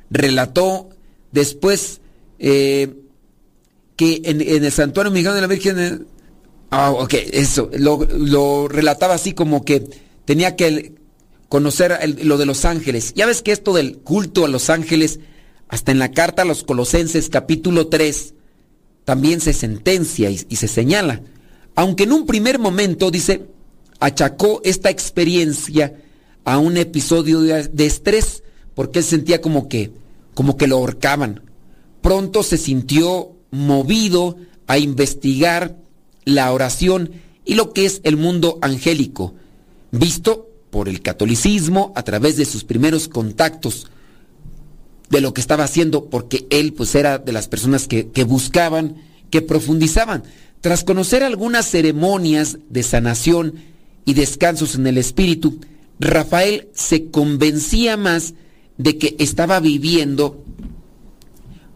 Relató 0.10 0.90
después 1.32 2.02
eh, 2.40 2.96
que 3.96 4.22
en, 4.24 4.42
el 4.42 4.72
santuario 4.72 5.12
mexicano 5.12 5.36
de 5.36 5.42
la 5.42 5.48
Virgen... 5.48 5.80
Eh, 5.80 6.00
ah, 6.72 6.92
ok, 6.92 7.14
eso, 7.32 7.70
lo, 7.74 8.68
relataba 8.68 9.16
así 9.16 9.34
como 9.34 9.66
que 9.66 10.07
tenía 10.28 10.58
que 10.58 10.94
conocer 11.48 11.98
lo 12.22 12.38
de 12.38 12.46
los 12.46 12.66
ángeles. 12.66 13.14
Ya 13.16 13.26
ves 13.26 13.42
que 13.42 13.54
esto 13.54 13.74
del 13.74 14.00
culto 14.00 14.44
a 14.44 14.50
los 14.50 14.70
ángeles, 14.70 15.22
hasta 15.70 15.94
en 15.94 16.00
la 16.00 16.12
carta 16.12 16.42
a 16.42 16.46
los 16.46 16.66
Colosenses 16.66 17.30
capítulo 17.30 17.88
3, 17.88 18.34
también 19.06 19.40
se 19.40 19.54
sentencia 19.54 20.30
y 20.30 20.38
se 20.38 20.68
señala. 20.68 21.22
Aunque 21.76 22.04
en 22.04 22.12
un 22.12 22.26
primer 22.26 22.60
momento 22.60 23.10
dice, 23.10 23.46
achacó 24.02 24.60
esta 24.66 24.90
experiencia 24.90 25.96
a 26.44 26.58
un 26.58 26.76
episodio 26.76 27.40
de, 27.40 27.86
estrés, 27.86 28.44
porque 28.76 29.00
él 29.00 29.06
sentía 29.06 29.40
como 29.40 29.70
que, 29.70 29.92
como 30.34 30.58
que 30.58 30.68
lo 30.68 30.76
ahorcaban. 30.76 31.42
Pronto 32.02 32.44
se 32.44 32.58
sintió 32.58 33.32
movido 33.50 34.36
a 34.68 34.78
investigar 34.78 35.78
la 36.26 36.52
oración 36.52 37.12
y 37.46 37.56
lo 37.56 37.72
que 37.72 37.86
es 37.86 38.02
el 38.04 38.18
mundo 38.18 38.60
angélico, 38.62 39.34
visto 39.92 40.50
por 40.70 40.90
el 40.90 41.02
catolicismo 41.02 41.94
a 41.96 42.04
través 42.04 42.38
de 42.38 42.46
sus 42.46 42.64
primeros 42.64 43.08
contactos 43.08 43.88
de 45.10 45.22
lo 45.22 45.34
que 45.34 45.42
estaba 45.42 45.64
haciendo, 45.64 46.10
porque 46.10 46.46
él 46.50 46.74
pues 46.74 46.94
era 46.96 47.18
de 47.18 47.32
las 47.32 47.48
personas 47.48 47.88
que, 47.88 48.10
que 48.10 48.24
buscaban, 48.24 48.98
que 49.30 49.42
profundizaban. 49.42 50.24
Tras 50.62 50.84
conocer 50.84 51.24
algunas 51.24 51.66
ceremonias 51.70 52.58
de 52.70 52.84
sanación 52.84 53.56
y 54.06 54.14
descansos 54.14 54.76
en 54.76 54.88
el 54.88 54.98
espíritu, 54.98 55.60
Rafael 56.00 56.70
se 56.74 57.10
convencía 57.10 57.96
más 57.98 58.34
de 58.78 58.98
que 58.98 59.16
estaba 59.20 59.60
viviendo 59.60 60.44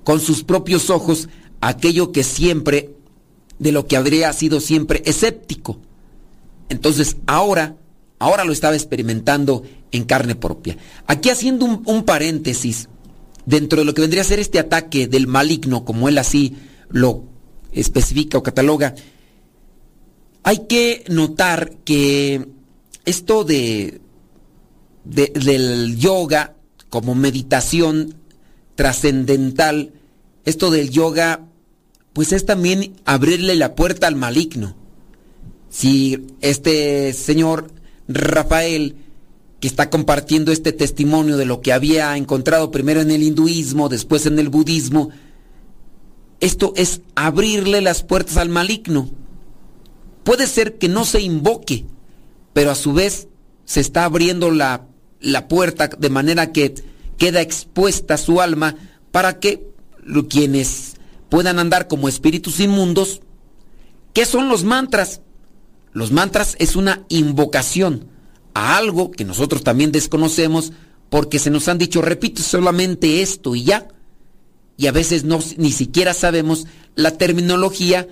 con 0.04 0.20
sus 0.20 0.44
propios 0.44 0.90
ojos 0.90 1.30
aquello 1.62 2.12
que 2.12 2.24
siempre, 2.24 2.96
de 3.60 3.72
lo 3.72 3.88
que 3.88 3.98
habría 3.98 4.34
sido 4.34 4.60
siempre 4.60 5.02
escéptico. 5.06 5.80
Entonces 6.70 7.18
ahora, 7.28 7.76
ahora 8.22 8.46
lo 8.46 8.54
estaba 8.54 8.76
experimentando 8.76 9.64
en 9.92 10.04
carne 10.04 10.36
propia. 10.36 10.78
Aquí 11.08 11.32
haciendo 11.32 11.66
un, 11.66 12.04
paréntesis, 12.04 12.88
dentro 13.48 13.80
de 13.80 13.86
lo 13.86 13.96
que 13.96 14.02
vendría 14.02 14.22
a 14.22 14.26
ser 14.26 14.38
este 14.38 14.60
ataque 14.60 15.08
del 15.08 15.26
maligno, 15.26 15.86
como 15.86 16.08
él 16.08 16.20
así 16.20 16.56
lo 16.90 17.24
especifica 17.72 18.38
o 18.38 18.44
cataloga, 18.44 18.94
hay 20.44 20.68
que 20.68 21.04
notar 21.10 21.72
que 21.84 22.48
esto 23.06 23.44
de, 23.44 24.02
del 25.04 25.98
yoga 25.98 26.54
como 26.92 27.16
meditación 27.16 28.14
trascendental, 28.76 29.94
esto 30.46 30.70
del 30.70 30.92
yoga, 30.92 31.48
pues 32.14 32.34
es 32.34 32.46
también 32.46 32.94
abrirle 33.06 33.56
la 33.56 33.74
puerta 33.74 34.06
al 34.06 34.16
maligno. 34.16 34.76
Si 35.70 36.28
este 36.42 37.14
señor 37.14 37.81
Rafael, 38.16 38.96
que 39.60 39.68
está 39.68 39.90
compartiendo 39.90 40.52
este 40.52 40.74
testimonio 40.74 41.38
de 41.38 41.46
lo 41.46 41.62
que 41.62 41.74
había 41.74 42.18
encontrado 42.18 42.72
primero 42.72 43.02
en 43.02 43.12
el 43.12 43.24
hinduismo, 43.24 43.90
después 43.90 44.26
en 44.26 44.40
el 44.40 44.50
budismo, 44.50 45.10
esto 46.40 46.74
es 46.76 47.02
abrirle 47.16 47.82
las 47.82 48.04
puertas 48.04 48.38
al 48.38 48.50
maligno. 48.50 49.10
Puede 50.24 50.48
ser 50.48 50.78
que 50.78 50.90
no 50.90 51.06
se 51.06 51.22
invoque, 51.22 51.86
pero 52.54 52.72
a 52.72 52.76
su 52.76 52.94
vez 52.94 53.28
se 53.66 53.80
está 53.80 54.06
abriendo 54.06 54.52
la, 54.52 54.88
puerta 55.48 55.88
de 55.88 56.10
manera 56.10 56.52
que 56.52 56.74
queda 57.18 57.42
expuesta 57.42 58.18
su 58.18 58.42
alma 58.42 58.76
para 59.12 59.40
que 59.40 59.68
quienes 60.30 60.96
puedan 61.30 61.60
andar 61.60 61.88
como 61.88 62.10
espíritus 62.10 62.60
inmundos, 62.60 63.22
¿qué 64.14 64.26
son 64.26 64.50
los 64.50 64.64
mantras? 64.64 65.22
Los 65.94 66.12
mantras 66.12 66.56
es 66.60 66.76
una 66.76 67.06
invocación 67.10 68.08
a 68.54 68.78
algo 68.78 69.12
que 69.12 69.26
nosotros 69.26 69.64
también 69.64 69.92
desconocemos 69.92 70.74
porque 71.10 71.40
se 71.40 71.50
nos 71.50 71.68
han 71.68 71.78
dicho, 71.78 72.02
repite 72.02 72.42
solamente 72.42 73.22
esto 73.22 73.56
y 73.56 73.66
ya. 73.66 73.88
Y 74.78 74.88
a 74.88 74.92
veces 74.92 75.26
no, 75.26 75.40
ni 75.58 75.72
siquiera 75.72 76.14
sabemos 76.14 76.68
la 76.96 77.18
terminología 77.18 78.08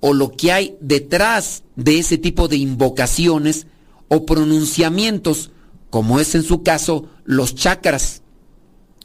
o 0.00 0.12
lo 0.12 0.32
que 0.32 0.52
hay 0.52 0.76
detrás 0.80 1.62
de 1.76 1.98
ese 1.98 2.18
tipo 2.18 2.48
de 2.48 2.56
invocaciones 2.56 3.66
o 4.08 4.26
pronunciamientos, 4.26 5.50
como 5.88 6.20
es 6.20 6.34
en 6.34 6.42
su 6.42 6.62
caso 6.62 7.08
los 7.24 7.54
chakras. 7.54 8.22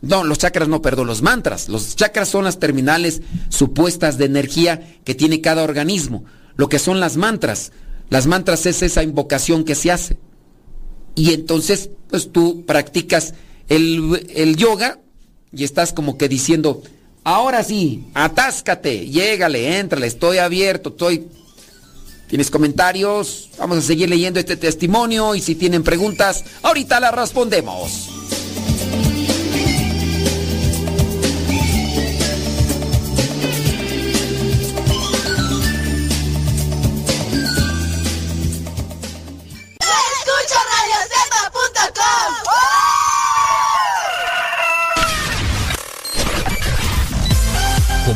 No, 0.02 0.24
los 0.24 0.38
chakras 0.38 0.68
no, 0.68 0.82
perdón, 0.82 1.08
los 1.08 1.22
mantras. 1.22 1.70
Los 1.70 1.96
chakras 1.96 2.28
son 2.28 2.44
las 2.44 2.60
terminales 2.60 3.22
supuestas 3.50 4.18
de 4.18 4.26
energía 4.26 5.00
que 5.04 5.16
tiene 5.16 5.40
cada 5.40 5.64
organismo. 5.64 6.26
Lo 6.56 6.68
que 6.68 6.80
son 6.80 7.00
las 7.00 7.16
mantras. 7.16 7.72
Las 8.10 8.28
mantras 8.28 8.66
es 8.66 8.82
esa 8.82 9.04
invocación 9.04 9.64
que 9.64 9.76
se 9.76 9.92
hace. 9.92 10.18
Y 11.16 11.34
entonces, 11.34 11.90
pues 12.10 12.32
tú 12.32 12.66
practicas 12.66 13.34
el, 13.68 14.28
el 14.34 14.56
yoga 14.56 15.00
y 15.52 15.64
estás 15.64 15.94
como 15.94 16.18
que 16.18 16.30
diciendo, 16.30 16.84
Ahora 17.30 17.62
sí, 17.62 18.06
atáscate, 18.14 19.06
llégale, 19.10 19.80
entrale, 19.80 20.08
estoy 20.08 20.38
abierto, 20.38 20.92
estoy... 20.92 21.28
¿Tienes 22.30 22.50
comentarios? 22.50 23.50
Vamos 23.58 23.80
a 23.80 23.82
seguir 23.82 24.10
leyendo 24.10 24.40
este 24.40 24.56
testimonio 24.56 25.36
y 25.36 25.42
si 25.42 25.56
tienen 25.56 25.84
preguntas, 25.84 26.46
ahorita 26.62 27.02
las 27.02 27.14
respondemos. 27.14 28.10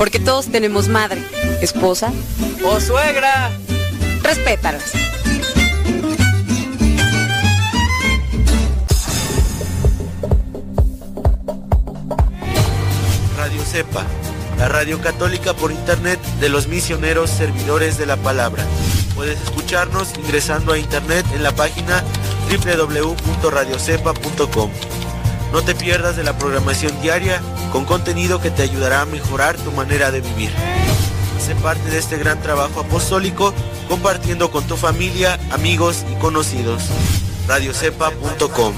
Porque 0.00 0.18
todos 0.18 0.46
tenemos 0.46 0.88
madre, 0.88 1.22
esposa 1.60 2.10
o 2.64 2.80
suegra. 2.80 3.50
Respétalas. 4.22 4.92
Radio 13.36 13.62
Cepa, 13.62 14.06
la 14.56 14.70
radio 14.70 14.98
católica 15.02 15.52
por 15.52 15.70
internet 15.70 16.18
de 16.40 16.48
los 16.48 16.66
misioneros 16.66 17.28
servidores 17.28 17.98
de 17.98 18.06
la 18.06 18.16
palabra. 18.16 18.64
Puedes 19.14 19.38
escucharnos 19.42 20.16
ingresando 20.16 20.72
a 20.72 20.78
internet 20.78 21.26
en 21.34 21.42
la 21.42 21.54
página 21.54 22.02
www.radiocepa.com. 22.48 24.70
No 25.52 25.62
te 25.62 25.74
pierdas 25.74 26.16
de 26.16 26.24
la 26.24 26.38
programación 26.38 27.00
diaria 27.00 27.40
con 27.72 27.84
contenido 27.84 28.40
que 28.40 28.50
te 28.50 28.62
ayudará 28.62 29.02
a 29.02 29.06
mejorar 29.06 29.56
tu 29.56 29.72
manera 29.72 30.10
de 30.10 30.20
vivir. 30.20 30.50
Sé 31.44 31.54
parte 31.56 31.90
de 31.90 31.98
este 31.98 32.18
gran 32.18 32.40
trabajo 32.40 32.80
apostólico 32.80 33.52
compartiendo 33.88 34.50
con 34.50 34.64
tu 34.64 34.76
familia, 34.76 35.38
amigos 35.50 36.04
y 36.10 36.14
conocidos. 36.16 36.84
radiocepa.com 37.48 38.74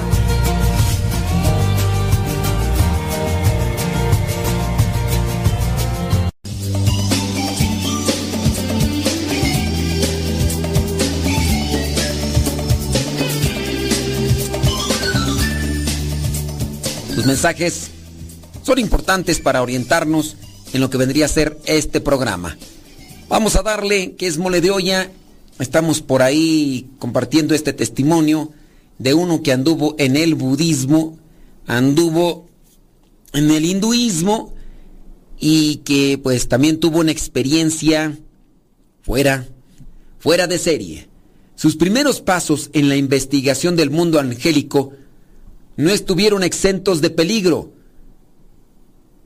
mensajes 17.33 17.89
son 18.62 18.78
importantes 18.78 19.41
para 19.41 19.62
orientarnos 19.62 20.37
en 20.74 20.83
lo 20.83 20.91
que 20.91 20.99
vendría 20.99 21.24
a 21.24 21.28
ser 21.28 21.59
este 21.64 22.03
programa. 22.03 22.59
Vamos 23.30 23.57
a 23.57 23.62
darle 23.62 24.16
que 24.16 24.26
es 24.26 24.37
mole 24.37 24.61
de 24.61 24.70
olla. 24.70 25.11
Estamos 25.59 26.03
por 26.03 26.20
ahí 26.20 26.91
compartiendo 26.99 27.55
este 27.55 27.72
testimonio 27.72 28.53
de 28.99 29.14
uno 29.14 29.43
que 29.43 29.51
anduvo 29.51 29.95
en 29.99 30.18
el 30.18 30.35
budismo, 30.35 31.18
anduvo 31.66 32.51
en 33.33 33.51
el 33.51 33.64
hinduismo 33.64 34.53
y 35.41 35.76
que 35.87 36.20
pues 36.22 36.49
también 36.49 36.80
tuvo 36.80 36.99
una 36.99 37.12
experiencia 37.12 38.18
fuera, 39.01 39.49
fuera 40.18 40.47
de 40.47 40.59
serie. 40.59 41.09
Sus 41.55 41.76
primeros 41.76 42.20
pasos 42.20 42.68
en 42.74 42.91
la 42.91 42.97
investigación 42.97 43.74
del 43.74 43.89
mundo 43.89 44.20
angélico 44.20 44.93
no 45.83 45.91
estuvieron 45.91 46.43
exentos 46.43 47.01
de 47.01 47.11
peligro. 47.11 47.72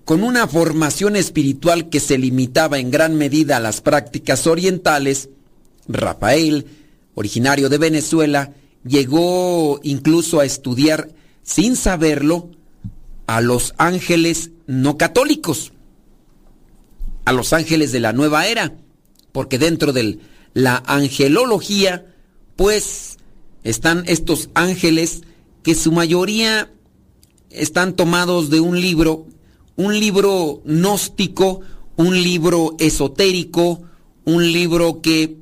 Con 0.04 0.22
una 0.22 0.46
formación 0.46 1.16
espiritual 1.16 1.88
que 1.88 2.00
se 2.00 2.16
limitaba 2.16 2.78
en 2.78 2.90
gran 2.90 3.16
medida 3.16 3.56
a 3.56 3.60
las 3.60 3.80
prácticas 3.80 4.46
orientales, 4.46 5.28
Rafael, 5.88 6.66
originario 7.14 7.68
de 7.68 7.78
Venezuela, 7.78 8.54
llegó 8.84 9.80
incluso 9.82 10.40
a 10.40 10.44
estudiar, 10.44 11.10
sin 11.42 11.76
saberlo, 11.76 12.50
a 13.26 13.40
los 13.40 13.74
ángeles 13.78 14.50
no 14.66 14.96
católicos, 14.96 15.72
a 17.24 17.32
los 17.32 17.52
ángeles 17.52 17.92
de 17.92 18.00
la 18.00 18.12
nueva 18.12 18.46
era, 18.46 18.74
porque 19.32 19.58
dentro 19.58 19.92
de 19.92 20.20
la 20.54 20.82
angelología, 20.86 22.06
pues 22.54 23.18
están 23.64 24.04
estos 24.06 24.48
ángeles 24.54 25.22
que 25.66 25.74
su 25.74 25.90
mayoría 25.90 26.70
están 27.50 27.96
tomados 27.96 28.50
de 28.50 28.60
un 28.60 28.80
libro, 28.80 29.26
un 29.74 29.98
libro 29.98 30.62
gnóstico, 30.64 31.60
un 31.96 32.22
libro 32.22 32.76
esotérico, 32.78 33.82
un 34.24 34.52
libro 34.52 35.02
que 35.02 35.38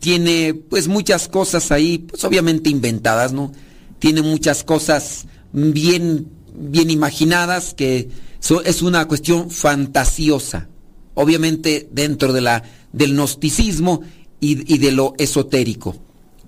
tiene 0.00 0.52
pues 0.52 0.86
muchas 0.86 1.28
cosas 1.28 1.72
ahí, 1.72 1.96
pues 1.96 2.22
obviamente 2.24 2.68
inventadas, 2.68 3.32
¿no? 3.32 3.52
Tiene 4.00 4.20
muchas 4.20 4.64
cosas 4.64 5.24
bien 5.54 6.28
bien 6.52 6.90
imaginadas 6.90 7.72
que 7.72 8.10
es 8.66 8.82
una 8.82 9.08
cuestión 9.08 9.50
fantasiosa, 9.50 10.68
obviamente 11.14 11.88
dentro 11.90 12.34
de 12.34 12.42
la 12.42 12.64
del 12.92 13.14
gnosticismo 13.14 14.02
y, 14.40 14.74
y 14.74 14.76
de 14.76 14.92
lo 14.92 15.14
esotérico. 15.16 15.96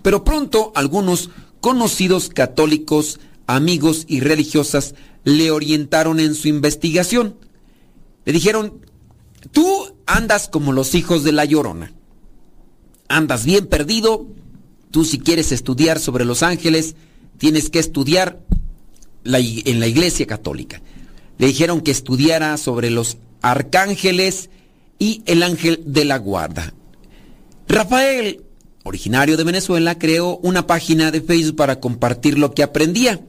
Pero 0.03 0.23
pronto 0.23 0.71
algunos 0.75 1.31
conocidos 1.67 2.29
católicos, 2.29 3.19
amigos 3.49 4.05
y 4.07 4.21
religiosas 4.21 4.95
le 5.25 5.51
orientaron 5.51 6.21
en 6.21 6.37
su 6.37 6.47
investigación. 6.47 7.35
Le 8.25 8.33
dijeron, 8.33 8.87
tú 9.51 9.97
andas 10.07 10.47
como 10.47 10.73
los 10.73 10.95
hijos 10.95 11.25
de 11.25 11.33
la 11.33 11.45
llorona. 11.45 11.93
Andas 13.09 13.45
bien 13.45 13.67
perdido. 13.67 14.29
Tú 14.93 15.05
si 15.05 15.19
quieres 15.19 15.51
estudiar 15.51 15.99
sobre 15.99 16.25
los 16.25 16.45
ángeles, 16.45 16.95
tienes 17.37 17.69
que 17.69 17.81
estudiar 17.81 18.39
en 19.25 19.81
la 19.81 19.89
iglesia 19.89 20.25
católica. 20.25 20.81
Le 21.39 21.49
dijeron 21.49 21.81
que 21.81 21.91
estudiara 21.91 22.57
sobre 22.59 22.91
los 22.91 23.17
arcángeles 23.43 24.51
y 25.01 25.25
el 25.27 25.43
ángel 25.43 25.83
de 25.85 26.05
la 26.05 26.19
guarda. 26.19 26.75
Rafael 27.67 28.45
originario 28.87 29.37
de 29.37 29.45
Venezuela, 29.45 29.99
creó 29.99 30.39
una 30.39 30.67
página 30.67 31.11
de 31.11 31.21
Facebook 31.21 31.57
para 31.57 31.81
compartir 31.81 32.39
lo 32.39 32.53
que 32.53 32.63
aprendía. 32.63 33.21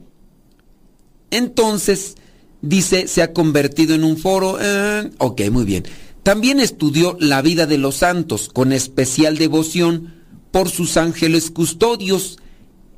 Entonces, 1.30 2.14
dice, 2.62 3.08
se 3.08 3.22
ha 3.22 3.32
convertido 3.32 3.94
en 3.94 4.04
un 4.04 4.16
foro. 4.16 4.58
Eh, 4.60 5.10
ok, 5.18 5.42
muy 5.50 5.64
bien. 5.64 5.84
También 6.22 6.60
estudió 6.60 7.16
la 7.20 7.42
vida 7.42 7.66
de 7.66 7.78
los 7.78 7.96
santos 7.96 8.48
con 8.48 8.72
especial 8.72 9.36
devoción 9.36 10.14
por 10.50 10.70
sus 10.70 10.96
ángeles 10.96 11.50
custodios. 11.50 12.38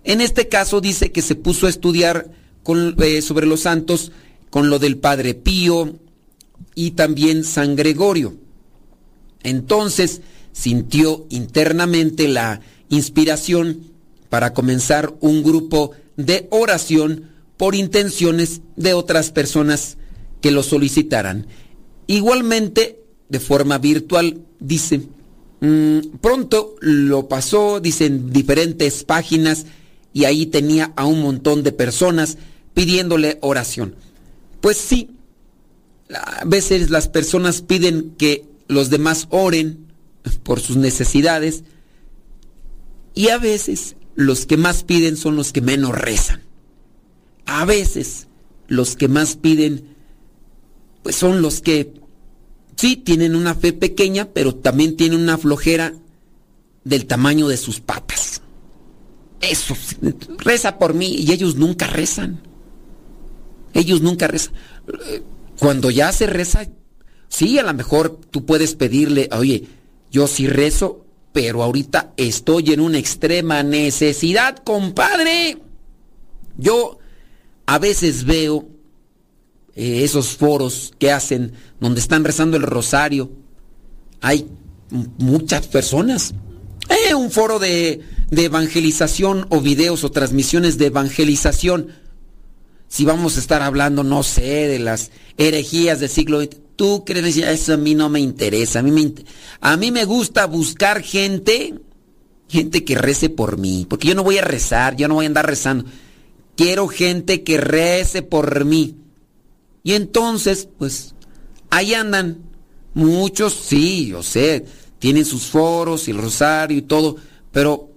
En 0.04 0.20
este 0.20 0.48
caso 0.48 0.80
dice 0.80 1.12
que 1.12 1.22
se 1.22 1.34
puso 1.34 1.66
a 1.66 1.70
estudiar 1.70 2.30
eh, 2.66 3.22
sobre 3.22 3.46
los 3.46 3.60
santos 3.60 4.12
con 4.50 4.70
lo 4.70 4.78
del 4.78 4.98
Padre 4.98 5.34
Pío 5.34 5.96
y 6.74 6.92
también 6.92 7.44
San 7.44 7.76
Gregorio. 7.76 8.36
Entonces, 9.42 10.20
sintió 10.52 11.26
internamente 11.30 12.28
la 12.28 12.60
inspiración 12.88 13.90
para 14.28 14.52
comenzar 14.52 15.14
un 15.20 15.42
grupo 15.42 15.92
de 16.16 16.46
oración 16.50 17.30
por 17.56 17.74
intenciones 17.74 18.62
de 18.76 18.94
otras 18.94 19.30
personas 19.30 19.96
que 20.40 20.50
lo 20.50 20.62
solicitaran. 20.62 21.46
Igualmente, 22.06 23.02
de 23.28 23.40
forma 23.40 23.78
virtual, 23.78 24.40
dice, 24.58 25.02
mm, 25.60 25.98
pronto 26.20 26.74
lo 26.80 27.28
pasó, 27.28 27.80
dice, 27.80 28.06
en 28.06 28.32
diferentes 28.32 29.04
páginas 29.04 29.66
y 30.12 30.24
ahí 30.24 30.46
tenía 30.46 30.92
a 30.96 31.06
un 31.06 31.22
montón 31.22 31.62
de 31.62 31.72
personas 31.72 32.38
pidiéndole 32.74 33.38
oración. 33.42 33.94
Pues 34.60 34.76
sí, 34.76 35.10
a 36.12 36.44
veces 36.44 36.90
las 36.90 37.08
personas 37.08 37.62
piden 37.62 38.12
que 38.16 38.44
los 38.68 38.90
demás 38.90 39.26
oren 39.30 39.89
por 40.42 40.60
sus 40.60 40.76
necesidades 40.76 41.64
y 43.14 43.28
a 43.28 43.38
veces 43.38 43.96
los 44.14 44.46
que 44.46 44.56
más 44.56 44.84
piden 44.84 45.16
son 45.16 45.36
los 45.36 45.52
que 45.52 45.60
menos 45.60 45.92
rezan. 45.96 46.42
A 47.46 47.64
veces 47.64 48.28
los 48.68 48.96
que 48.96 49.08
más 49.08 49.36
piden 49.36 49.96
pues 51.02 51.16
son 51.16 51.42
los 51.42 51.60
que 51.60 51.94
sí 52.76 52.96
tienen 52.96 53.34
una 53.34 53.54
fe 53.54 53.72
pequeña, 53.72 54.28
pero 54.32 54.54
también 54.54 54.96
tienen 54.96 55.20
una 55.20 55.38
flojera 55.38 55.94
del 56.84 57.06
tamaño 57.06 57.48
de 57.48 57.56
sus 57.56 57.80
patas. 57.80 58.42
Eso, 59.40 59.74
reza 60.38 60.78
por 60.78 60.94
mí 60.94 61.14
y 61.14 61.32
ellos 61.32 61.56
nunca 61.56 61.86
rezan. 61.86 62.40
Ellos 63.72 64.02
nunca 64.02 64.26
rezan. 64.26 64.54
Cuando 65.58 65.90
ya 65.90 66.12
se 66.12 66.26
reza, 66.26 66.68
sí, 67.28 67.58
a 67.58 67.62
lo 67.62 67.74
mejor 67.74 68.20
tú 68.30 68.44
puedes 68.44 68.74
pedirle, 68.74 69.28
oye, 69.32 69.64
yo 70.10 70.26
sí 70.26 70.46
rezo, 70.46 71.04
pero 71.32 71.62
ahorita 71.62 72.12
estoy 72.16 72.72
en 72.72 72.80
una 72.80 72.98
extrema 72.98 73.62
necesidad, 73.62 74.56
compadre. 74.56 75.58
Yo 76.56 76.98
a 77.66 77.78
veces 77.78 78.24
veo 78.24 78.68
eh, 79.76 80.02
esos 80.02 80.36
foros 80.36 80.92
que 80.98 81.12
hacen 81.12 81.52
donde 81.78 82.00
están 82.00 82.24
rezando 82.24 82.56
el 82.56 82.64
rosario. 82.64 83.30
Hay 84.20 84.48
muchas 85.18 85.68
personas. 85.68 86.34
Eh, 86.88 87.14
un 87.14 87.30
foro 87.30 87.60
de, 87.60 88.00
de 88.30 88.44
evangelización 88.44 89.46
o 89.50 89.60
videos 89.60 90.02
o 90.02 90.10
transmisiones 90.10 90.76
de 90.78 90.86
evangelización. 90.86 91.88
Si 92.88 93.04
vamos 93.04 93.36
a 93.36 93.40
estar 93.40 93.62
hablando, 93.62 94.02
no 94.02 94.24
sé, 94.24 94.66
de 94.66 94.80
las 94.80 95.12
herejías 95.38 96.00
del 96.00 96.08
siglo 96.08 96.40
XX, 96.40 96.56
tú 96.80 97.04
crees, 97.04 97.36
eso 97.36 97.74
a 97.74 97.76
mí 97.76 97.94
no 97.94 98.08
me 98.08 98.20
interesa. 98.20 98.78
A 98.78 98.82
mí 98.82 98.90
me, 98.90 99.12
a 99.60 99.76
mí 99.76 99.92
me 99.92 100.06
gusta 100.06 100.46
buscar 100.46 101.02
gente, 101.02 101.74
gente 102.48 102.86
que 102.86 102.94
rece 102.94 103.28
por 103.28 103.58
mí, 103.58 103.86
porque 103.86 104.08
yo 104.08 104.14
no 104.14 104.24
voy 104.24 104.38
a 104.38 104.42
rezar, 104.42 104.96
yo 104.96 105.06
no 105.06 105.16
voy 105.16 105.26
a 105.26 105.28
andar 105.28 105.46
rezando. 105.46 105.84
Quiero 106.56 106.88
gente 106.88 107.42
que 107.42 107.58
rece 107.58 108.22
por 108.22 108.64
mí. 108.64 108.96
Y 109.82 109.92
entonces, 109.92 110.70
pues, 110.78 111.14
ahí 111.68 111.92
andan. 111.92 112.38
Muchos, 112.94 113.52
sí, 113.52 114.06
yo 114.06 114.22
sé, 114.22 114.64
tienen 114.98 115.26
sus 115.26 115.42
foros 115.42 116.08
y 116.08 116.12
el 116.12 116.18
rosario 116.18 116.78
y 116.78 116.82
todo, 116.82 117.16
pero 117.52 117.90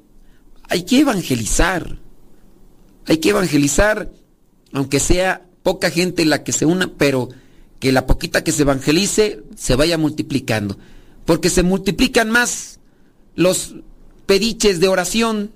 hay 0.67 0.83
que 0.83 0.99
evangelizar. 0.99 1.99
Hay 3.05 3.19
que 3.19 3.29
evangelizar, 3.29 4.11
aunque 4.73 4.99
sea 4.99 5.45
poca 5.63 5.89
gente 5.89 6.25
la 6.25 6.43
que 6.43 6.51
se 6.51 6.65
una, 6.65 6.87
pero 6.87 7.29
que 7.83 7.91
la 7.91 8.07
poquita 8.07 8.45
que 8.45 8.53
se 8.53 8.61
evangelice 8.61 9.43
se 9.57 9.75
vaya 9.75 9.97
multiplicando. 9.97 10.77
Porque 11.25 11.49
se 11.49 11.63
multiplican 11.63 12.31
más 12.31 12.79
los 13.35 13.75
pediches 14.25 14.79
de 14.79 14.87
oración, 14.87 15.51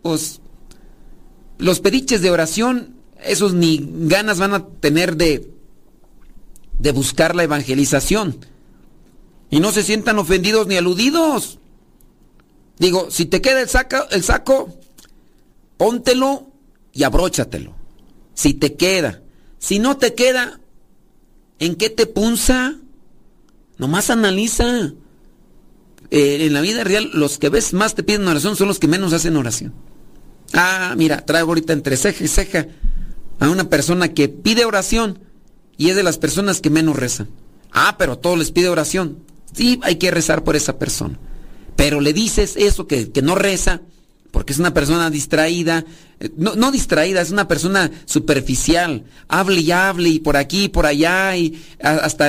pues 0.00 0.40
los 1.58 1.80
pediches 1.80 2.22
de 2.22 2.30
oración, 2.30 2.94
esos 3.22 3.52
ni 3.52 3.86
ganas 4.08 4.38
van 4.38 4.54
a 4.54 4.66
tener 4.66 5.18
de, 5.18 5.50
de 6.78 6.92
buscar 6.92 7.36
la 7.36 7.44
evangelización. 7.44 8.38
Y 9.50 9.60
no 9.60 9.70
se 9.70 9.82
sientan 9.82 10.18
ofendidos 10.18 10.68
ni 10.68 10.78
aludidos. 10.78 11.58
Digo, 12.78 13.10
si 13.10 13.26
te 13.26 13.42
queda 13.42 13.60
el 13.60 13.68
saco, 13.68 13.98
el 14.12 14.22
saco, 14.22 14.74
póntelo 15.76 16.50
y 16.94 17.02
abróchatelo. 17.02 17.74
Si 18.32 18.54
te 18.54 18.76
queda. 18.76 19.20
Si 19.58 19.78
no 19.78 19.98
te 19.98 20.14
queda, 20.14 20.58
¿en 21.58 21.74
qué 21.76 21.90
te 21.90 22.06
punza? 22.06 22.76
Nomás 23.78 24.10
analiza. 24.10 24.92
Eh, 26.10 26.46
en 26.46 26.52
la 26.52 26.60
vida 26.60 26.84
real, 26.84 27.10
los 27.14 27.38
que 27.38 27.48
ves 27.48 27.72
más 27.72 27.94
te 27.94 28.02
piden 28.02 28.28
oración 28.28 28.56
son 28.56 28.68
los 28.68 28.78
que 28.78 28.88
menos 28.88 29.12
hacen 29.12 29.36
oración. 29.36 29.74
Ah, 30.52 30.94
mira, 30.96 31.24
traigo 31.24 31.48
ahorita 31.48 31.72
entre 31.72 31.96
ceja 31.96 32.24
y 32.24 32.28
ceja 32.28 32.68
a 33.40 33.48
una 33.48 33.68
persona 33.68 34.14
que 34.14 34.28
pide 34.28 34.64
oración 34.64 35.18
y 35.76 35.90
es 35.90 35.96
de 35.96 36.02
las 36.02 36.18
personas 36.18 36.60
que 36.60 36.70
menos 36.70 36.96
rezan. 36.96 37.28
Ah, 37.72 37.96
pero 37.98 38.18
todos 38.18 38.38
les 38.38 38.52
pide 38.52 38.68
oración. 38.68 39.18
Sí, 39.52 39.80
hay 39.82 39.96
que 39.96 40.10
rezar 40.10 40.44
por 40.44 40.56
esa 40.56 40.78
persona. 40.78 41.18
Pero 41.76 42.00
le 42.00 42.12
dices 42.12 42.54
eso, 42.56 42.86
que, 42.86 43.10
no 43.22 43.34
reza, 43.34 43.82
porque 44.36 44.52
es 44.52 44.58
una 44.58 44.74
persona 44.74 45.08
distraída. 45.08 45.82
Eh, 46.20 46.30
no, 46.36 46.70
distraída, 46.70 47.22
es 47.22 47.30
una 47.30 47.48
persona 47.48 47.90
superficial. 48.04 49.04
Hable 49.28 49.62
y 49.62 49.72
hable 49.72 50.10
y 50.10 50.18
por 50.18 50.36
aquí 50.36 50.64
y 50.64 50.68
por 50.68 50.84
allá 50.84 51.34
y 51.38 51.58
hasta 51.80 52.28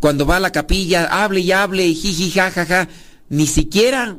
cuando 0.00 0.24
va 0.24 0.36
a 0.36 0.40
la 0.40 0.50
capilla, 0.50 1.04
hable 1.04 1.40
y 1.40 1.52
hable 1.52 1.86
y 1.86 1.94
jiji, 1.94 2.30
jajaja. 2.30 2.88
Ni 3.28 3.46
siquiera. 3.46 4.16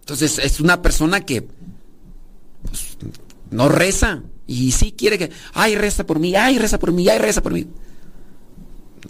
Entonces 0.00 0.40
es 0.40 0.58
una 0.58 0.82
persona 0.82 1.20
que 1.20 1.42
pues, 1.42 2.98
no 3.52 3.68
reza. 3.68 4.24
Y 4.48 4.72
sí 4.72 4.90
quiere 4.98 5.16
que, 5.16 5.30
ay, 5.54 5.76
reza 5.76 6.06
por 6.06 6.18
mí, 6.18 6.34
ay, 6.34 6.58
reza 6.58 6.80
por 6.80 6.90
mí, 6.90 7.08
ay, 7.08 7.20
reza 7.20 7.40
por 7.40 7.52
mí. 7.52 7.68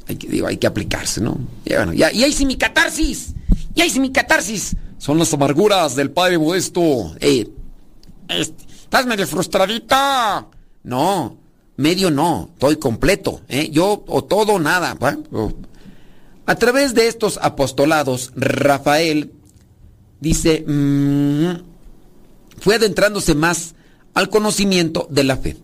Hay 0.07 0.17
que, 0.17 0.45
hay 0.47 0.59
que 0.59 0.67
aplicarse, 0.67 1.23
¿no? 1.23 1.41
Y, 1.65 1.73
bueno, 1.73 1.95
y 1.95 2.03
ahí 2.03 2.31
sí 2.31 2.45
mi 2.45 2.59
catarsis, 2.59 3.33
y 3.75 3.81
ahí 3.81 3.89
sí 3.89 4.01
mi 4.01 4.13
catarsis. 4.13 4.77
Son 4.99 5.19
las 5.19 5.33
amarguras 5.33 5.95
del 5.95 6.11
padre 6.11 6.39
modesto. 6.39 7.15
Eh, 7.21 7.49
¿Estás 8.29 9.07
medio 9.07 9.27
frustradita? 9.27 10.49
No, 10.83 11.37
medio 11.77 12.11
no, 12.11 12.51
estoy 12.53 12.77
completo. 12.77 13.41
¿eh? 13.49 13.71
Yo 13.71 14.05
o 14.07 14.25
todo 14.25 14.55
o 14.55 14.59
nada. 14.59 14.97
A 16.47 16.55
través 16.57 16.95
de 16.95 17.07
estos 17.07 17.39
apostolados, 17.41 18.33
Rafael 18.35 19.33
dice, 20.21 20.65
mm, 20.67 21.63
fue 22.61 22.75
adentrándose 22.75 23.35
más 23.35 23.75
al 24.15 24.29
conocimiento 24.29 25.07
de 25.11 25.25
la 25.25 25.37
fe. 25.37 25.57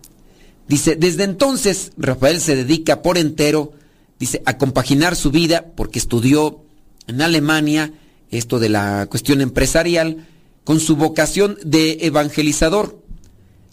Dice, 0.67 0.95
desde 0.95 1.25
entonces 1.25 1.91
Rafael 1.97 2.39
se 2.39 2.55
dedica 2.55 3.01
por 3.01 3.17
entero, 3.17 3.73
dice, 4.17 4.41
a 4.45 4.57
compaginar 4.57 5.15
su 5.15 5.29
vida 5.29 5.65
porque 5.75 5.99
estudió 5.99 6.61
en 7.07 7.21
Alemania 7.21 7.91
esto 8.31 8.59
de 8.59 8.69
la 8.69 9.07
cuestión 9.07 9.41
empresarial 9.41 10.27
con 10.63 10.79
su 10.79 10.95
vocación 10.95 11.57
de 11.63 11.99
evangelizador. 12.01 13.01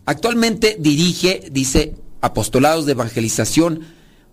Actualmente 0.04 0.76
dirige, 0.78 1.48
dice, 1.50 1.94
apostolados 2.20 2.86
de 2.86 2.92
evangelización, 2.92 3.80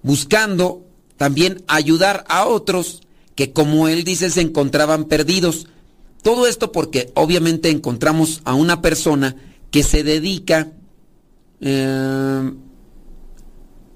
buscando 0.03 0.85
también 1.17 1.63
ayudar 1.67 2.25
a 2.27 2.45
otros 2.45 3.01
que, 3.35 3.51
como 3.53 3.87
él 3.87 4.03
dice, 4.03 4.29
se 4.29 4.41
encontraban 4.41 5.05
perdidos 5.05 5.67
todo 6.21 6.47
esto 6.47 6.71
porque 6.71 7.11
obviamente 7.15 7.69
encontramos 7.69 8.41
a 8.43 8.53
una 8.53 8.81
persona 8.81 9.35
que 9.71 9.83
se 9.83 10.03
dedica, 10.03 10.67
eh, 11.61 12.53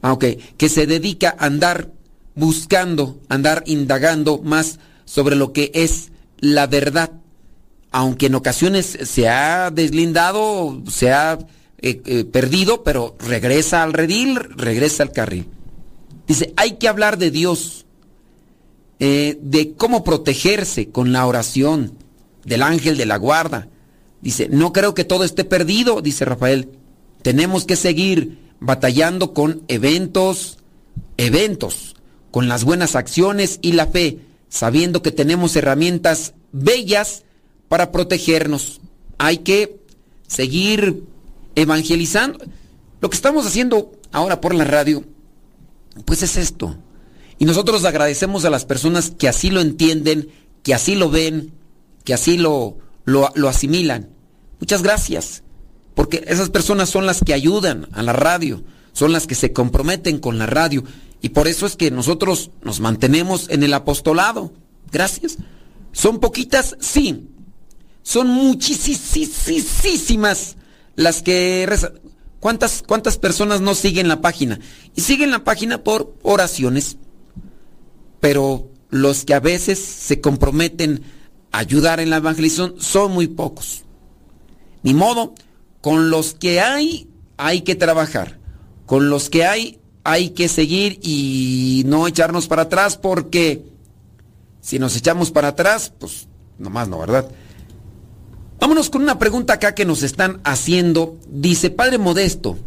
ah, 0.02 0.18
que 0.20 0.70
se 0.70 0.88
dedica 0.88 1.36
a 1.38 1.48
andar 1.48 1.92
buscando, 2.36 3.20
andar 3.28 3.64
indagando 3.66 4.40
más 4.42 4.80
sobre 5.06 5.36
lo 5.36 5.52
que 5.52 5.72
es 5.74 6.13
la 6.44 6.68
verdad. 6.68 7.12
Aunque 7.92 8.26
en 8.26 8.36
ocasiones 8.36 8.98
se 9.04 9.30
ha 9.30 9.72
deslindado, 9.72 10.82
se 10.90 11.14
ha 11.14 11.40
eh, 11.80 12.02
eh, 12.06 12.26
perdido, 12.26 12.84
pero 12.84 13.16
regresa 13.20 13.82
al 13.82 13.94
redil, 13.94 14.38
regresa 14.58 15.04
al 15.04 15.12
carril. 15.12 15.48
Dice, 16.28 16.54
hay 16.58 16.74
que 16.74 16.90
hablar 16.90 17.18
de 17.18 17.32
Dios, 17.32 17.86
de 19.00 19.74
cómo 19.76 20.06
protegerse 20.06 20.88
con 20.90 21.12
la 21.12 21.28
oración, 21.28 21.98
del 22.46 22.62
ángel 22.62 22.96
de 22.96 23.06
la 23.06 23.18
guarda. 23.18 23.68
Dice, 24.22 24.48
no 24.50 24.72
creo 24.72 24.94
que 24.94 25.04
todo 25.04 25.26
esté 25.26 25.44
perdido, 25.44 26.02
dice 26.02 26.24
Rafael. 26.24 26.70
Tenemos 27.22 27.66
que 27.66 27.76
seguir 27.76 28.40
batallando 28.62 29.34
con 29.34 29.64
eventos, 29.68 30.58
eventos, 31.18 31.96
con 32.32 32.48
las 32.48 32.64
buenas 32.64 32.96
acciones 32.96 33.60
y 33.62 33.74
la 33.74 33.88
fe, 33.88 34.20
sabiendo 34.54 35.02
que 35.02 35.12
tenemos 35.12 35.56
herramientas 35.56 36.36
bellas 36.52 37.24
para 37.70 37.92
protegernos. 37.92 38.82
Hay 39.18 39.40
que 39.40 39.80
seguir 40.28 41.06
evangelizando. 41.56 42.38
Lo 43.02 43.10
que 43.10 43.16
estamos 43.16 43.48
haciendo 43.48 43.94
ahora 44.12 44.42
por 44.42 44.54
la 44.54 44.64
radio, 44.64 45.04
pues 46.06 46.22
es 46.22 46.38
esto. 46.38 46.78
Y 47.40 47.46
nosotros 47.46 47.84
agradecemos 47.84 48.46
a 48.46 48.52
las 48.52 48.64
personas 48.64 49.12
que 49.18 49.28
así 49.28 49.50
lo 49.50 49.60
entienden, 49.60 50.30
que 50.62 50.76
así 50.76 50.94
lo 50.94 51.10
ven, 51.10 51.52
que 52.04 52.14
así 52.14 52.38
lo, 52.38 52.78
lo, 53.06 53.50
asimilan. 53.50 54.10
Muchas 54.60 54.84
gracias, 54.84 55.42
porque 55.96 56.24
esas 56.28 56.52
personas 56.52 56.92
son 56.92 57.08
las 57.08 57.22
que 57.22 57.34
ayudan 57.34 57.88
a 57.92 58.04
la 58.04 58.14
radio, 58.14 58.64
son 58.92 59.14
las 59.14 59.26
que 59.26 59.34
se 59.34 59.52
comprometen 59.52 60.20
con 60.20 60.38
la 60.38 60.46
radio, 60.46 60.84
y 61.24 61.30
por 61.30 61.48
eso 61.48 61.66
es 61.66 61.76
que 61.78 61.90
nosotros 61.90 62.52
nos 62.64 62.82
mantenemos 62.82 63.50
en 63.50 63.64
el 63.64 63.74
apostolado. 63.74 64.52
Gracias. 64.92 65.38
¿Son 65.94 66.20
poquitas? 66.20 66.76
Sí. 66.82 67.30
Son 68.02 68.28
muchísimas 68.28 69.38
las 70.98 71.22
que 71.22 71.66
¿Cuántas, 72.42 72.84
¿Cuántas 72.86 73.18
personas 73.18 73.62
no 73.62 73.74
siguen 73.74 74.10
la 74.10 74.20
página? 74.20 74.60
Y 74.96 75.02
siguen 75.02 75.32
la 75.32 75.46
página 75.46 75.82
por 75.82 76.14
oraciones. 76.24 76.98
Pero 78.20 78.70
los 78.90 79.24
que 79.24 79.34
a 79.34 79.40
veces 79.40 79.80
se 79.80 80.20
comprometen 80.20 81.04
ayudar 81.54 82.02
en 82.02 82.10
la 82.10 82.18
evangelización 82.18 82.76
son 82.80 83.14
muy 83.14 83.28
pocos. 83.28 83.86
Ni 84.84 84.94
modo, 84.94 85.36
con 85.80 86.10
los 86.10 86.34
que 86.34 86.60
hay 86.60 87.08
hay 87.38 87.62
que 87.62 87.76
trabajar. 87.76 88.40
Con 88.86 89.10
los 89.10 89.30
que 89.30 89.46
hay 89.46 89.80
hay 90.04 90.32
que 90.32 90.48
seguir 90.48 91.00
y 91.02 91.84
no 91.86 92.08
echarnos 92.08 92.48
para 92.48 92.64
atrás 92.64 92.98
porque 92.98 93.64
si 94.62 94.80
nos 94.80 94.96
echamos 94.96 95.32
para 95.32 95.50
atrás, 95.50 95.92
pues 96.00 96.28
nomás 96.58 96.88
no, 96.88 97.00
¿verdad? 97.00 97.30
Vámonos 98.60 98.90
con 98.90 99.02
una 99.02 99.20
pregunta 99.20 99.54
acá 99.54 99.76
que 99.76 99.86
nos 99.86 100.04
están 100.04 100.40
haciendo. 100.44 101.18
Dice, 101.28 101.70
Padre 101.70 101.98
Modesto, 101.98 102.58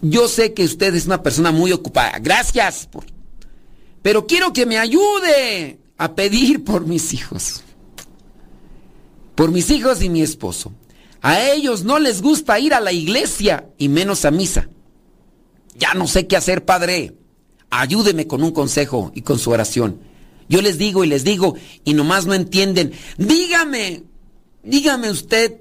yo 0.00 0.28
sé 0.28 0.54
que 0.54 0.64
usted 0.64 0.94
es 0.94 1.06
una 1.06 1.22
persona 1.22 1.52
muy 1.52 1.72
ocupada. 1.72 2.18
Gracias. 2.18 2.88
Pero 4.00 4.26
quiero 4.26 4.52
que 4.52 4.64
me 4.64 4.78
ayude 4.78 5.80
a 5.98 6.14
pedir 6.14 6.64
por 6.64 6.86
mis 6.86 7.12
hijos 7.12 7.64
por 9.34 9.50
mis 9.50 9.70
hijos 9.70 10.02
y 10.02 10.08
mi 10.08 10.22
esposo. 10.22 10.72
A 11.20 11.42
ellos 11.42 11.84
no 11.84 11.98
les 11.98 12.22
gusta 12.22 12.58
ir 12.58 12.74
a 12.74 12.80
la 12.80 12.92
iglesia 12.92 13.66
y 13.78 13.88
menos 13.88 14.24
a 14.24 14.30
misa. 14.30 14.68
Ya 15.76 15.94
no 15.94 16.06
sé 16.06 16.26
qué 16.26 16.36
hacer, 16.36 16.64
Padre. 16.64 17.14
Ayúdeme 17.70 18.26
con 18.26 18.42
un 18.42 18.52
consejo 18.52 19.10
y 19.14 19.22
con 19.22 19.38
su 19.38 19.50
oración. 19.50 20.00
Yo 20.48 20.62
les 20.62 20.78
digo 20.78 21.04
y 21.04 21.08
les 21.08 21.24
digo 21.24 21.54
y 21.84 21.94
nomás 21.94 22.26
no 22.26 22.34
entienden. 22.34 22.92
Dígame, 23.18 24.04
dígame 24.62 25.10
usted, 25.10 25.58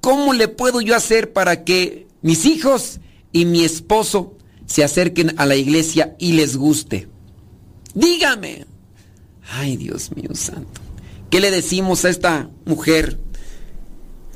¿cómo 0.00 0.32
le 0.32 0.48
puedo 0.48 0.80
yo 0.80 0.96
hacer 0.96 1.32
para 1.32 1.64
que 1.64 2.06
mis 2.22 2.46
hijos 2.46 3.00
y 3.32 3.44
mi 3.44 3.64
esposo 3.64 4.36
se 4.66 4.82
acerquen 4.82 5.34
a 5.38 5.46
la 5.46 5.56
iglesia 5.56 6.16
y 6.18 6.32
les 6.32 6.56
guste? 6.56 7.08
Dígame. 7.94 8.66
Ay, 9.52 9.76
Dios 9.76 10.10
mío 10.16 10.30
santo. 10.34 10.80
¿Qué 11.28 11.40
le 11.40 11.50
decimos 11.50 12.04
a 12.04 12.08
esta 12.08 12.50
mujer? 12.64 13.18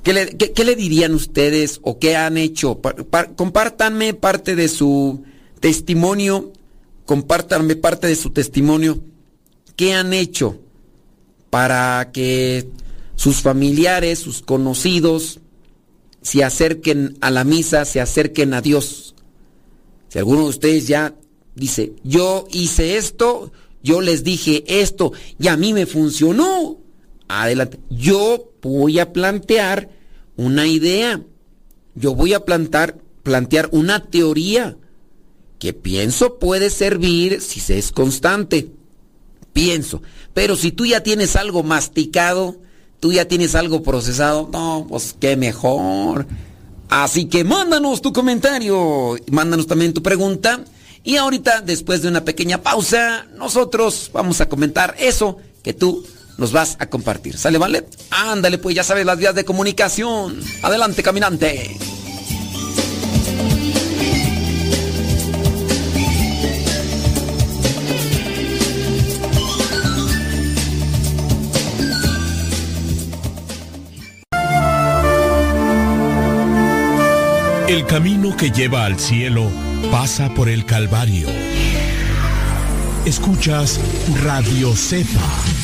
¿Qué 0.04 0.12
le, 0.12 0.76
dirían 0.76 1.14
ustedes 1.14 1.80
o 1.82 1.98
qué 1.98 2.14
han 2.14 2.36
hecho? 2.36 2.78
compártanme 3.36 4.12
parte 4.12 4.54
de 4.54 4.68
su 4.68 5.24
testimonio. 5.60 6.52
Compártanme 7.06 7.74
parte 7.74 8.06
de 8.06 8.14
su 8.14 8.28
testimonio. 8.30 9.02
¿Qué 9.76 9.94
han 9.94 10.12
hecho 10.12 10.60
para 11.48 12.10
que 12.12 12.68
sus 13.16 13.40
familiares, 13.40 14.18
sus 14.18 14.42
conocidos, 14.42 15.40
se 16.20 16.44
acerquen 16.44 17.16
a 17.22 17.30
la 17.30 17.44
misa, 17.44 17.86
se 17.86 18.02
acerquen 18.02 18.52
a 18.52 18.60
Dios? 18.60 19.14
Si 20.10 20.18
alguno 20.18 20.42
de 20.42 20.48
ustedes 20.50 20.86
ya 20.86 21.14
dice, 21.54 21.94
yo 22.04 22.46
hice 22.52 22.98
esto, 22.98 23.52
yo 23.82 24.02
les 24.02 24.22
dije 24.22 24.64
esto 24.66 25.12
y 25.38 25.48
a 25.48 25.56
mí 25.56 25.72
me 25.72 25.86
funcionó. 25.86 26.83
Adelante. 27.28 27.80
Yo 27.90 28.50
voy 28.62 28.98
a 28.98 29.12
plantear 29.12 29.88
una 30.36 30.66
idea. 30.66 31.22
Yo 31.94 32.14
voy 32.14 32.34
a 32.34 32.44
plantar, 32.44 32.98
plantear 33.22 33.68
una 33.72 34.04
teoría 34.04 34.76
que 35.58 35.72
pienso 35.72 36.38
puede 36.38 36.70
servir 36.70 37.40
si 37.40 37.60
se 37.60 37.78
es 37.78 37.92
constante. 37.92 38.70
Pienso. 39.52 40.02
Pero 40.32 40.56
si 40.56 40.72
tú 40.72 40.84
ya 40.84 41.02
tienes 41.02 41.36
algo 41.36 41.62
masticado, 41.62 42.56
tú 43.00 43.12
ya 43.12 43.26
tienes 43.26 43.54
algo 43.54 43.82
procesado, 43.82 44.48
no, 44.52 44.86
pues 44.88 45.14
qué 45.18 45.36
mejor. 45.36 46.26
Así 46.88 47.26
que 47.26 47.44
mándanos 47.44 48.02
tu 48.02 48.12
comentario, 48.12 49.16
mándanos 49.30 49.66
también 49.66 49.94
tu 49.94 50.02
pregunta. 50.02 50.64
Y 51.02 51.16
ahorita, 51.16 51.60
después 51.60 52.02
de 52.02 52.08
una 52.08 52.24
pequeña 52.24 52.62
pausa, 52.62 53.26
nosotros 53.36 54.10
vamos 54.12 54.40
a 54.40 54.48
comentar 54.48 54.96
eso 54.98 55.38
que 55.62 55.74
tú 55.74 56.04
nos 56.38 56.52
vas 56.52 56.76
a 56.78 56.86
compartir. 56.86 57.38
¿Sale, 57.38 57.58
vale? 57.58 57.86
Ándale, 58.10 58.58
pues 58.58 58.74
ya 58.74 58.84
sabes 58.84 59.06
las 59.06 59.18
vías 59.18 59.34
de 59.34 59.44
comunicación. 59.44 60.40
Adelante, 60.62 61.02
caminante. 61.02 61.76
El 77.68 77.86
camino 77.86 78.36
que 78.36 78.50
lleva 78.50 78.84
al 78.84 79.00
cielo 79.00 79.50
pasa 79.90 80.28
por 80.34 80.48
el 80.48 80.64
Calvario. 80.64 81.28
Escuchas 83.04 83.80
Radio 84.22 84.74
Cepa 84.76 85.63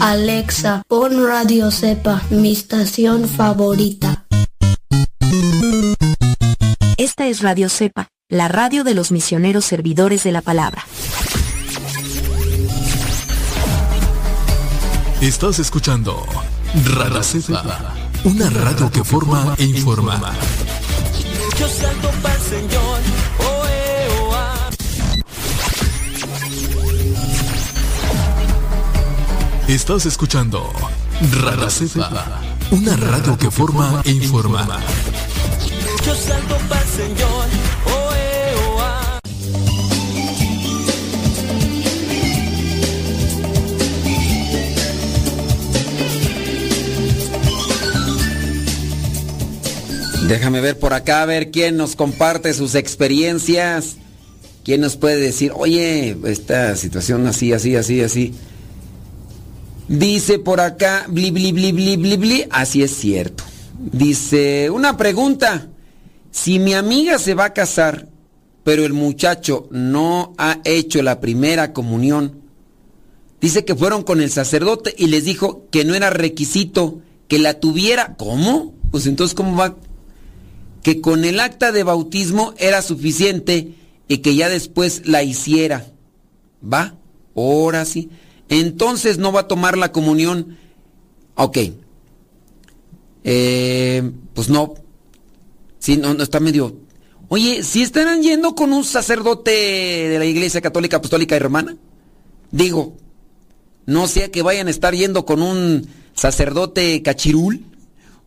Alexa, 0.00 0.82
pon 0.88 1.26
Radio 1.26 1.70
Cepa, 1.70 2.22
mi 2.30 2.52
estación 2.52 3.28
favorita. 3.28 4.26
Esta 6.96 7.26
es 7.26 7.42
Radio 7.42 7.68
Cepa, 7.68 8.08
la 8.30 8.48
radio 8.48 8.82
de 8.82 8.94
los 8.94 9.12
misioneros 9.12 9.66
servidores 9.66 10.24
de 10.24 10.32
la 10.32 10.40
palabra. 10.40 10.86
Estás 15.20 15.58
escuchando 15.58 16.24
Radio 16.96 17.22
Cepa, 17.22 17.94
una 18.24 18.48
radio 18.48 18.90
que 18.90 19.04
forma 19.04 19.54
e 19.58 19.64
informa. 19.64 20.32
Yo 21.58 21.68
salto 21.68 22.10
para 22.22 22.34
el 22.36 22.40
Señor. 22.40 23.19
Estás 29.70 30.04
escuchando 30.04 30.68
Radio 31.30 31.70
Cepa, 31.70 32.42
una 32.72 32.96
radio 32.96 33.38
que 33.38 33.52
forma 33.52 34.02
e 34.04 34.10
informa. 34.10 34.66
Yo 36.04 36.12
salgo 36.12 36.56
para 36.68 36.84
Señor, 36.88 37.46
oh, 37.86 38.10
eh, 38.16 38.54
oh, 38.66 38.80
ah. 38.80 39.20
Déjame 50.26 50.60
ver 50.60 50.80
por 50.80 50.94
acá, 50.94 51.22
a 51.22 51.26
ver 51.26 51.52
quién 51.52 51.76
nos 51.76 51.94
comparte 51.94 52.52
sus 52.54 52.74
experiencias. 52.74 53.98
¿Quién 54.64 54.80
nos 54.80 54.96
puede 54.96 55.20
decir, 55.20 55.52
oye, 55.54 56.16
esta 56.24 56.74
situación 56.74 57.28
así, 57.28 57.52
así, 57.52 57.76
así, 57.76 58.02
así? 58.02 58.34
Dice 59.90 60.38
por 60.38 60.60
acá, 60.60 61.06
bli, 61.08 61.32
bli, 61.32 61.50
bli, 61.50 61.72
bli, 61.72 61.96
bli, 61.96 62.16
bli. 62.16 62.46
Así 62.52 62.80
es 62.80 62.92
cierto. 62.92 63.42
Dice, 63.76 64.70
una 64.70 64.96
pregunta. 64.96 65.66
Si 66.30 66.60
mi 66.60 66.74
amiga 66.74 67.18
se 67.18 67.34
va 67.34 67.46
a 67.46 67.52
casar, 67.52 68.06
pero 68.62 68.84
el 68.84 68.92
muchacho 68.92 69.66
no 69.72 70.32
ha 70.38 70.60
hecho 70.62 71.02
la 71.02 71.18
primera 71.18 71.72
comunión, 71.72 72.40
dice 73.40 73.64
que 73.64 73.74
fueron 73.74 74.04
con 74.04 74.20
el 74.20 74.30
sacerdote 74.30 74.94
y 74.96 75.08
les 75.08 75.24
dijo 75.24 75.66
que 75.72 75.84
no 75.84 75.96
era 75.96 76.08
requisito 76.08 77.00
que 77.26 77.40
la 77.40 77.54
tuviera. 77.54 78.14
¿Cómo? 78.16 78.72
Pues 78.92 79.08
entonces, 79.08 79.34
¿cómo 79.34 79.56
va? 79.56 79.74
Que 80.84 81.00
con 81.00 81.24
el 81.24 81.40
acta 81.40 81.72
de 81.72 81.82
bautismo 81.82 82.54
era 82.58 82.80
suficiente 82.82 83.74
y 84.06 84.18
que 84.18 84.36
ya 84.36 84.48
después 84.48 85.02
la 85.08 85.24
hiciera. 85.24 85.84
¿Va? 86.62 86.94
Ahora 87.34 87.84
sí 87.84 88.08
entonces 88.50 89.16
no 89.16 89.32
va 89.32 89.42
a 89.42 89.48
tomar 89.48 89.78
la 89.78 89.92
comunión. 89.92 90.58
Ok. 91.36 91.58
Eh, 93.22 94.10
pues 94.34 94.48
no. 94.50 94.74
Sí, 95.78 95.96
no, 95.96 96.12
no 96.14 96.22
está 96.22 96.40
medio. 96.40 96.76
Oye, 97.28 97.62
si 97.62 97.82
estarán 97.82 98.22
yendo 98.22 98.56
con 98.56 98.72
un 98.72 98.82
sacerdote 98.82 99.52
de 99.52 100.18
la 100.18 100.24
Iglesia 100.24 100.60
Católica 100.60 100.96
Apostólica 100.96 101.36
y 101.36 101.38
Romana, 101.38 101.76
digo, 102.50 102.96
no 103.86 104.08
sea 104.08 104.32
que 104.32 104.42
vayan 104.42 104.66
a 104.66 104.70
estar 104.70 104.94
yendo 104.94 105.24
con 105.24 105.40
un 105.42 105.88
sacerdote 106.12 107.02
cachirul, 107.02 107.64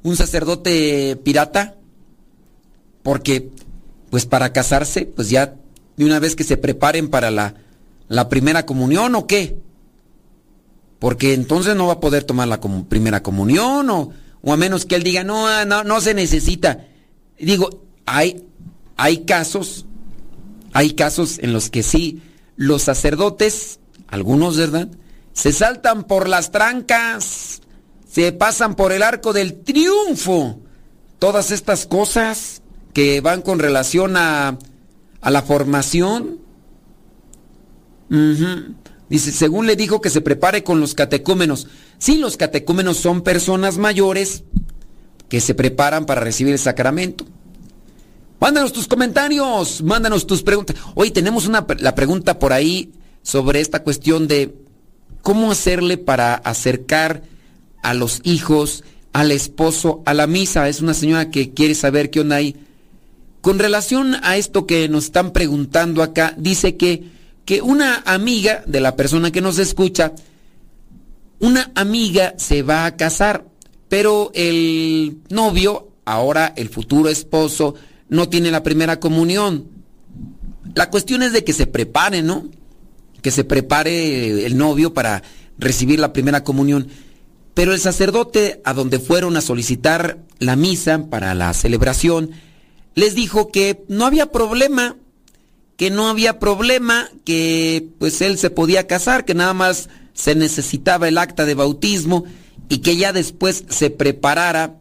un 0.04 0.16
sacerdote 0.16 1.18
pirata, 1.22 1.76
porque, 3.04 3.50
pues 4.10 4.26
para 4.26 4.54
casarse, 4.54 5.06
pues 5.06 5.30
ya 5.30 5.56
de 5.98 6.06
una 6.06 6.20
vez 6.20 6.38
que 6.38 6.46
se 6.46 6.56
preparen 6.56 7.10
para 7.10 7.30
la, 7.30 7.56
la 8.08 8.30
primera 8.30 8.66
comunión 8.66 9.16
o 9.16 9.28
qué 9.28 9.58
porque 11.04 11.34
entonces 11.34 11.76
no 11.76 11.88
va 11.88 11.94
a 11.96 12.00
poder 12.00 12.24
tomar 12.24 12.48
la 12.48 12.62
primera 12.62 13.22
comunión 13.22 13.90
o, 13.90 14.14
a 14.48 14.56
menos 14.56 14.86
que 14.86 14.96
él 14.96 15.04
diga, 15.04 15.26
no, 15.26 15.50
ah, 15.50 15.66
no, 15.66 15.84
no 15.84 16.00
se 16.00 16.14
necesita. 16.14 16.86
Digo, 17.38 17.84
hay, 18.06 18.46
hay 18.96 19.26
casos, 19.26 19.86
hay 20.72 20.94
casos 20.94 21.40
en 21.40 21.52
los 21.52 21.70
que 21.70 21.84
sí, 21.84 22.22
los 22.56 22.84
sacerdotes, 22.84 23.82
algunos, 24.08 24.56
¿verdad? 24.56 24.88
Se 25.34 25.52
saltan 25.52 26.06
por 26.06 26.30
las 26.30 26.52
trancas, 26.52 27.62
se 28.10 28.32
pasan 28.32 28.76
por 28.76 28.94
el 28.94 29.04
arco 29.04 29.34
del 29.34 29.56
triunfo. 29.56 30.62
Todas 31.20 31.52
estas 31.52 31.86
cosas 31.86 32.62
que 32.94 33.20
van 33.20 33.42
con 33.42 33.60
relación 33.60 34.16
a, 34.16 34.58
a 35.20 35.32
la 35.32 35.42
formación. 35.42 36.40
Dice, 39.14 39.32
según 39.32 39.68
le 39.68 39.76
dijo 39.76 40.02
que 40.02 40.10
se 40.10 40.22
prepare 40.22 40.64
con 40.64 40.80
los 40.80 40.96
catecúmenos. 40.96 41.68
Sí, 42.00 42.18
los 42.18 42.36
catecúmenos 42.36 42.98
son 42.98 43.22
personas 43.22 43.78
mayores 43.78 44.44
que 45.30 45.40
se 45.40 45.54
preparan 45.54 46.08
para 46.08 46.22
recibir 46.22 46.54
el 46.54 46.58
sacramento. 46.58 47.24
Mándanos 48.40 48.74
tus 48.74 48.88
comentarios, 48.88 49.84
mándanos 49.84 50.26
tus 50.26 50.42
preguntas. 50.42 50.78
Hoy 50.96 51.12
tenemos 51.12 51.46
una, 51.46 51.64
la 51.78 51.94
pregunta 51.94 52.40
por 52.40 52.54
ahí 52.54 52.92
sobre 53.22 53.62
esta 53.62 53.84
cuestión 53.84 54.28
de 54.28 54.56
cómo 55.22 55.52
hacerle 55.52 56.00
para 56.00 56.34
acercar 56.34 57.22
a 57.84 57.94
los 57.94 58.20
hijos, 58.24 58.84
al 59.12 59.32
esposo, 59.32 60.02
a 60.08 60.16
la 60.16 60.26
misa. 60.26 60.68
Es 60.68 60.82
una 60.82 60.96
señora 60.96 61.30
que 61.30 61.54
quiere 61.54 61.76
saber 61.76 62.10
qué 62.10 62.22
onda 62.22 62.38
hay. 62.38 62.56
Con 63.42 63.60
relación 63.60 64.16
a 64.24 64.38
esto 64.38 64.66
que 64.66 64.90
nos 64.90 65.04
están 65.04 65.34
preguntando 65.34 66.02
acá, 66.02 66.34
dice 66.36 66.78
que, 66.78 67.13
que 67.46 67.62
una 67.62 68.04
amiga 68.06 68.64
de 68.66 68.80
la 68.80 68.96
persona 68.96 69.32
que 69.32 69.42
nos 69.42 69.60
escucha, 69.60 70.14
una 71.40 71.72
amiga 71.76 72.36
se 72.38 72.62
va 72.62 72.86
a 72.86 72.96
casar, 72.96 73.46
pero 73.90 74.32
el 74.34 75.18
novio, 75.30 75.90
ahora 76.06 76.54
el 76.56 76.70
futuro 76.70 77.10
esposo, 77.10 77.76
no 78.10 78.30
tiene 78.30 78.52
la 78.52 78.64
primera 78.64 79.00
comunión. 79.00 79.68
La 80.76 80.90
cuestión 80.90 81.22
es 81.22 81.34
de 81.34 81.44
que 81.44 81.54
se 81.54 81.68
prepare, 81.68 82.22
¿no? 82.24 82.48
Que 83.22 83.32
se 83.32 83.44
prepare 83.44 84.46
el 84.46 84.58
novio 84.58 84.94
para 84.94 85.24
recibir 85.58 86.00
la 86.00 86.14
primera 86.14 86.44
comunión. 86.44 86.88
Pero 87.54 87.74
el 87.74 87.80
sacerdote 87.80 88.62
a 88.64 88.74
donde 88.74 89.00
fueron 89.00 89.38
a 89.38 89.42
solicitar 89.42 90.20
la 90.40 90.56
misa 90.56 91.10
para 91.10 91.36
la 91.36 91.54
celebración, 91.54 92.32
les 92.96 93.16
dijo 93.16 93.52
que 93.52 93.84
no 93.88 94.06
había 94.06 94.32
problema, 94.32 94.96
que 95.84 95.92
no 95.92 96.08
había 96.08 96.40
problema, 96.40 97.10
que 97.26 97.90
pues 98.00 98.22
él 98.22 98.38
se 98.38 98.50
podía 98.50 98.88
casar, 98.88 99.26
que 99.26 99.34
nada 99.34 99.54
más 99.54 99.90
se 100.14 100.34
necesitaba 100.34 101.10
el 101.10 101.18
acta 101.18 101.44
de 101.44 101.56
bautismo 101.56 102.24
y 102.70 102.78
que 102.78 102.96
ya 102.96 103.12
después 103.12 103.66
se 103.68 103.90
preparara 103.90 104.80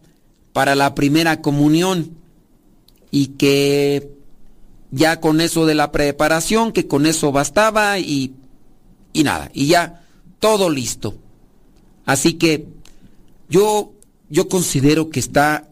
para 0.52 0.76
la 0.76 0.94
primera 0.94 1.40
comunión 1.40 2.16
y 3.10 3.30
que 3.36 4.12
ya 4.92 5.18
con 5.18 5.40
eso 5.40 5.66
de 5.66 5.74
la 5.74 5.90
preparación, 5.90 6.70
que 6.70 6.86
con 6.86 7.04
eso 7.04 7.32
bastaba 7.32 7.98
y, 7.98 8.34
y 9.12 9.24
nada, 9.24 9.50
y 9.52 9.66
ya 9.66 10.04
todo 10.38 10.70
listo. 10.70 11.16
Así 12.04 12.34
que 12.34 12.68
yo, 13.48 13.92
yo 14.30 14.48
considero 14.48 15.10
que 15.10 15.18
está 15.18 15.68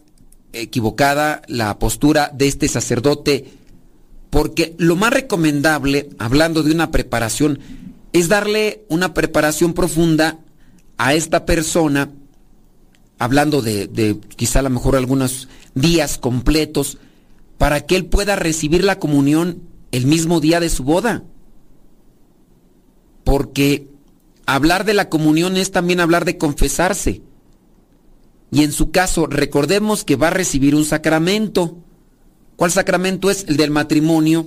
equivocada 0.53 1.43
la 1.47 1.79
postura 1.79 2.33
de 2.35 2.49
este 2.49 2.67
sacerdote, 2.67 3.60
porque 4.31 4.77
lo 4.79 4.97
más 4.97 5.13
recomendable, 5.13 6.09
hablando 6.19 6.63
de 6.63 6.73
una 6.73 6.91
preparación, 6.93 7.59
es 8.13 8.29
darle 8.29 8.85
una 8.89 9.13
preparación 9.13 9.75
profunda 9.75 10.39
a 10.99 11.15
esta 11.15 11.45
persona, 11.47 12.11
hablando 13.19 13.61
de, 13.61 14.19
quizá 14.37 14.61
a 14.61 14.63
lo 14.63 14.71
mejor 14.71 14.97
algunos 14.97 15.49
días 15.75 16.19
completos, 16.19 16.99
para 17.59 17.87
que 17.87 17.97
él 17.97 18.07
pueda 18.07 18.37
recibir 18.37 18.85
la 18.85 18.99
comunión 18.99 19.63
el 19.91 20.07
mismo 20.07 20.41
día 20.41 20.61
de 20.61 20.71
su 20.71 20.85
boda. 20.85 21.25
Porque 23.25 23.89
hablar 24.47 24.85
de 24.85 24.95
la 24.95 25.09
comunión 25.09 25.57
es 25.57 25.71
también 25.71 26.01
hablar 26.01 26.25
de 26.25 26.39
confesarse. 26.39 27.23
Y 28.51 28.63
en 28.65 28.73
su 28.73 28.91
caso, 28.91 29.27
recordemos 29.27 30.05
que 30.05 30.17
va 30.17 30.29
a 30.29 30.33
recibir 30.33 30.75
un 30.75 30.85
sacramento. 30.85 31.77
¿Cuál 32.61 32.73
sacramento 32.73 33.31
es? 33.31 33.47
El 33.49 33.57
del 33.57 33.71
matrimonio. 33.71 34.47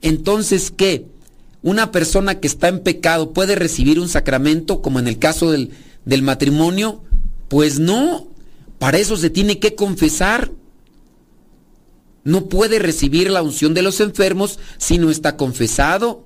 Entonces, 0.00 0.72
¿qué? 0.74 1.04
¿Una 1.60 1.92
persona 1.92 2.40
que 2.40 2.46
está 2.46 2.68
en 2.68 2.80
pecado 2.80 3.34
puede 3.34 3.56
recibir 3.56 4.00
un 4.00 4.08
sacramento 4.08 4.80
como 4.80 4.98
en 4.98 5.06
el 5.06 5.18
caso 5.18 5.50
del, 5.50 5.72
del 6.06 6.22
matrimonio? 6.22 7.02
Pues 7.48 7.78
no. 7.78 8.26
Para 8.78 8.96
eso 8.96 9.18
se 9.18 9.28
tiene 9.28 9.58
que 9.58 9.74
confesar 9.74 10.50
no 12.24 12.46
puede 12.46 12.78
recibir 12.78 13.30
la 13.30 13.42
unción 13.42 13.74
de 13.74 13.82
los 13.82 14.00
enfermos 14.00 14.58
si 14.78 14.96
no 14.96 15.10
está 15.10 15.36
confesado. 15.36 16.24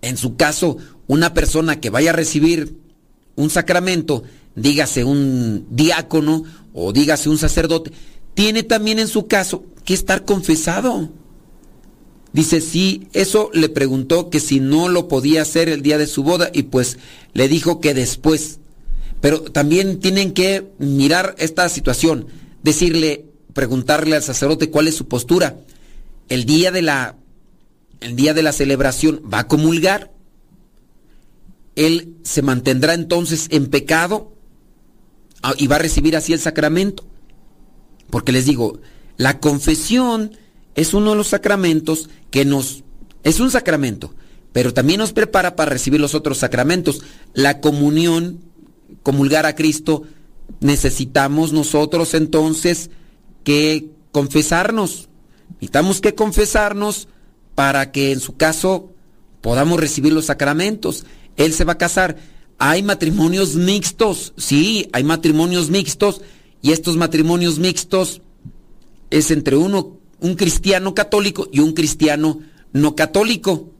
En 0.00 0.16
su 0.16 0.36
caso, 0.36 0.76
una 1.08 1.34
persona 1.34 1.80
que 1.80 1.90
vaya 1.90 2.10
a 2.10 2.14
recibir 2.14 2.76
un 3.34 3.50
sacramento, 3.50 4.22
dígase 4.54 5.02
un 5.02 5.66
diácono 5.70 6.44
o 6.72 6.92
dígase 6.92 7.28
un 7.28 7.38
sacerdote, 7.38 7.90
tiene 8.34 8.62
también 8.62 8.98
en 8.98 9.08
su 9.08 9.26
caso 9.26 9.64
que 9.84 9.94
estar 9.94 10.24
confesado. 10.24 11.10
Dice, 12.32 12.60
sí, 12.60 13.08
eso 13.12 13.50
le 13.52 13.68
preguntó 13.68 14.30
que 14.30 14.38
si 14.38 14.60
no 14.60 14.88
lo 14.88 15.08
podía 15.08 15.42
hacer 15.42 15.68
el 15.68 15.82
día 15.82 15.98
de 15.98 16.06
su 16.06 16.22
boda 16.22 16.50
y 16.52 16.64
pues 16.64 16.98
le 17.32 17.48
dijo 17.48 17.80
que 17.80 17.92
después. 17.92 18.60
Pero 19.20 19.42
también 19.42 19.98
tienen 19.98 20.32
que 20.32 20.70
mirar 20.78 21.34
esta 21.38 21.68
situación, 21.68 22.26
decirle, 22.62 23.26
preguntarle 23.52 24.16
al 24.16 24.22
sacerdote 24.22 24.70
cuál 24.70 24.88
es 24.88 24.94
su 24.94 25.08
postura. 25.08 25.60
El 26.28 26.44
día 26.44 26.70
de 26.70 26.82
la 26.82 27.16
el 28.00 28.16
día 28.16 28.32
de 28.32 28.42
la 28.42 28.52
celebración 28.52 29.22
va 29.32 29.40
a 29.40 29.46
comulgar. 29.48 30.10
Él 31.76 32.16
se 32.22 32.42
mantendrá 32.42 32.94
entonces 32.94 33.48
en 33.50 33.66
pecado 33.66 34.32
ah, 35.42 35.54
y 35.58 35.66
va 35.66 35.76
a 35.76 35.80
recibir 35.80 36.16
así 36.16 36.32
el 36.32 36.40
sacramento. 36.40 37.04
Porque 38.10 38.32
les 38.32 38.46
digo, 38.46 38.80
la 39.16 39.38
confesión 39.38 40.32
es 40.74 40.94
uno 40.94 41.10
de 41.10 41.16
los 41.16 41.28
sacramentos 41.28 42.08
que 42.30 42.44
nos 42.44 42.84
es 43.22 43.40
un 43.40 43.50
sacramento, 43.50 44.14
pero 44.52 44.72
también 44.72 44.98
nos 44.98 45.12
prepara 45.12 45.56
para 45.56 45.70
recibir 45.70 46.00
los 46.00 46.14
otros 46.14 46.38
sacramentos. 46.38 47.02
La 47.34 47.60
comunión, 47.60 48.40
comulgar 49.02 49.46
a 49.46 49.54
Cristo, 49.54 50.04
necesitamos 50.60 51.52
nosotros 51.52 52.14
entonces 52.14 52.90
que 53.44 53.90
confesarnos. 54.12 55.08
Necesitamos 55.54 56.00
que 56.00 56.14
confesarnos 56.14 57.08
para 57.54 57.92
que 57.92 58.12
en 58.12 58.20
su 58.20 58.36
caso 58.36 58.90
podamos 59.42 59.78
recibir 59.78 60.12
los 60.12 60.26
sacramentos. 60.26 61.04
Él 61.36 61.52
se 61.52 61.64
va 61.64 61.74
a 61.74 61.78
casar. 61.78 62.16
Hay 62.58 62.82
matrimonios 62.82 63.54
mixtos, 63.54 64.34
sí, 64.36 64.88
hay 64.92 65.04
matrimonios 65.04 65.70
mixtos 65.70 66.20
y 66.62 66.72
estos 66.72 66.96
matrimonios 66.96 67.58
mixtos 67.58 68.22
es 69.10 69.30
entre 69.30 69.56
uno, 69.56 69.98
un 70.20 70.34
cristiano 70.34 70.94
católico 70.94 71.48
y 71.52 71.60
un 71.60 71.72
cristiano 71.72 72.40
no 72.72 72.94
católico. 72.94 73.70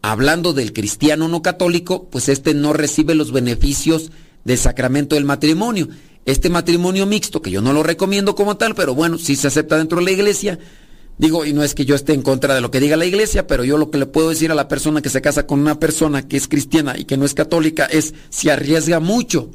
Hablando 0.00 0.52
del 0.52 0.72
cristiano 0.72 1.28
no 1.28 1.42
católico, 1.42 2.08
pues 2.10 2.28
este 2.28 2.54
no 2.54 2.72
recibe 2.72 3.14
los 3.14 3.32
beneficios 3.32 4.12
del 4.44 4.58
sacramento 4.58 5.16
del 5.16 5.24
matrimonio 5.24 5.88
este 6.28 6.50
matrimonio 6.50 7.06
mixto, 7.06 7.40
que 7.40 7.50
yo 7.50 7.62
no 7.62 7.72
lo 7.72 7.82
recomiendo 7.82 8.34
como 8.34 8.58
tal, 8.58 8.74
pero 8.74 8.94
bueno, 8.94 9.16
si 9.16 9.34
se 9.34 9.46
acepta 9.46 9.78
dentro 9.78 9.98
de 9.98 10.04
la 10.04 10.10
iglesia, 10.10 10.58
digo, 11.16 11.46
y 11.46 11.54
no 11.54 11.62
es 11.62 11.74
que 11.74 11.86
yo 11.86 11.94
esté 11.94 12.12
en 12.12 12.20
contra 12.20 12.54
de 12.54 12.60
lo 12.60 12.70
que 12.70 12.80
diga 12.80 12.98
la 12.98 13.06
iglesia, 13.06 13.46
pero 13.46 13.64
yo 13.64 13.78
lo 13.78 13.90
que 13.90 13.96
le 13.96 14.04
puedo 14.04 14.28
decir 14.28 14.52
a 14.52 14.54
la 14.54 14.68
persona 14.68 15.00
que 15.00 15.08
se 15.08 15.22
casa 15.22 15.46
con 15.46 15.58
una 15.58 15.80
persona 15.80 16.28
que 16.28 16.36
es 16.36 16.46
cristiana 16.46 16.98
y 16.98 17.06
que 17.06 17.16
no 17.16 17.24
es 17.24 17.32
católica 17.32 17.86
es, 17.86 18.12
se 18.28 18.50
arriesga 18.50 19.00
mucho, 19.00 19.50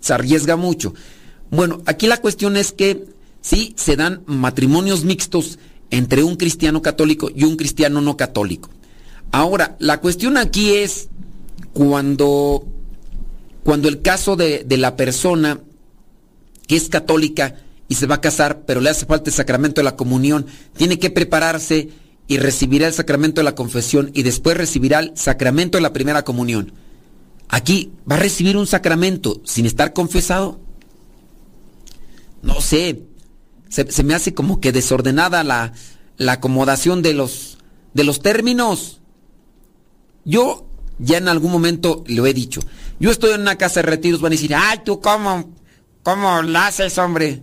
se 0.00 0.14
arriesga 0.14 0.56
mucho. 0.56 0.94
Bueno, 1.50 1.82
aquí 1.86 2.06
la 2.06 2.18
cuestión 2.18 2.56
es 2.56 2.72
que 2.72 3.06
sí 3.40 3.74
se 3.76 3.96
dan 3.96 4.22
matrimonios 4.26 5.04
mixtos 5.04 5.58
entre 5.90 6.22
un 6.22 6.36
cristiano 6.36 6.82
católico 6.82 7.30
y 7.34 7.44
un 7.44 7.56
cristiano 7.56 8.00
no 8.00 8.16
católico. 8.16 8.70
Ahora, 9.32 9.76
la 9.78 10.00
cuestión 10.00 10.36
aquí 10.36 10.74
es 10.74 11.08
cuando, 11.72 12.64
cuando 13.64 13.88
el 13.88 14.02
caso 14.02 14.36
de, 14.36 14.64
de 14.64 14.76
la 14.76 14.96
persona 14.96 15.60
que 16.66 16.76
es 16.76 16.88
católica 16.88 17.56
y 17.88 17.96
se 17.96 18.06
va 18.06 18.16
a 18.16 18.20
casar, 18.20 18.62
pero 18.66 18.80
le 18.80 18.90
hace 18.90 19.06
falta 19.06 19.30
el 19.30 19.34
sacramento 19.34 19.80
de 19.80 19.84
la 19.84 19.96
comunión, 19.96 20.46
tiene 20.76 21.00
que 21.00 21.10
prepararse 21.10 21.88
y 22.28 22.38
recibirá 22.38 22.86
el 22.86 22.92
sacramento 22.92 23.40
de 23.40 23.44
la 23.44 23.56
confesión 23.56 24.12
y 24.14 24.22
después 24.22 24.56
recibirá 24.56 25.00
el 25.00 25.16
sacramento 25.16 25.78
de 25.78 25.82
la 25.82 25.92
primera 25.92 26.22
comunión. 26.22 26.72
Aquí 27.48 27.90
va 28.08 28.14
a 28.14 28.20
recibir 28.20 28.56
un 28.56 28.68
sacramento 28.68 29.40
sin 29.44 29.66
estar 29.66 29.92
confesado. 29.92 30.59
No 32.42 32.60
sé, 32.60 33.02
se, 33.68 34.02
me 34.02 34.14
hace 34.14 34.34
como 34.34 34.60
que 34.60 34.72
desordenada 34.72 35.44
la, 35.44 35.72
la 36.16 36.32
acomodación 36.32 37.02
de 37.02 37.14
los, 37.14 37.58
de 37.94 38.04
los 38.04 38.20
términos. 38.20 39.00
Yo 40.24 40.66
ya 40.98 41.18
en 41.18 41.28
algún 41.28 41.52
momento 41.52 42.04
lo 42.06 42.26
he 42.26 42.34
dicho. 42.34 42.60
Yo 42.98 43.10
estoy 43.10 43.32
en 43.32 43.42
una 43.42 43.56
casa 43.56 43.80
de 43.80 43.86
retiros, 43.86 44.20
van 44.20 44.32
a 44.32 44.36
decir, 44.36 44.54
ay, 44.54 44.80
tú 44.84 45.00
cómo 45.00 45.54
¿Cómo 46.02 46.42
la 46.42 46.66
haces, 46.66 46.96
hombre? 46.98 47.42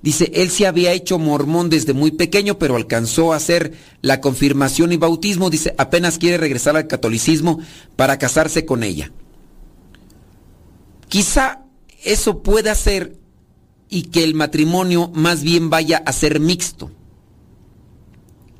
Dice, 0.00 0.30
él 0.34 0.50
se 0.50 0.66
había 0.66 0.92
hecho 0.92 1.18
mormón 1.18 1.68
desde 1.70 1.92
muy 1.92 2.12
pequeño, 2.12 2.58
pero 2.58 2.76
alcanzó 2.76 3.32
a 3.32 3.36
hacer 3.36 3.72
la 4.00 4.20
confirmación 4.20 4.92
y 4.92 4.96
bautismo. 4.96 5.50
Dice, 5.50 5.74
apenas 5.76 6.18
quiere 6.18 6.38
regresar 6.38 6.76
al 6.76 6.86
catolicismo 6.86 7.60
para 7.96 8.18
casarse 8.18 8.64
con 8.64 8.82
ella. 8.82 9.12
Quizá 11.08 11.64
eso 12.04 12.42
pueda 12.42 12.74
ser 12.74 13.16
y 13.88 14.02
que 14.02 14.24
el 14.24 14.34
matrimonio 14.34 15.10
más 15.14 15.42
bien 15.42 15.70
vaya 15.70 16.02
a 16.04 16.12
ser 16.12 16.40
mixto. 16.40 16.90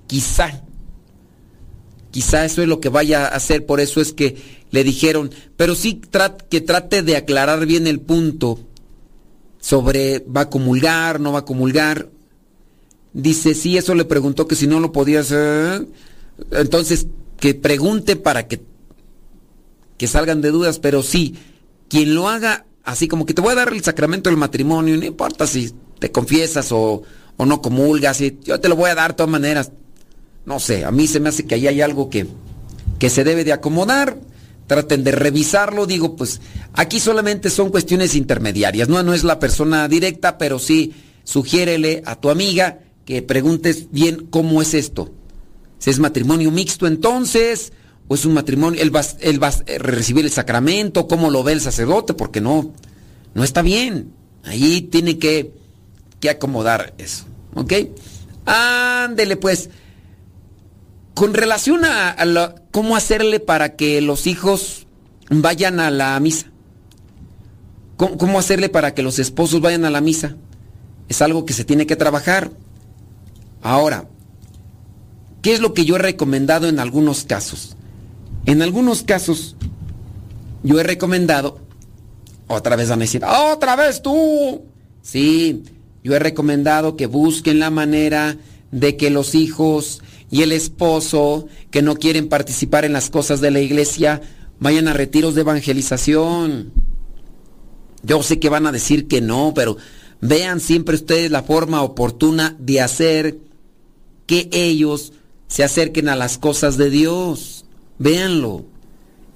Quizá. 0.06 0.62
Quizá 2.10 2.44
eso 2.44 2.62
es 2.62 2.68
lo 2.68 2.80
que 2.80 2.88
vaya 2.88 3.26
a 3.26 3.36
hacer, 3.36 3.66
por 3.66 3.80
eso 3.80 4.00
es 4.00 4.12
que 4.12 4.36
le 4.70 4.82
dijeron, 4.82 5.30
pero 5.56 5.74
sí 5.74 6.00
que 6.48 6.60
trate 6.60 7.02
de 7.02 7.16
aclarar 7.16 7.66
bien 7.66 7.86
el 7.86 8.00
punto 8.00 8.58
sobre 9.60 10.20
va 10.20 10.42
a 10.42 10.50
comulgar, 10.50 11.20
no 11.20 11.32
va 11.32 11.40
a 11.40 11.44
comulgar. 11.44 12.08
Dice, 13.12 13.54
sí, 13.54 13.76
eso 13.76 13.94
le 13.94 14.04
preguntó 14.04 14.48
que 14.48 14.56
si 14.56 14.66
no 14.66 14.80
lo 14.80 14.92
podía 14.92 15.20
hacer. 15.20 15.86
Entonces, 16.52 17.06
que 17.38 17.54
pregunte 17.54 18.16
para 18.16 18.46
que, 18.46 18.62
que 19.96 20.06
salgan 20.06 20.40
de 20.40 20.50
dudas, 20.50 20.78
pero 20.78 21.02
sí, 21.02 21.34
quien 21.88 22.14
lo 22.14 22.28
haga 22.28 22.66
así 22.88 23.06
como 23.06 23.26
que 23.26 23.34
te 23.34 23.42
voy 23.42 23.52
a 23.52 23.56
dar 23.56 23.68
el 23.68 23.84
sacramento 23.84 24.30
del 24.30 24.38
matrimonio, 24.38 24.96
no 24.96 25.04
importa 25.04 25.46
si 25.46 25.74
te 25.98 26.10
confiesas 26.10 26.72
o, 26.72 27.02
o 27.36 27.44
no 27.44 27.60
comulgas, 27.60 28.18
yo 28.42 28.60
te 28.60 28.68
lo 28.70 28.76
voy 28.76 28.88
a 28.88 28.94
dar 28.94 29.10
de 29.10 29.16
todas 29.18 29.30
maneras. 29.30 29.72
No 30.46 30.58
sé, 30.58 30.86
a 30.86 30.90
mí 30.90 31.06
se 31.06 31.20
me 31.20 31.28
hace 31.28 31.44
que 31.44 31.54
ahí 31.54 31.66
hay 31.66 31.82
algo 31.82 32.08
que, 32.08 32.26
que 32.98 33.10
se 33.10 33.24
debe 33.24 33.44
de 33.44 33.52
acomodar. 33.52 34.16
Traten 34.66 35.04
de 35.04 35.12
revisarlo, 35.12 35.84
digo, 35.84 36.16
pues 36.16 36.40
aquí 36.72 36.98
solamente 36.98 37.50
son 37.50 37.68
cuestiones 37.68 38.14
intermediarias, 38.14 38.88
no, 38.88 39.02
no 39.02 39.12
es 39.12 39.22
la 39.22 39.38
persona 39.38 39.86
directa, 39.86 40.38
pero 40.38 40.58
sí 40.58 40.94
sugiérele 41.24 42.02
a 42.06 42.16
tu 42.16 42.30
amiga 42.30 42.78
que 43.04 43.20
preguntes 43.20 43.88
bien 43.90 44.28
cómo 44.30 44.62
es 44.62 44.72
esto. 44.72 45.12
Si 45.78 45.90
es 45.90 45.98
matrimonio 45.98 46.50
mixto 46.50 46.86
entonces, 46.86 47.72
o 48.08 48.14
es 48.14 48.24
un 48.24 48.34
matrimonio, 48.34 48.80
él 48.80 48.94
va, 48.94 49.02
él 49.20 49.42
va 49.42 49.48
a 49.48 49.78
recibir 49.78 50.24
el 50.24 50.30
sacramento, 50.30 51.06
cómo 51.06 51.30
lo 51.30 51.42
ve 51.42 51.52
el 51.52 51.60
sacerdote, 51.60 52.14
porque 52.14 52.40
no, 52.40 52.72
no 53.34 53.44
está 53.44 53.62
bien. 53.62 54.12
Ahí 54.44 54.80
tiene 54.82 55.18
que, 55.18 55.52
que 56.20 56.30
acomodar 56.30 56.94
eso. 56.98 57.24
¿Ok? 57.54 57.72
Ándele 58.46 59.36
pues. 59.36 59.70
Con 61.14 61.34
relación 61.34 61.84
a, 61.84 62.16
cómo 62.70 62.96
hacerle 62.96 63.40
para 63.40 63.74
que 63.74 64.00
los 64.00 64.26
hijos 64.26 64.86
vayan 65.30 65.80
a 65.80 65.90
la 65.90 66.18
misa. 66.20 66.46
¿Cómo, 67.96 68.38
hacerle 68.38 68.68
para 68.68 68.94
que 68.94 69.02
los 69.02 69.18
esposos 69.18 69.60
vayan 69.60 69.84
a 69.84 69.90
la 69.90 70.00
misa? 70.00 70.36
Es 71.08 71.20
algo 71.20 71.44
que 71.44 71.52
se 71.52 71.64
tiene 71.64 71.86
que 71.86 71.96
trabajar. 71.96 72.52
Ahora, 73.60 74.06
¿qué 75.42 75.52
es 75.52 75.60
lo 75.60 75.74
que 75.74 75.84
yo 75.84 75.96
he 75.96 75.98
recomendado 75.98 76.68
en 76.68 76.78
algunos 76.78 77.24
casos? 77.24 77.76
En 78.48 78.62
algunos 78.62 79.02
casos, 79.02 79.56
yo 80.62 80.80
he 80.80 80.82
recomendado, 80.82 81.58
otra 82.46 82.76
vez 82.76 82.88
van 82.88 83.00
a 83.00 83.04
decir, 83.04 83.22
otra 83.22 83.76
vez 83.76 84.00
tú. 84.00 84.62
Sí, 85.02 85.64
yo 86.02 86.16
he 86.16 86.18
recomendado 86.18 86.96
que 86.96 87.04
busquen 87.04 87.58
la 87.58 87.68
manera 87.68 88.38
de 88.70 88.96
que 88.96 89.10
los 89.10 89.34
hijos 89.34 90.00
y 90.30 90.40
el 90.40 90.52
esposo 90.52 91.46
que 91.70 91.82
no 91.82 91.96
quieren 91.96 92.30
participar 92.30 92.86
en 92.86 92.94
las 92.94 93.10
cosas 93.10 93.42
de 93.42 93.50
la 93.50 93.60
iglesia 93.60 94.22
vayan 94.60 94.88
a 94.88 94.94
retiros 94.94 95.34
de 95.34 95.42
evangelización. 95.42 96.72
Yo 98.02 98.22
sé 98.22 98.40
que 98.40 98.48
van 98.48 98.66
a 98.66 98.72
decir 98.72 99.08
que 99.08 99.20
no, 99.20 99.52
pero 99.54 99.76
vean 100.22 100.60
siempre 100.60 100.94
ustedes 100.94 101.30
la 101.30 101.42
forma 101.42 101.82
oportuna 101.82 102.56
de 102.58 102.80
hacer 102.80 103.36
que 104.24 104.48
ellos 104.52 105.12
se 105.48 105.64
acerquen 105.64 106.08
a 106.08 106.16
las 106.16 106.38
cosas 106.38 106.78
de 106.78 106.88
Dios. 106.88 107.57
Véanlo. 107.98 108.64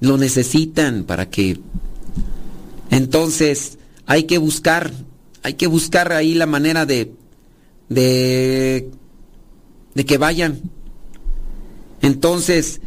Lo 0.00 0.18
necesitan 0.18 1.04
para 1.04 1.30
que... 1.30 1.60
Entonces, 2.90 3.78
hay 4.06 4.24
que 4.24 4.38
buscar 4.38 4.92
hay 5.42 5.54
que 5.54 5.66
buscar 5.66 6.12
ahí 6.12 6.34
la 6.34 6.46
manera 6.46 6.86
de, 6.86 7.12
de, 7.88 8.90
de 9.94 10.06
que 10.06 10.18
vayan. 10.18 10.60
Entonces, 12.00 12.80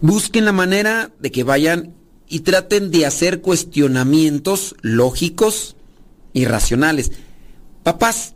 busquen 0.00 0.44
la 0.44 0.52
manera 0.52 1.10
de 1.18 1.30
que 1.30 1.44
vayan 1.44 1.94
y 2.28 2.40
traten 2.40 2.90
de 2.90 3.06
hacer 3.06 3.40
cuestionamientos 3.40 4.74
lógicos 4.82 5.76
y 6.32 6.44
racionales. 6.44 7.12
Papás, 7.82 8.34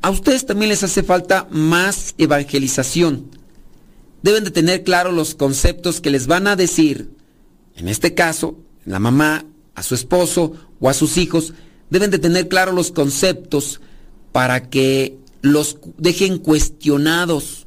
a 0.00 0.10
ustedes 0.10 0.46
también 0.46 0.68
les 0.68 0.82
hace 0.82 1.02
falta 1.02 1.48
más 1.50 2.14
evangelización. 2.18 3.35
Deben 4.22 4.44
de 4.44 4.50
tener 4.50 4.82
claro 4.82 5.12
los 5.12 5.34
conceptos 5.34 6.00
que 6.00 6.10
les 6.10 6.26
van 6.26 6.46
a 6.46 6.56
decir, 6.56 7.10
en 7.76 7.88
este 7.88 8.14
caso, 8.14 8.58
la 8.84 8.98
mamá, 8.98 9.44
a 9.74 9.82
su 9.82 9.94
esposo 9.94 10.52
o 10.80 10.88
a 10.88 10.94
sus 10.94 11.16
hijos, 11.18 11.52
deben 11.90 12.10
de 12.10 12.18
tener 12.18 12.48
claros 12.48 12.74
los 12.74 12.92
conceptos 12.92 13.80
para 14.32 14.68
que 14.68 15.18
los 15.42 15.78
dejen 15.98 16.38
cuestionados, 16.38 17.66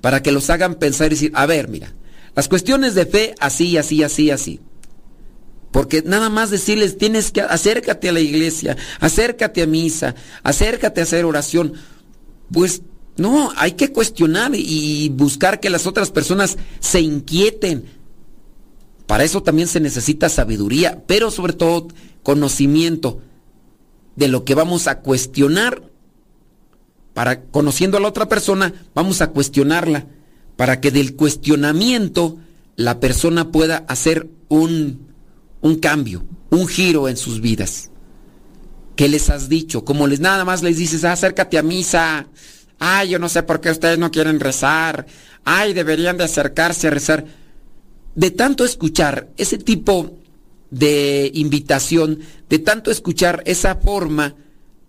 para 0.00 0.22
que 0.22 0.32
los 0.32 0.50
hagan 0.50 0.74
pensar 0.74 1.08
y 1.08 1.10
decir, 1.10 1.32
a 1.34 1.46
ver, 1.46 1.68
mira, 1.68 1.94
las 2.34 2.48
cuestiones 2.48 2.94
de 2.94 3.06
fe 3.06 3.34
así, 3.40 3.76
así, 3.76 4.02
así, 4.02 4.30
así. 4.30 4.60
Porque 5.70 6.02
nada 6.02 6.30
más 6.30 6.50
decirles, 6.50 6.96
tienes 6.96 7.30
que 7.30 7.42
acércate 7.42 8.08
a 8.08 8.12
la 8.12 8.20
iglesia, 8.20 8.76
acércate 9.00 9.62
a 9.62 9.66
misa, 9.66 10.14
acércate 10.42 11.00
a 11.00 11.04
hacer 11.04 11.24
oración. 11.24 11.74
Pues 12.50 12.82
no, 13.18 13.52
hay 13.56 13.72
que 13.72 13.92
cuestionar 13.92 14.52
y 14.54 15.08
buscar 15.10 15.60
que 15.60 15.70
las 15.70 15.86
otras 15.86 16.10
personas 16.10 16.56
se 16.80 17.00
inquieten. 17.00 17.84
Para 19.06 19.24
eso 19.24 19.42
también 19.42 19.68
se 19.68 19.80
necesita 19.80 20.28
sabiduría, 20.28 21.02
pero 21.06 21.30
sobre 21.30 21.52
todo 21.52 21.88
conocimiento 22.22 23.20
de 24.16 24.28
lo 24.28 24.44
que 24.44 24.54
vamos 24.54 24.86
a 24.86 25.00
cuestionar. 25.00 25.82
Para 27.14 27.42
conociendo 27.42 27.96
a 27.96 28.00
la 28.00 28.08
otra 28.08 28.28
persona, 28.28 28.72
vamos 28.94 29.20
a 29.20 29.30
cuestionarla 29.30 30.06
para 30.56 30.80
que 30.80 30.90
del 30.90 31.16
cuestionamiento 31.16 32.38
la 32.76 33.00
persona 33.00 33.50
pueda 33.50 33.78
hacer 33.88 34.28
un, 34.48 35.08
un 35.60 35.76
cambio, 35.76 36.24
un 36.50 36.68
giro 36.68 37.08
en 37.08 37.16
sus 37.16 37.40
vidas. 37.40 37.90
¿Qué 38.94 39.08
les 39.08 39.30
has 39.30 39.48
dicho? 39.48 39.84
Como 39.84 40.06
les 40.06 40.20
nada 40.20 40.44
más 40.44 40.62
les 40.62 40.76
dices, 40.76 41.04
acércate 41.04 41.58
a 41.58 41.62
misa. 41.62 42.26
Ay, 42.78 43.10
yo 43.10 43.18
no 43.18 43.28
sé 43.28 43.42
por 43.42 43.60
qué 43.60 43.70
ustedes 43.70 43.98
no 43.98 44.10
quieren 44.10 44.40
rezar. 44.40 45.06
Ay, 45.44 45.72
deberían 45.72 46.16
de 46.16 46.24
acercarse 46.24 46.88
a 46.88 46.90
rezar. 46.90 47.24
De 48.14 48.30
tanto 48.30 48.64
escuchar 48.64 49.28
ese 49.36 49.58
tipo 49.58 50.18
de 50.70 51.30
invitación, 51.34 52.20
de 52.48 52.58
tanto 52.58 52.90
escuchar 52.90 53.42
esa 53.46 53.76
forma 53.76 54.34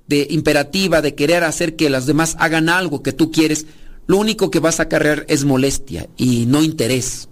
de 0.10 0.26
imperativa 0.32 1.02
de 1.02 1.14
querer 1.14 1.44
hacer 1.44 1.76
que 1.76 1.90
las 1.90 2.08
demás 2.08 2.36
hagan 2.40 2.68
algo 2.68 3.04
que 3.04 3.14
tú 3.14 3.32
quieres, 3.32 3.68
lo 4.08 4.18
único 4.18 4.50
que 4.50 4.60
vas 4.60 4.80
a 4.80 4.90
cargar 4.90 5.24
es 5.30 5.46
molestia 5.46 6.10
y 6.18 6.48
no 6.48 6.64
interés. 6.64 7.30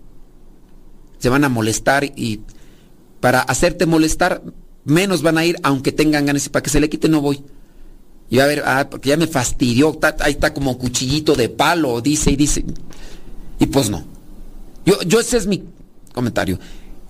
Se 1.17 1.29
van 1.29 1.43
a 1.43 1.49
molestar 1.49 2.05
y 2.05 2.41
para 3.19 3.41
hacerte 3.41 3.87
molestar, 3.87 4.43
menos 4.85 5.23
van 5.23 5.39
a 5.39 5.45
ir 5.45 5.57
aunque 5.63 5.91
tengan 5.91 6.27
ganas 6.27 6.45
y 6.45 6.49
para 6.49 6.61
que 6.61 6.69
se 6.69 6.79
le 6.79 6.87
quite 6.87 7.09
no 7.09 7.19
voy. 7.19 7.43
Y 8.29 8.39
a 8.39 8.45
ver, 8.45 8.63
ah, 8.65 8.87
porque 8.89 9.09
ya 9.09 9.17
me 9.17 9.27
fastidió, 9.27 9.97
ahí 10.19 10.33
está 10.33 10.53
como 10.53 10.77
cuchillito 10.77 11.35
de 11.35 11.49
palo, 11.49 12.01
dice 12.01 12.31
y 12.31 12.35
dice. 12.35 12.65
Y 13.59 13.67
pues 13.67 13.89
no. 13.89 14.03
Yo, 14.85 15.01
yo 15.03 15.19
ese 15.19 15.37
es 15.37 15.47
mi 15.47 15.63
comentario. 16.13 16.59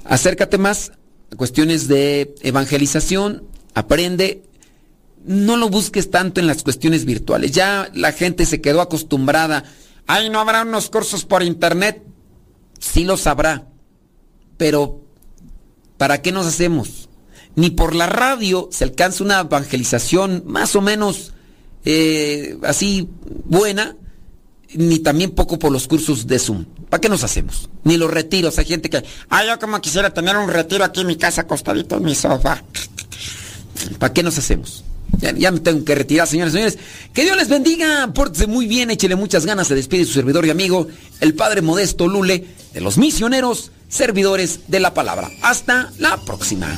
Acércate 0.03 0.57
más 0.57 0.91
cuestiones 1.35 1.87
de 1.87 2.35
evangelización, 2.41 3.43
aprende, 3.73 4.43
no 5.25 5.57
lo 5.57 5.69
busques 5.69 6.09
tanto 6.09 6.39
en 6.39 6.47
las 6.47 6.63
cuestiones 6.63 7.05
virtuales. 7.05 7.51
Ya 7.51 7.89
la 7.93 8.13
gente 8.13 8.45
se 8.45 8.61
quedó 8.61 8.81
acostumbrada. 8.81 9.63
Ay, 10.05 10.29
no 10.29 10.39
habrá 10.39 10.61
unos 10.61 10.89
cursos 10.89 11.25
por 11.25 11.43
internet. 11.43 12.01
Sí 12.79 13.03
los 13.03 13.27
habrá. 13.27 13.67
Pero, 14.55 15.01
¿para 15.97 16.21
qué 16.21 16.31
nos 16.31 16.45
hacemos? 16.45 17.06
Ni 17.57 17.71
por 17.71 17.93
la 17.93 18.05
radio 18.05 18.69
se 18.71 18.85
alcanza 18.85 19.23
una 19.23 19.41
evangelización 19.41 20.43
más 20.45 20.75
o 20.75 20.81
menos 20.81 21.33
eh, 21.83 22.57
así 22.63 23.09
buena 23.45 23.95
ni 24.73 24.99
también 24.99 25.31
poco 25.31 25.57
por 25.57 25.71
los 25.71 25.87
cursos 25.87 26.27
de 26.27 26.39
Zoom. 26.39 26.65
¿Para 26.89 27.01
qué 27.01 27.09
nos 27.09 27.23
hacemos? 27.23 27.69
Ni 27.83 27.97
los 27.97 28.11
retiros. 28.11 28.57
Hay 28.59 28.65
gente 28.65 28.89
que, 28.89 29.03
ay, 29.29 29.47
yo 29.47 29.59
como 29.59 29.81
quisiera 29.81 30.13
tener 30.13 30.37
un 30.37 30.49
retiro 30.49 30.83
aquí 30.83 31.01
en 31.01 31.07
mi 31.07 31.15
casa 31.15 31.41
acostadito 31.41 31.97
en 31.97 32.03
mi 32.03 32.15
sofá. 32.15 32.63
¿Para 33.99 34.13
qué 34.13 34.23
nos 34.23 34.37
hacemos? 34.37 34.83
Ya, 35.19 35.51
me 35.51 35.59
tengo 35.59 35.83
que 35.83 35.95
retirar, 35.95 36.27
señores 36.27 36.53
señores. 36.53 36.77
Que 37.13 37.23
Dios 37.23 37.37
les 37.37 37.49
bendiga, 37.49 38.11
pórtese 38.13 38.45
muy 38.45 38.67
bien, 38.67 38.91
échele 38.91 39.15
muchas 39.15 39.45
ganas. 39.45 39.67
Se 39.67 39.75
despide 39.75 40.05
su 40.05 40.13
servidor 40.13 40.45
y 40.45 40.51
amigo, 40.51 40.87
el 41.21 41.33
Padre 41.33 41.61
Modesto 41.61 42.07
Lule, 42.07 42.45
de 42.73 42.81
los 42.81 42.97
misioneros, 42.97 43.71
servidores 43.89 44.59
de 44.67 44.79
la 44.79 44.93
palabra. 44.93 45.31
Hasta 45.41 45.91
la 45.97 46.17
próxima. 46.17 46.77